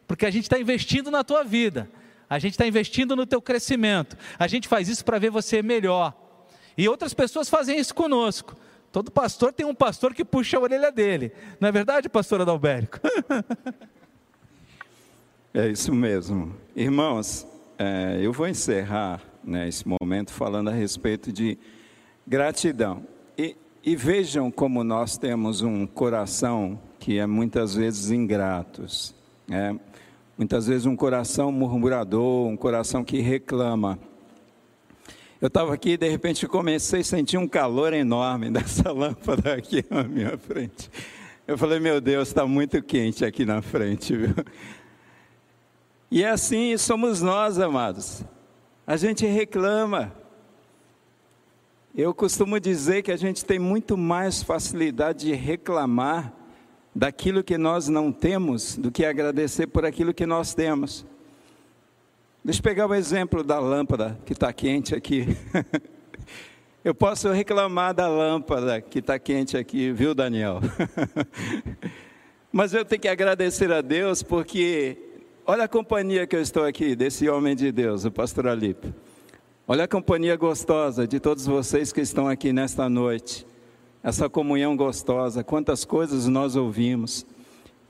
porque 0.07 0.25
a 0.25 0.31
gente 0.31 0.43
está 0.43 0.59
investindo 0.59 1.09
na 1.09 1.23
tua 1.23 1.43
vida, 1.43 1.89
a 2.29 2.39
gente 2.39 2.53
está 2.53 2.65
investindo 2.65 3.15
no 3.15 3.25
teu 3.25 3.41
crescimento, 3.41 4.17
a 4.37 4.47
gente 4.47 4.67
faz 4.67 4.89
isso 4.89 5.03
para 5.03 5.19
ver 5.19 5.29
você 5.29 5.61
melhor. 5.61 6.13
E 6.77 6.89
outras 6.89 7.13
pessoas 7.13 7.47
fazem 7.47 7.79
isso 7.79 7.95
conosco. 7.95 8.55
Todo 8.91 9.11
pastor 9.11 9.51
tem 9.51 9.65
um 9.65 9.75
pastor 9.75 10.13
que 10.13 10.23
puxa 10.23 10.57
a 10.57 10.59
orelha 10.59 10.91
dele. 10.91 11.31
Não 11.59 11.67
é 11.67 11.71
verdade, 11.71 12.07
pastor 12.07 12.41
Adalbérico? 12.41 12.99
é 15.53 15.67
isso 15.67 15.93
mesmo. 15.93 16.55
Irmãos, 16.75 17.45
é, 17.77 18.19
eu 18.21 18.31
vou 18.31 18.47
encerrar 18.47 19.21
né, 19.43 19.67
esse 19.67 19.83
momento 19.85 20.31
falando 20.31 20.69
a 20.69 20.73
respeito 20.73 21.31
de 21.31 21.57
gratidão. 22.25 23.03
E, 23.37 23.55
e 23.83 23.95
vejam 23.95 24.49
como 24.49 24.83
nós 24.83 25.17
temos 25.17 25.61
um 25.61 25.85
coração 25.85 26.79
que 27.05 27.19
é 27.19 27.27
muitas 27.27 27.75
vezes 27.75 28.09
ingratos, 28.09 29.13
né? 29.47 29.79
muitas 30.35 30.65
vezes 30.65 30.87
um 30.87 30.95
coração 30.95 31.51
murmurador, 31.51 32.47
um 32.47 32.57
coração 32.57 33.03
que 33.03 33.19
reclama. 33.19 33.99
Eu 35.39 35.45
estava 35.47 35.71
aqui 35.71 35.91
e 35.91 35.97
de 35.97 36.09
repente 36.09 36.47
comecei 36.47 37.01
a 37.01 37.03
sentir 37.03 37.37
um 37.37 37.47
calor 37.47 37.93
enorme 37.93 38.49
dessa 38.49 38.91
lâmpada 38.91 39.53
aqui 39.53 39.85
na 39.87 40.03
minha 40.03 40.35
frente. 40.35 40.89
Eu 41.45 41.59
falei, 41.59 41.79
meu 41.79 42.01
Deus, 42.01 42.29
está 42.29 42.47
muito 42.47 42.81
quente 42.81 43.23
aqui 43.23 43.45
na 43.45 43.61
frente, 43.61 44.15
viu? 44.15 44.33
E 46.09 46.23
é 46.23 46.29
assim 46.31 46.75
somos 46.75 47.21
nós, 47.21 47.59
amados. 47.59 48.23
A 48.87 48.97
gente 48.97 49.27
reclama. 49.27 50.11
Eu 51.93 52.15
costumo 52.15 52.59
dizer 52.59 53.03
que 53.03 53.11
a 53.11 53.15
gente 53.15 53.45
tem 53.45 53.59
muito 53.59 53.95
mais 53.95 54.41
facilidade 54.41 55.27
de 55.27 55.33
reclamar 55.33 56.33
daquilo 56.95 57.43
que 57.43 57.57
nós 57.57 57.89
não 57.89 58.11
temos 58.11 58.77
do 58.77 58.89
que 58.89 59.03
agradecer 59.03 59.67
por 59.67 59.85
aquilo 59.85 60.13
que 60.13 60.25
nós 60.25 60.53
temos. 60.53 61.05
Deixa 62.43 62.59
eu 62.59 62.63
pegar 62.63 62.87
o 62.87 62.95
exemplo 62.95 63.43
da 63.43 63.59
lâmpada 63.59 64.17
que 64.25 64.33
está 64.33 64.53
quente 64.53 64.95
aqui. 64.95 65.27
Eu 66.83 66.93
posso 66.93 67.31
reclamar 67.31 67.95
da 67.95 68.07
lâmpada 68.07 68.79
que 68.79 68.99
está 68.99 69.17
quente 69.17 69.57
aqui, 69.57 69.91
viu, 69.91 70.13
Daniel? 70.13 70.59
Mas 72.53 72.75
eu 72.75 72.85
tenho 72.85 73.01
que 73.01 73.07
agradecer 73.07 73.71
a 73.71 73.81
Deus 73.81 74.21
porque 74.21 74.95
Olha 75.47 75.65
a 75.65 75.67
companhia 75.67 76.25
que 76.25 76.35
eu 76.35 76.41
estou 76.41 76.65
aqui, 76.65 76.95
desse 76.95 77.29
homem 77.29 77.55
de 77.55 77.71
Deus, 77.71 78.03
o 78.03 78.09
pastor 78.09 78.47
Alipe. 78.47 78.91
Olha 79.67 79.83
a 79.83 79.87
companhia 79.87 80.35
gostosa 80.35 81.07
de 81.07 81.19
todos 81.19 81.45
vocês 81.45 81.93
que 81.93 82.01
estão 82.01 82.27
aqui 82.27 82.51
nesta 82.51 82.89
noite. 82.89 83.45
Essa 84.05 84.29
comunhão 84.29 84.77
gostosa, 84.77 85.43
quantas 85.43 85.83
coisas 85.83 86.27
nós 86.27 86.55
ouvimos, 86.55 87.25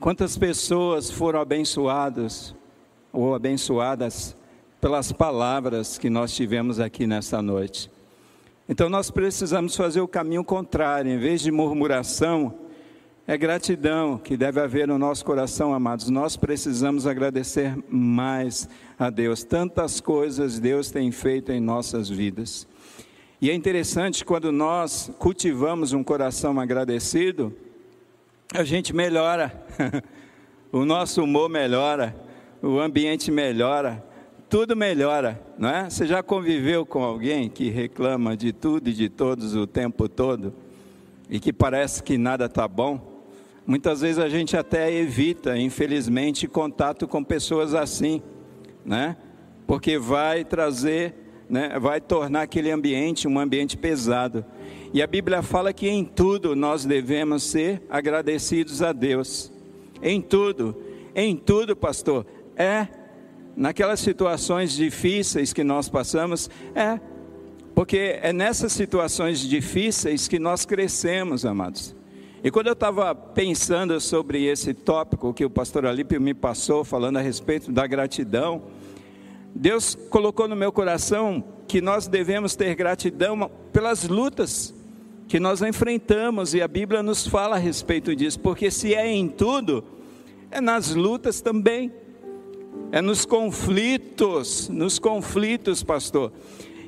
quantas 0.00 0.38
pessoas 0.38 1.10
foram 1.10 1.42
abençoadas 1.42 2.54
ou 3.12 3.34
abençoadas 3.34 4.34
pelas 4.80 5.12
palavras 5.12 5.98
que 5.98 6.08
nós 6.08 6.34
tivemos 6.34 6.80
aqui 6.80 7.06
nesta 7.06 7.42
noite. 7.42 7.90
Então 8.66 8.88
nós 8.88 9.10
precisamos 9.10 9.76
fazer 9.76 10.00
o 10.00 10.08
caminho 10.08 10.42
contrário, 10.42 11.12
em 11.12 11.18
vez 11.18 11.42
de 11.42 11.50
murmuração, 11.50 12.54
é 13.26 13.36
gratidão 13.36 14.16
que 14.16 14.38
deve 14.38 14.58
haver 14.58 14.88
no 14.88 14.96
nosso 14.96 15.22
coração, 15.22 15.74
amados. 15.74 16.08
Nós 16.08 16.34
precisamos 16.34 17.06
agradecer 17.06 17.76
mais 17.90 18.66
a 18.98 19.10
Deus. 19.10 19.44
Tantas 19.44 20.00
coisas 20.00 20.58
Deus 20.58 20.90
tem 20.90 21.12
feito 21.12 21.52
em 21.52 21.60
nossas 21.60 22.08
vidas. 22.08 22.66
E 23.38 23.50
é 23.50 23.54
interessante 23.54 24.24
quando 24.24 24.50
nós 24.50 25.10
cultivamos 25.18 25.92
um 25.92 26.02
coração 26.02 26.58
agradecido, 26.58 27.54
a 28.54 28.64
gente 28.64 28.94
melhora, 28.94 29.62
o 30.72 30.86
nosso 30.86 31.22
humor 31.22 31.50
melhora, 31.50 32.16
o 32.62 32.80
ambiente 32.80 33.30
melhora, 33.30 34.02
tudo 34.48 34.74
melhora, 34.74 35.38
não 35.58 35.68
é? 35.68 35.90
Você 35.90 36.06
já 36.06 36.22
conviveu 36.22 36.86
com 36.86 37.04
alguém 37.04 37.50
que 37.50 37.68
reclama 37.68 38.34
de 38.34 38.54
tudo 38.54 38.88
e 38.88 38.92
de 38.94 39.10
todos 39.10 39.54
o 39.54 39.66
tempo 39.66 40.08
todo 40.08 40.54
e 41.28 41.38
que 41.38 41.52
parece 41.52 42.02
que 42.02 42.16
nada 42.16 42.46
está 42.46 42.66
bom? 42.66 43.22
Muitas 43.66 44.00
vezes 44.00 44.18
a 44.18 44.30
gente 44.30 44.56
até 44.56 44.90
evita, 44.90 45.58
infelizmente, 45.58 46.48
contato 46.48 47.06
com 47.06 47.22
pessoas 47.22 47.74
assim, 47.74 48.22
né? 48.84 49.16
Porque 49.66 49.98
vai 49.98 50.44
trazer, 50.44 51.25
né? 51.48 51.78
vai 51.78 52.00
tornar 52.00 52.42
aquele 52.42 52.70
ambiente 52.70 53.28
um 53.28 53.38
ambiente 53.38 53.76
pesado. 53.76 54.44
E 54.92 55.02
a 55.02 55.06
Bíblia 55.06 55.42
fala 55.42 55.72
que 55.72 55.88
em 55.88 56.04
tudo 56.04 56.56
nós 56.56 56.84
devemos 56.84 57.42
ser 57.42 57.82
agradecidos 57.88 58.82
a 58.82 58.92
Deus. 58.92 59.52
Em 60.02 60.20
tudo, 60.20 60.76
em 61.14 61.36
tudo, 61.36 61.76
pastor. 61.76 62.26
É 62.56 62.86
naquelas 63.56 64.00
situações 64.00 64.72
difíceis 64.72 65.52
que 65.52 65.64
nós 65.64 65.88
passamos, 65.88 66.50
é 66.74 67.00
porque 67.74 68.18
é 68.22 68.32
nessas 68.32 68.72
situações 68.72 69.40
difíceis 69.40 70.28
que 70.28 70.38
nós 70.38 70.64
crescemos, 70.64 71.44
amados. 71.44 71.94
E 72.44 72.50
quando 72.50 72.68
eu 72.68 72.74
estava 72.74 73.14
pensando 73.14 74.00
sobre 74.00 74.44
esse 74.44 74.72
tópico 74.72 75.34
que 75.34 75.44
o 75.44 75.50
pastor 75.50 75.84
Alípio 75.84 76.20
me 76.20 76.32
passou, 76.32 76.84
falando 76.84 77.16
a 77.16 77.20
respeito 77.20 77.72
da 77.72 77.86
gratidão, 77.86 78.62
Deus 79.56 79.96
colocou 80.10 80.46
no 80.46 80.54
meu 80.54 80.70
coração 80.70 81.42
que 81.66 81.80
nós 81.80 82.06
devemos 82.06 82.54
ter 82.54 82.74
gratidão 82.74 83.50
pelas 83.72 84.06
lutas 84.06 84.74
que 85.26 85.40
nós 85.40 85.60
enfrentamos, 85.60 86.54
e 86.54 86.62
a 86.62 86.68
Bíblia 86.68 87.02
nos 87.02 87.26
fala 87.26 87.56
a 87.56 87.58
respeito 87.58 88.14
disso, 88.14 88.38
porque 88.38 88.70
se 88.70 88.94
é 88.94 89.08
em 89.08 89.26
tudo, 89.26 89.82
é 90.50 90.60
nas 90.60 90.94
lutas 90.94 91.40
também, 91.40 91.92
é 92.92 93.02
nos 93.02 93.24
conflitos, 93.24 94.68
nos 94.68 95.00
conflitos, 95.00 95.82
pastor. 95.82 96.32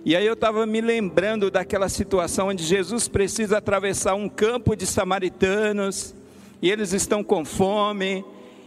E 0.04 0.14
aí 0.14 0.24
eu 0.24 0.34
estava 0.34 0.64
me 0.66 0.80
lembrando 0.80 1.50
daquela 1.50 1.88
situação 1.88 2.48
onde 2.48 2.62
Jesus 2.62 3.08
precisa 3.08 3.58
atravessar 3.58 4.14
um 4.14 4.28
campo 4.28 4.76
de 4.76 4.86
samaritanos, 4.86 6.14
e 6.62 6.70
eles 6.70 6.92
estão 6.92 7.24
com 7.24 7.44
fome, 7.44 8.24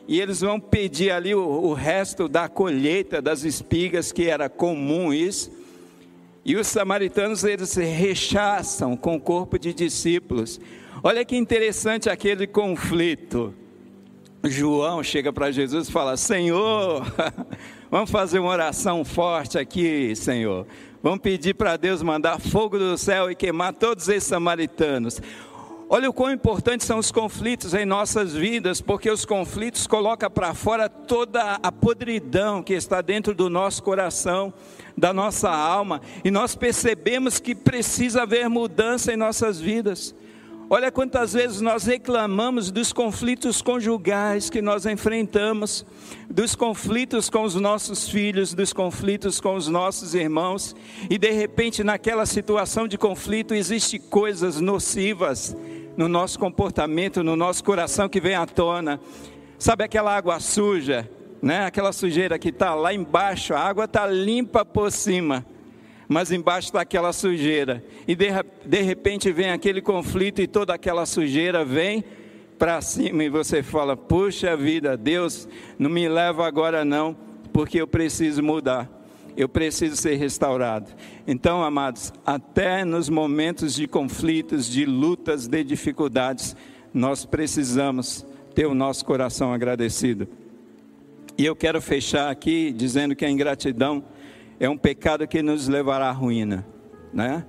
e 0.07 0.19
eles 0.19 0.41
vão 0.41 0.59
pedir 0.59 1.11
ali 1.11 1.33
o, 1.33 1.41
o 1.41 1.73
resto 1.73 2.27
da 2.27 2.49
colheita 2.49 3.21
das 3.21 3.43
espigas, 3.43 4.11
que 4.11 4.27
era 4.27 4.49
comum 4.49 5.13
isso. 5.13 5.51
E 6.43 6.55
os 6.55 6.67
samaritanos 6.67 7.43
eles 7.43 7.75
rechaçam 7.75 8.97
com 8.97 9.15
o 9.15 9.21
corpo 9.21 9.59
de 9.59 9.73
discípulos. 9.73 10.59
Olha 11.03 11.23
que 11.23 11.35
interessante 11.35 12.09
aquele 12.09 12.47
conflito. 12.47 13.53
João 14.43 15.03
chega 15.03 15.31
para 15.31 15.51
Jesus 15.51 15.87
e 15.87 15.91
fala: 15.91 16.17
Senhor, 16.17 17.05
vamos 17.91 18.09
fazer 18.09 18.39
uma 18.39 18.49
oração 18.49 19.05
forte 19.05 19.57
aqui, 19.57 20.15
Senhor. 20.15 20.65
Vamos 21.03 21.19
pedir 21.19 21.55
para 21.55 21.77
Deus 21.77 22.03
mandar 22.03 22.39
fogo 22.39 22.77
do 22.77 22.97
céu 22.97 23.31
e 23.31 23.35
queimar 23.35 23.73
todos 23.73 24.07
esses 24.07 24.29
samaritanos. 24.29 25.19
Olha 25.93 26.09
o 26.09 26.13
quão 26.13 26.31
importantes 26.31 26.87
são 26.87 26.99
os 26.99 27.11
conflitos 27.11 27.73
em 27.73 27.85
nossas 27.85 28.33
vidas, 28.33 28.79
porque 28.79 29.11
os 29.11 29.25
conflitos 29.25 29.85
colocam 29.85 30.31
para 30.31 30.53
fora 30.53 30.87
toda 30.87 31.59
a 31.61 31.69
podridão 31.69 32.63
que 32.63 32.71
está 32.71 33.01
dentro 33.01 33.35
do 33.35 33.49
nosso 33.49 33.83
coração, 33.83 34.53
da 34.97 35.11
nossa 35.11 35.49
alma, 35.49 35.99
e 36.23 36.31
nós 36.31 36.55
percebemos 36.55 37.41
que 37.41 37.53
precisa 37.53 38.21
haver 38.21 38.47
mudança 38.47 39.11
em 39.11 39.17
nossas 39.17 39.59
vidas. 39.59 40.15
Olha 40.69 40.89
quantas 40.89 41.33
vezes 41.33 41.59
nós 41.59 41.83
reclamamos 41.83 42.71
dos 42.71 42.93
conflitos 42.93 43.61
conjugais 43.61 44.49
que 44.49 44.61
nós 44.61 44.85
enfrentamos, 44.85 45.85
dos 46.29 46.55
conflitos 46.55 47.29
com 47.29 47.43
os 47.43 47.55
nossos 47.55 48.07
filhos, 48.07 48.53
dos 48.53 48.71
conflitos 48.71 49.41
com 49.41 49.55
os 49.55 49.67
nossos 49.67 50.15
irmãos, 50.15 50.73
e 51.09 51.17
de 51.17 51.31
repente 51.31 51.83
naquela 51.83 52.25
situação 52.25 52.87
de 52.87 52.97
conflito 52.97 53.53
existe 53.53 53.99
coisas 53.99 54.61
nocivas 54.61 55.53
no 55.95 56.07
nosso 56.07 56.37
comportamento, 56.39 57.23
no 57.23 57.35
nosso 57.35 57.63
coração 57.63 58.09
que 58.09 58.19
vem 58.19 58.35
à 58.35 58.45
tona. 58.45 58.99
Sabe 59.57 59.83
aquela 59.83 60.15
água 60.15 60.39
suja, 60.39 61.09
né? 61.41 61.65
Aquela 61.65 61.91
sujeira 61.91 62.39
que 62.39 62.49
está 62.49 62.73
lá 62.73 62.93
embaixo, 62.93 63.53
a 63.53 63.59
água 63.59 63.85
está 63.85 64.07
limpa 64.07 64.65
por 64.65 64.91
cima 64.91 65.45
mas 66.11 66.29
embaixo 66.29 66.67
está 66.67 66.81
aquela 66.81 67.13
sujeira. 67.13 67.81
E 68.05 68.13
de, 68.13 68.27
de 68.65 68.81
repente 68.81 69.31
vem 69.31 69.49
aquele 69.49 69.81
conflito 69.81 70.41
e 70.41 70.47
toda 70.47 70.73
aquela 70.73 71.05
sujeira 71.05 71.63
vem 71.63 72.03
para 72.59 72.81
cima 72.81 73.23
e 73.23 73.29
você 73.29 73.63
fala: 73.63 73.95
Puxa 73.95 74.57
vida, 74.57 74.97
Deus, 74.97 75.47
não 75.79 75.89
me 75.89 76.09
leva 76.09 76.45
agora 76.45 76.83
não, 76.83 77.15
porque 77.53 77.79
eu 77.79 77.87
preciso 77.87 78.43
mudar. 78.43 79.00
Eu 79.35 79.47
preciso 79.47 79.95
ser 79.95 80.15
restaurado. 80.15 80.91
Então, 81.25 81.63
amados, 81.63 82.13
até 82.25 82.83
nos 82.83 83.09
momentos 83.09 83.73
de 83.73 83.87
conflitos, 83.87 84.65
de 84.67 84.85
lutas, 84.85 85.47
de 85.47 85.63
dificuldades, 85.63 86.55
nós 86.93 87.25
precisamos 87.25 88.25
ter 88.53 88.65
o 88.65 88.73
nosso 88.73 89.05
coração 89.05 89.53
agradecido. 89.53 90.27
E 91.37 91.45
eu 91.45 91.55
quero 91.55 91.81
fechar 91.81 92.29
aqui 92.29 92.71
dizendo 92.71 93.15
que 93.15 93.25
a 93.25 93.29
ingratidão 93.29 94.03
é 94.59 94.69
um 94.69 94.77
pecado 94.77 95.27
que 95.27 95.41
nos 95.41 95.67
levará 95.67 96.09
à 96.09 96.11
ruína, 96.11 96.67
né? 97.13 97.45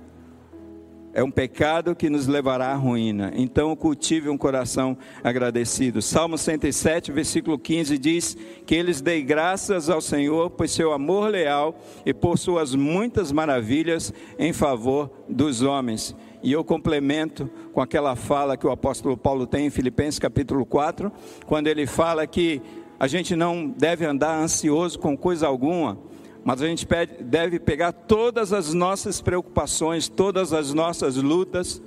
É 1.15 1.23
um 1.23 1.29
pecado 1.29 1.95
que 1.95 2.09
nos 2.09 2.25
levará 2.25 2.69
à 2.69 2.75
ruína. 2.75 3.31
Então, 3.35 3.75
cultive 3.75 4.29
um 4.29 4.37
coração 4.37 4.97
agradecido. 5.23 6.01
Salmo 6.01 6.39
107, 6.39 7.11
versículo 7.11 7.59
15 7.59 7.99
diz: 7.99 8.35
Que 8.65 8.73
eles 8.73 8.99
dei 8.99 9.21
graças 9.21 9.91
ao 9.91 10.01
Senhor 10.01 10.49
por 10.49 10.67
seu 10.67 10.91
amor 10.91 11.29
leal 11.29 11.79
e 12.03 12.15
por 12.15 12.39
suas 12.39 12.73
muitas 12.73 13.31
maravilhas 13.31 14.11
em 14.39 14.51
favor 14.51 15.11
dos 15.29 15.61
homens. 15.61 16.15
E 16.41 16.51
eu 16.51 16.63
complemento 16.63 17.47
com 17.71 17.79
aquela 17.79 18.15
fala 18.15 18.57
que 18.57 18.65
o 18.65 18.71
apóstolo 18.71 19.15
Paulo 19.15 19.45
tem 19.45 19.67
em 19.67 19.69
Filipenses 19.69 20.17
capítulo 20.17 20.65
4, 20.65 21.11
quando 21.45 21.67
ele 21.67 21.85
fala 21.85 22.25
que 22.25 22.59
a 22.99 23.05
gente 23.05 23.35
não 23.35 23.67
deve 23.67 24.03
andar 24.03 24.41
ansioso 24.41 24.97
com 24.97 25.15
coisa 25.15 25.45
alguma 25.45 25.97
mas 26.43 26.61
a 26.61 26.67
gente 26.67 26.85
deve 27.21 27.59
pegar 27.59 27.91
todas 27.91 28.51
as 28.51 28.73
nossas 28.73 29.21
preocupações, 29.21 30.09
todas 30.09 30.51
as 30.51 30.73
nossas 30.73 31.15
lutas, 31.15 31.81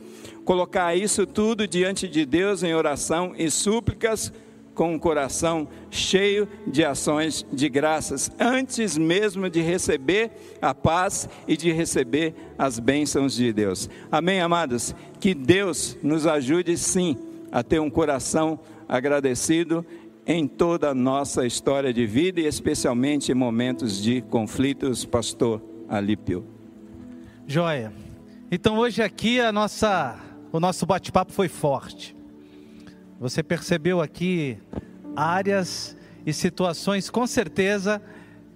colocar 0.45 0.97
isso 0.97 1.27
tudo 1.27 1.67
diante 1.67 2.09
de 2.09 2.25
Deus 2.25 2.63
em 2.63 2.75
oração 2.75 3.35
e 3.37 3.51
súplicas, 3.51 4.33
com 4.75 4.93
um 4.93 4.99
coração 4.99 5.67
cheio 5.91 6.47
de 6.67 6.85
ações 6.85 7.47
de 7.51 7.69
graças, 7.69 8.31
antes 8.39 8.97
mesmo 8.97 9.49
de 9.49 9.63
receber 9.63 10.31
a 10.61 10.75
paz 10.75 11.29
e 11.49 11.57
de 11.57 11.73
receber 11.73 12.35
as 12.59 12.79
bênçãos 12.79 13.35
de 13.35 13.53
Deus. 13.55 13.89
Amém, 14.13 14.41
amados? 14.41 14.95
Que 15.19 15.35
Deus 15.35 15.97
nos 16.03 16.27
ajude 16.27 16.77
sim 16.77 17.17
a 17.51 17.63
ter 17.63 17.81
um 17.81 17.89
coração 17.89 18.61
agradecido 18.87 19.85
em 20.27 20.49
toda 20.49 20.91
a 20.91 20.95
nossa 20.95 21.47
história 21.47 21.93
de 21.93 22.05
vida 22.05 22.41
e 22.41 22.47
especialmente 22.47 23.31
em 23.31 23.35
momentos 23.35 24.03
de 24.03 24.21
conflitos, 24.23 25.05
pastor 25.05 25.63
Alípio. 25.89 26.45
Joia. 27.47 27.93
Então 28.51 28.77
hoje 28.77 29.03
aqui 29.03 29.41
a 29.41 29.53
nossa 29.53 30.19
o 30.53 30.59
nosso 30.59 30.85
bate-papo 30.85 31.33
foi 31.33 31.49
forte. 31.49 32.17
Você 33.21 33.43
percebeu 33.43 34.01
aqui 34.01 34.59
áreas 35.15 35.97
e 36.25 36.33
situações 36.33 37.09
com 37.09 37.27
certeza 37.27 38.03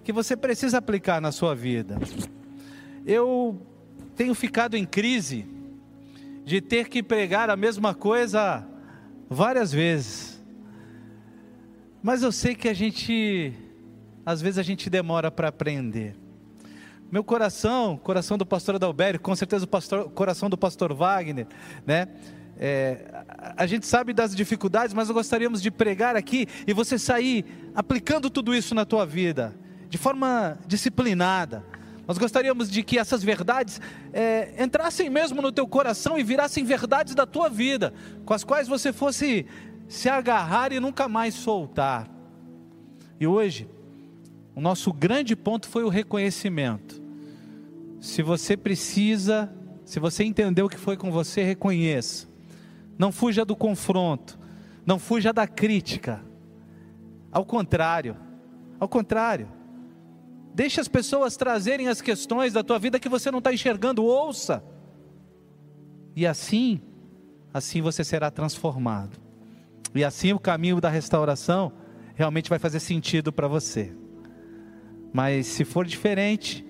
que 0.03 0.11
você 0.11 0.35
precisa 0.35 0.77
aplicar 0.77 1.21
na 1.21 1.31
sua 1.31 1.55
vida. 1.55 1.97
Eu 3.05 3.59
tenho 4.15 4.35
ficado 4.35 4.75
em 4.75 4.85
crise 4.85 5.47
de 6.43 6.59
ter 6.59 6.89
que 6.89 7.01
pregar 7.01 7.49
a 7.49 7.55
mesma 7.55 7.93
coisa 7.93 8.67
várias 9.29 9.71
vezes. 9.71 10.30
Mas 12.03 12.23
eu 12.23 12.31
sei 12.31 12.55
que 12.55 12.67
a 12.67 12.73
gente, 12.73 13.53
às 14.25 14.41
vezes 14.41 14.57
a 14.57 14.63
gente 14.63 14.89
demora 14.89 15.29
para 15.29 15.49
aprender. 15.49 16.15
Meu 17.11 17.23
coração, 17.23 17.95
coração 17.95 18.39
do 18.39 18.45
pastor 18.45 18.75
Adalberto, 18.75 19.21
com 19.21 19.35
certeza 19.35 19.65
o 19.65 19.67
pastor, 19.67 20.09
coração 20.09 20.49
do 20.49 20.57
pastor 20.57 20.93
Wagner, 20.93 21.45
né? 21.85 22.07
É, 22.57 23.23
a 23.55 23.67
gente 23.67 23.85
sabe 23.85 24.13
das 24.13 24.35
dificuldades, 24.35 24.95
mas 24.95 25.09
nós 25.09 25.15
gostaríamos 25.15 25.61
de 25.61 25.69
pregar 25.69 26.15
aqui 26.15 26.47
e 26.65 26.73
você 26.73 26.97
sair 26.97 27.45
aplicando 27.75 28.31
tudo 28.31 28.55
isso 28.55 28.73
na 28.73 28.83
tua 28.83 29.05
vida, 29.05 29.53
de 29.87 29.97
forma 29.99 30.57
disciplinada. 30.65 31.63
Nós 32.07 32.17
gostaríamos 32.17 32.69
de 32.69 32.81
que 32.81 32.97
essas 32.97 33.23
verdades 33.23 33.79
é, 34.11 34.55
entrassem 34.61 35.09
mesmo 35.09 35.39
no 35.41 35.51
teu 35.51 35.67
coração 35.67 36.17
e 36.17 36.23
virassem 36.23 36.63
verdades 36.63 37.13
da 37.13 37.27
tua 37.27 37.47
vida, 37.47 37.93
com 38.25 38.33
as 38.33 38.43
quais 38.43 38.67
você 38.67 38.91
fosse 38.91 39.45
se 39.91 40.07
agarrar 40.09 40.71
e 40.71 40.79
nunca 40.79 41.07
mais 41.07 41.33
soltar. 41.33 42.09
E 43.19 43.27
hoje, 43.27 43.69
o 44.55 44.61
nosso 44.61 44.91
grande 44.93 45.35
ponto 45.35 45.67
foi 45.67 45.83
o 45.83 45.89
reconhecimento. 45.89 47.01
Se 47.99 48.23
você 48.23 48.55
precisa, 48.55 49.53
se 49.85 49.99
você 49.99 50.23
entendeu 50.23 50.65
o 50.65 50.69
que 50.69 50.77
foi 50.77 50.95
com 50.95 51.11
você, 51.11 51.43
reconheça. 51.43 52.27
Não 52.97 53.11
fuja 53.11 53.43
do 53.43 53.55
confronto, 53.55 54.39
não 54.85 54.97
fuja 54.97 55.33
da 55.33 55.47
crítica. 55.47 56.23
Ao 57.31 57.45
contrário, 57.45 58.15
ao 58.79 58.87
contrário, 58.87 59.47
Deixe 60.53 60.81
as 60.81 60.87
pessoas 60.87 61.37
trazerem 61.37 61.87
as 61.87 62.01
questões 62.01 62.51
da 62.51 62.61
tua 62.63 62.77
vida 62.77 62.99
que 62.99 63.07
você 63.07 63.31
não 63.31 63.39
está 63.39 63.53
enxergando, 63.53 64.03
ouça. 64.03 64.61
E 66.13 66.27
assim, 66.27 66.81
assim 67.53 67.81
você 67.81 68.03
será 68.03 68.29
transformado. 68.29 69.30
E 69.93 70.03
assim 70.03 70.33
o 70.33 70.39
caminho 70.39 70.79
da 70.79 70.89
restauração 70.89 71.71
realmente 72.15 72.49
vai 72.49 72.59
fazer 72.59 72.79
sentido 72.79 73.31
para 73.31 73.47
você. 73.47 73.91
Mas 75.13 75.47
se 75.47 75.65
for 75.65 75.85
diferente, 75.85 76.65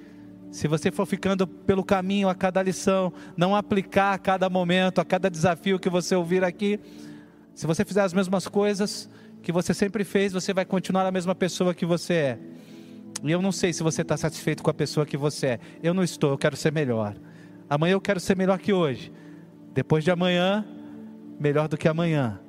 se 0.50 0.68
você 0.68 0.92
for 0.92 1.06
ficando 1.06 1.48
pelo 1.48 1.84
caminho 1.84 2.28
a 2.28 2.36
cada 2.36 2.62
lição, 2.62 3.14
não 3.38 3.56
aplicar 3.56 4.14
a 4.14 4.18
cada 4.18 4.50
momento, 4.50 5.00
a 5.00 5.06
cada 5.06 5.30
desafio 5.30 5.80
que 5.80 5.90
você 5.90 6.16
ouvir 6.16 6.44
aqui, 6.44 6.80
se 7.54 7.68
você 7.68 7.86
fizer 7.86 8.02
as 8.02 8.14
mesmas 8.14 8.48
coisas 8.48 9.10
que 9.42 9.52
você 9.52 9.74
sempre 9.74 10.04
fez, 10.04 10.34
você 10.34 10.54
vai 10.54 10.66
continuar 10.66 11.06
a 11.06 11.12
mesma 11.12 11.36
pessoa 11.36 11.74
que 11.74 11.86
você 11.86 12.14
é. 12.14 12.40
E 13.24 13.32
eu 13.32 13.42
não 13.42 13.52
sei 13.52 13.72
se 13.72 13.84
você 13.84 14.02
está 14.02 14.18
satisfeito 14.18 14.64
com 14.64 14.70
a 14.70 14.74
pessoa 14.74 15.06
que 15.06 15.18
você 15.18 15.48
é. 15.48 15.60
Eu 15.84 15.94
não 15.94 16.04
estou, 16.04 16.32
eu 16.32 16.38
quero 16.38 16.56
ser 16.56 16.72
melhor. 16.72 17.16
Amanhã 17.70 17.94
eu 17.94 18.02
quero 18.02 18.20
ser 18.20 18.36
melhor 18.36 18.58
que 18.60 18.74
hoje. 18.74 19.12
Depois 19.74 20.04
de 20.04 20.12
amanhã, 20.12 20.66
melhor 21.40 21.68
do 21.68 21.78
que 21.78 21.88
amanhã. 21.88 22.40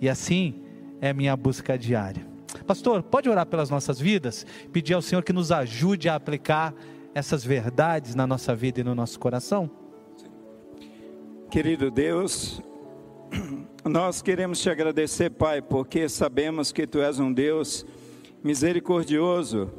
E 0.00 0.08
assim 0.08 0.62
é 1.00 1.12
minha 1.12 1.36
busca 1.36 1.78
diária. 1.78 2.26
Pastor, 2.66 3.02
pode 3.02 3.28
orar 3.28 3.46
pelas 3.46 3.70
nossas 3.70 4.00
vidas? 4.00 4.46
Pedir 4.72 4.94
ao 4.94 5.02
Senhor 5.02 5.22
que 5.22 5.32
nos 5.32 5.52
ajude 5.52 6.08
a 6.08 6.14
aplicar 6.14 6.74
essas 7.14 7.44
verdades 7.44 8.14
na 8.14 8.26
nossa 8.26 8.54
vida 8.54 8.80
e 8.80 8.84
no 8.84 8.94
nosso 8.94 9.18
coração? 9.18 9.70
Querido 11.50 11.90
Deus, 11.90 12.62
nós 13.84 14.20
queremos 14.22 14.60
te 14.60 14.70
agradecer, 14.70 15.30
Pai, 15.30 15.62
porque 15.62 16.08
sabemos 16.08 16.72
que 16.72 16.86
tu 16.86 17.00
és 17.00 17.18
um 17.18 17.32
Deus 17.32 17.86
misericordioso 18.42 19.70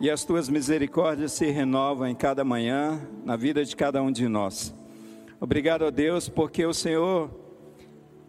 e 0.00 0.08
as 0.08 0.24
tuas 0.24 0.48
misericórdias 0.48 1.32
se 1.32 1.46
renovam 1.50 2.06
em 2.06 2.14
cada 2.14 2.44
manhã 2.44 3.00
na 3.24 3.36
vida 3.36 3.64
de 3.64 3.74
cada 3.74 4.00
um 4.02 4.12
de 4.12 4.28
nós. 4.28 4.74
Obrigado 5.40 5.84
a 5.84 5.90
Deus, 5.90 6.28
porque 6.28 6.64
o 6.64 6.72
Senhor 6.72 7.30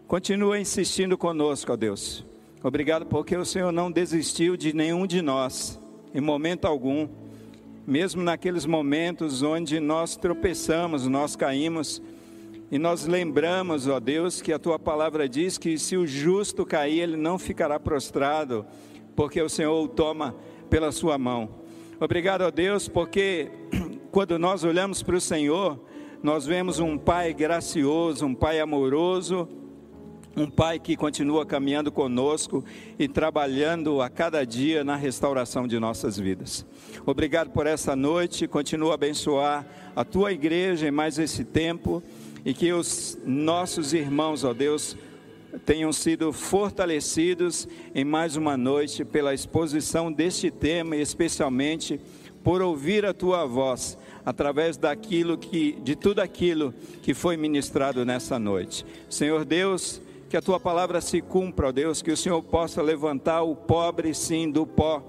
continua 0.10 0.60
insistindo 0.60 1.16
conosco, 1.16 1.72
ó 1.72 1.76
Deus. 1.76 2.26
Obrigado 2.64 3.06
porque 3.06 3.38
o 3.38 3.46
Senhor 3.46 3.72
não 3.72 3.92
desistiu 3.92 4.58
de 4.58 4.74
nenhum 4.74 5.06
de 5.06 5.22
nós, 5.22 5.80
em 6.16 6.20
momento 6.20 6.66
algum 6.66 7.08
mesmo 7.86 8.24
naqueles 8.24 8.66
momentos 8.66 9.44
onde 9.44 9.80
nós 9.80 10.16
tropeçamos, 10.18 11.06
nós 11.06 11.36
caímos, 11.36 12.02
e 12.72 12.80
nós 12.80 13.06
lembramos, 13.06 13.88
ó 13.88 14.00
Deus, 14.00 14.42
que 14.42 14.52
a 14.52 14.58
tua 14.58 14.80
palavra 14.80 15.30
diz 15.30 15.60
que 15.60 15.78
se 15.78 15.96
o 15.96 16.08
justo 16.08 16.66
cair, 16.66 17.02
ele 17.02 17.18
não 17.18 17.38
ficará 17.38 17.80
prostrado, 17.80 18.66
porque 19.16 19.40
o 19.40 19.50
Senhor 19.50 19.80
o 19.80 19.88
toma 19.88 20.36
pela 20.72 20.92
sua 20.92 21.20
mão. 21.20 21.50
Obrigado, 22.00 22.42
ó 22.42 22.50
Deus, 22.50 22.88
porque 22.88 23.52
quando 24.12 24.40
nós 24.40 24.64
olhamos 24.64 25.04
para 25.04 25.16
o 25.16 25.22
Senhor, 25.22 25.80
nós 26.24 26.48
vemos 26.48 26.80
um 26.80 26.98
Pai 26.98 27.32
gracioso, 27.32 28.26
um 28.26 28.34
Pai 28.34 28.60
amoroso, 28.60 29.48
um 30.42 30.50
Pai 30.50 30.80
que 30.80 30.96
continua 30.96 31.46
caminhando 31.46 31.92
conosco 31.92 32.64
e 32.98 33.08
trabalhando 33.08 34.02
a 34.02 34.10
cada 34.10 34.46
dia 34.46 34.84
na 34.84 34.96
restauração 34.96 35.68
de 35.68 35.80
nossas 35.80 36.18
vidas. 36.18 36.66
Obrigado 37.06 37.50
por 37.50 37.68
essa 37.68 37.96
noite, 37.96 38.48
continua 38.48 38.92
a 38.92 38.96
abençoar 38.96 39.66
a 39.96 40.06
tua 40.06 40.32
igreja 40.32 40.88
em 40.88 40.92
mais 40.92 41.20
esse 41.20 41.44
tempo 41.44 42.02
e 42.46 42.54
que 42.54 42.72
os 42.72 43.18
nossos 43.26 43.94
irmãos, 43.94 44.44
ó 44.44 44.54
Deus, 44.54 44.96
tenham 45.66 45.92
sido 45.92 46.32
fortalecidos 46.32 47.68
em 47.94 48.06
mais 48.06 48.36
uma 48.36 48.56
noite 48.56 49.04
pela 49.04 49.34
exposição 49.34 50.12
deste 50.12 50.50
tema 50.50 50.96
e 50.96 51.02
especialmente 51.02 52.00
por 52.44 52.62
ouvir 52.62 53.06
a 53.06 53.14
tua 53.14 53.46
voz 53.46 53.98
através 54.26 54.78
daquilo 54.78 55.38
que 55.38 55.74
de 55.84 55.96
tudo 55.96 56.20
aquilo 56.20 56.74
que 57.02 57.14
foi 57.14 57.36
ministrado 57.36 58.06
nessa 58.06 58.38
noite. 58.40 58.86
Senhor 59.10 59.44
Deus, 59.44 60.02
que 60.30 60.38
a 60.38 60.42
tua 60.42 60.60
palavra 60.60 61.02
se 61.02 61.22
cumpra, 61.22 61.70
ó 61.70 61.72
Deus, 61.72 62.02
que 62.02 62.12
o 62.12 62.18
Senhor 62.18 62.42
possa 62.44 62.82
levantar 62.82 63.42
o 63.42 63.56
pobre 63.56 64.14
sim 64.14 64.50
do 64.50 64.66
pó 64.66 65.04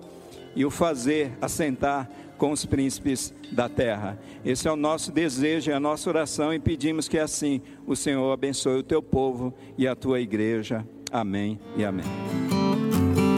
e 0.57 0.64
o 0.64 0.71
fazer 0.71 1.33
assentar 1.41 2.11
com 2.39 2.51
os 2.53 2.64
príncipes 2.64 3.35
da 3.53 3.68
terra. 3.68 4.18
Esse 4.43 4.66
é 4.66 4.73
o 4.73 4.77
nosso 4.77 5.12
desejo, 5.12 5.71
é 5.71 5.75
a 5.75 5.81
nossa 5.81 6.09
oração 6.09 6.55
e 6.55 6.59
pedimos 6.59 7.07
que 7.07 7.18
assim 7.18 7.61
o 7.87 7.95
Senhor 7.95 8.33
abençoe 8.33 8.79
o 8.79 8.83
teu 8.83 9.03
povo 9.03 9.53
e 9.77 9.87
a 9.87 9.95
tua 9.95 10.21
igreja. 10.21 10.87
Amém 11.12 11.61
e 11.77 11.85
amém. 11.85 12.07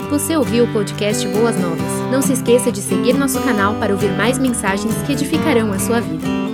Você 0.08 0.36
ouviu 0.36 0.64
o 0.64 0.72
podcast 0.72 1.26
Boas 1.28 1.58
Novas? 1.58 2.10
Não 2.12 2.22
se 2.22 2.34
esqueça 2.34 2.70
de 2.70 2.80
seguir 2.80 3.14
nosso 3.14 3.42
canal 3.42 3.74
para 3.76 3.92
ouvir 3.92 4.12
mais 4.12 4.38
mensagens 4.38 4.94
que 5.02 5.12
edificarão 5.12 5.72
a 5.72 5.78
sua 5.78 6.00
vida. 6.00 6.51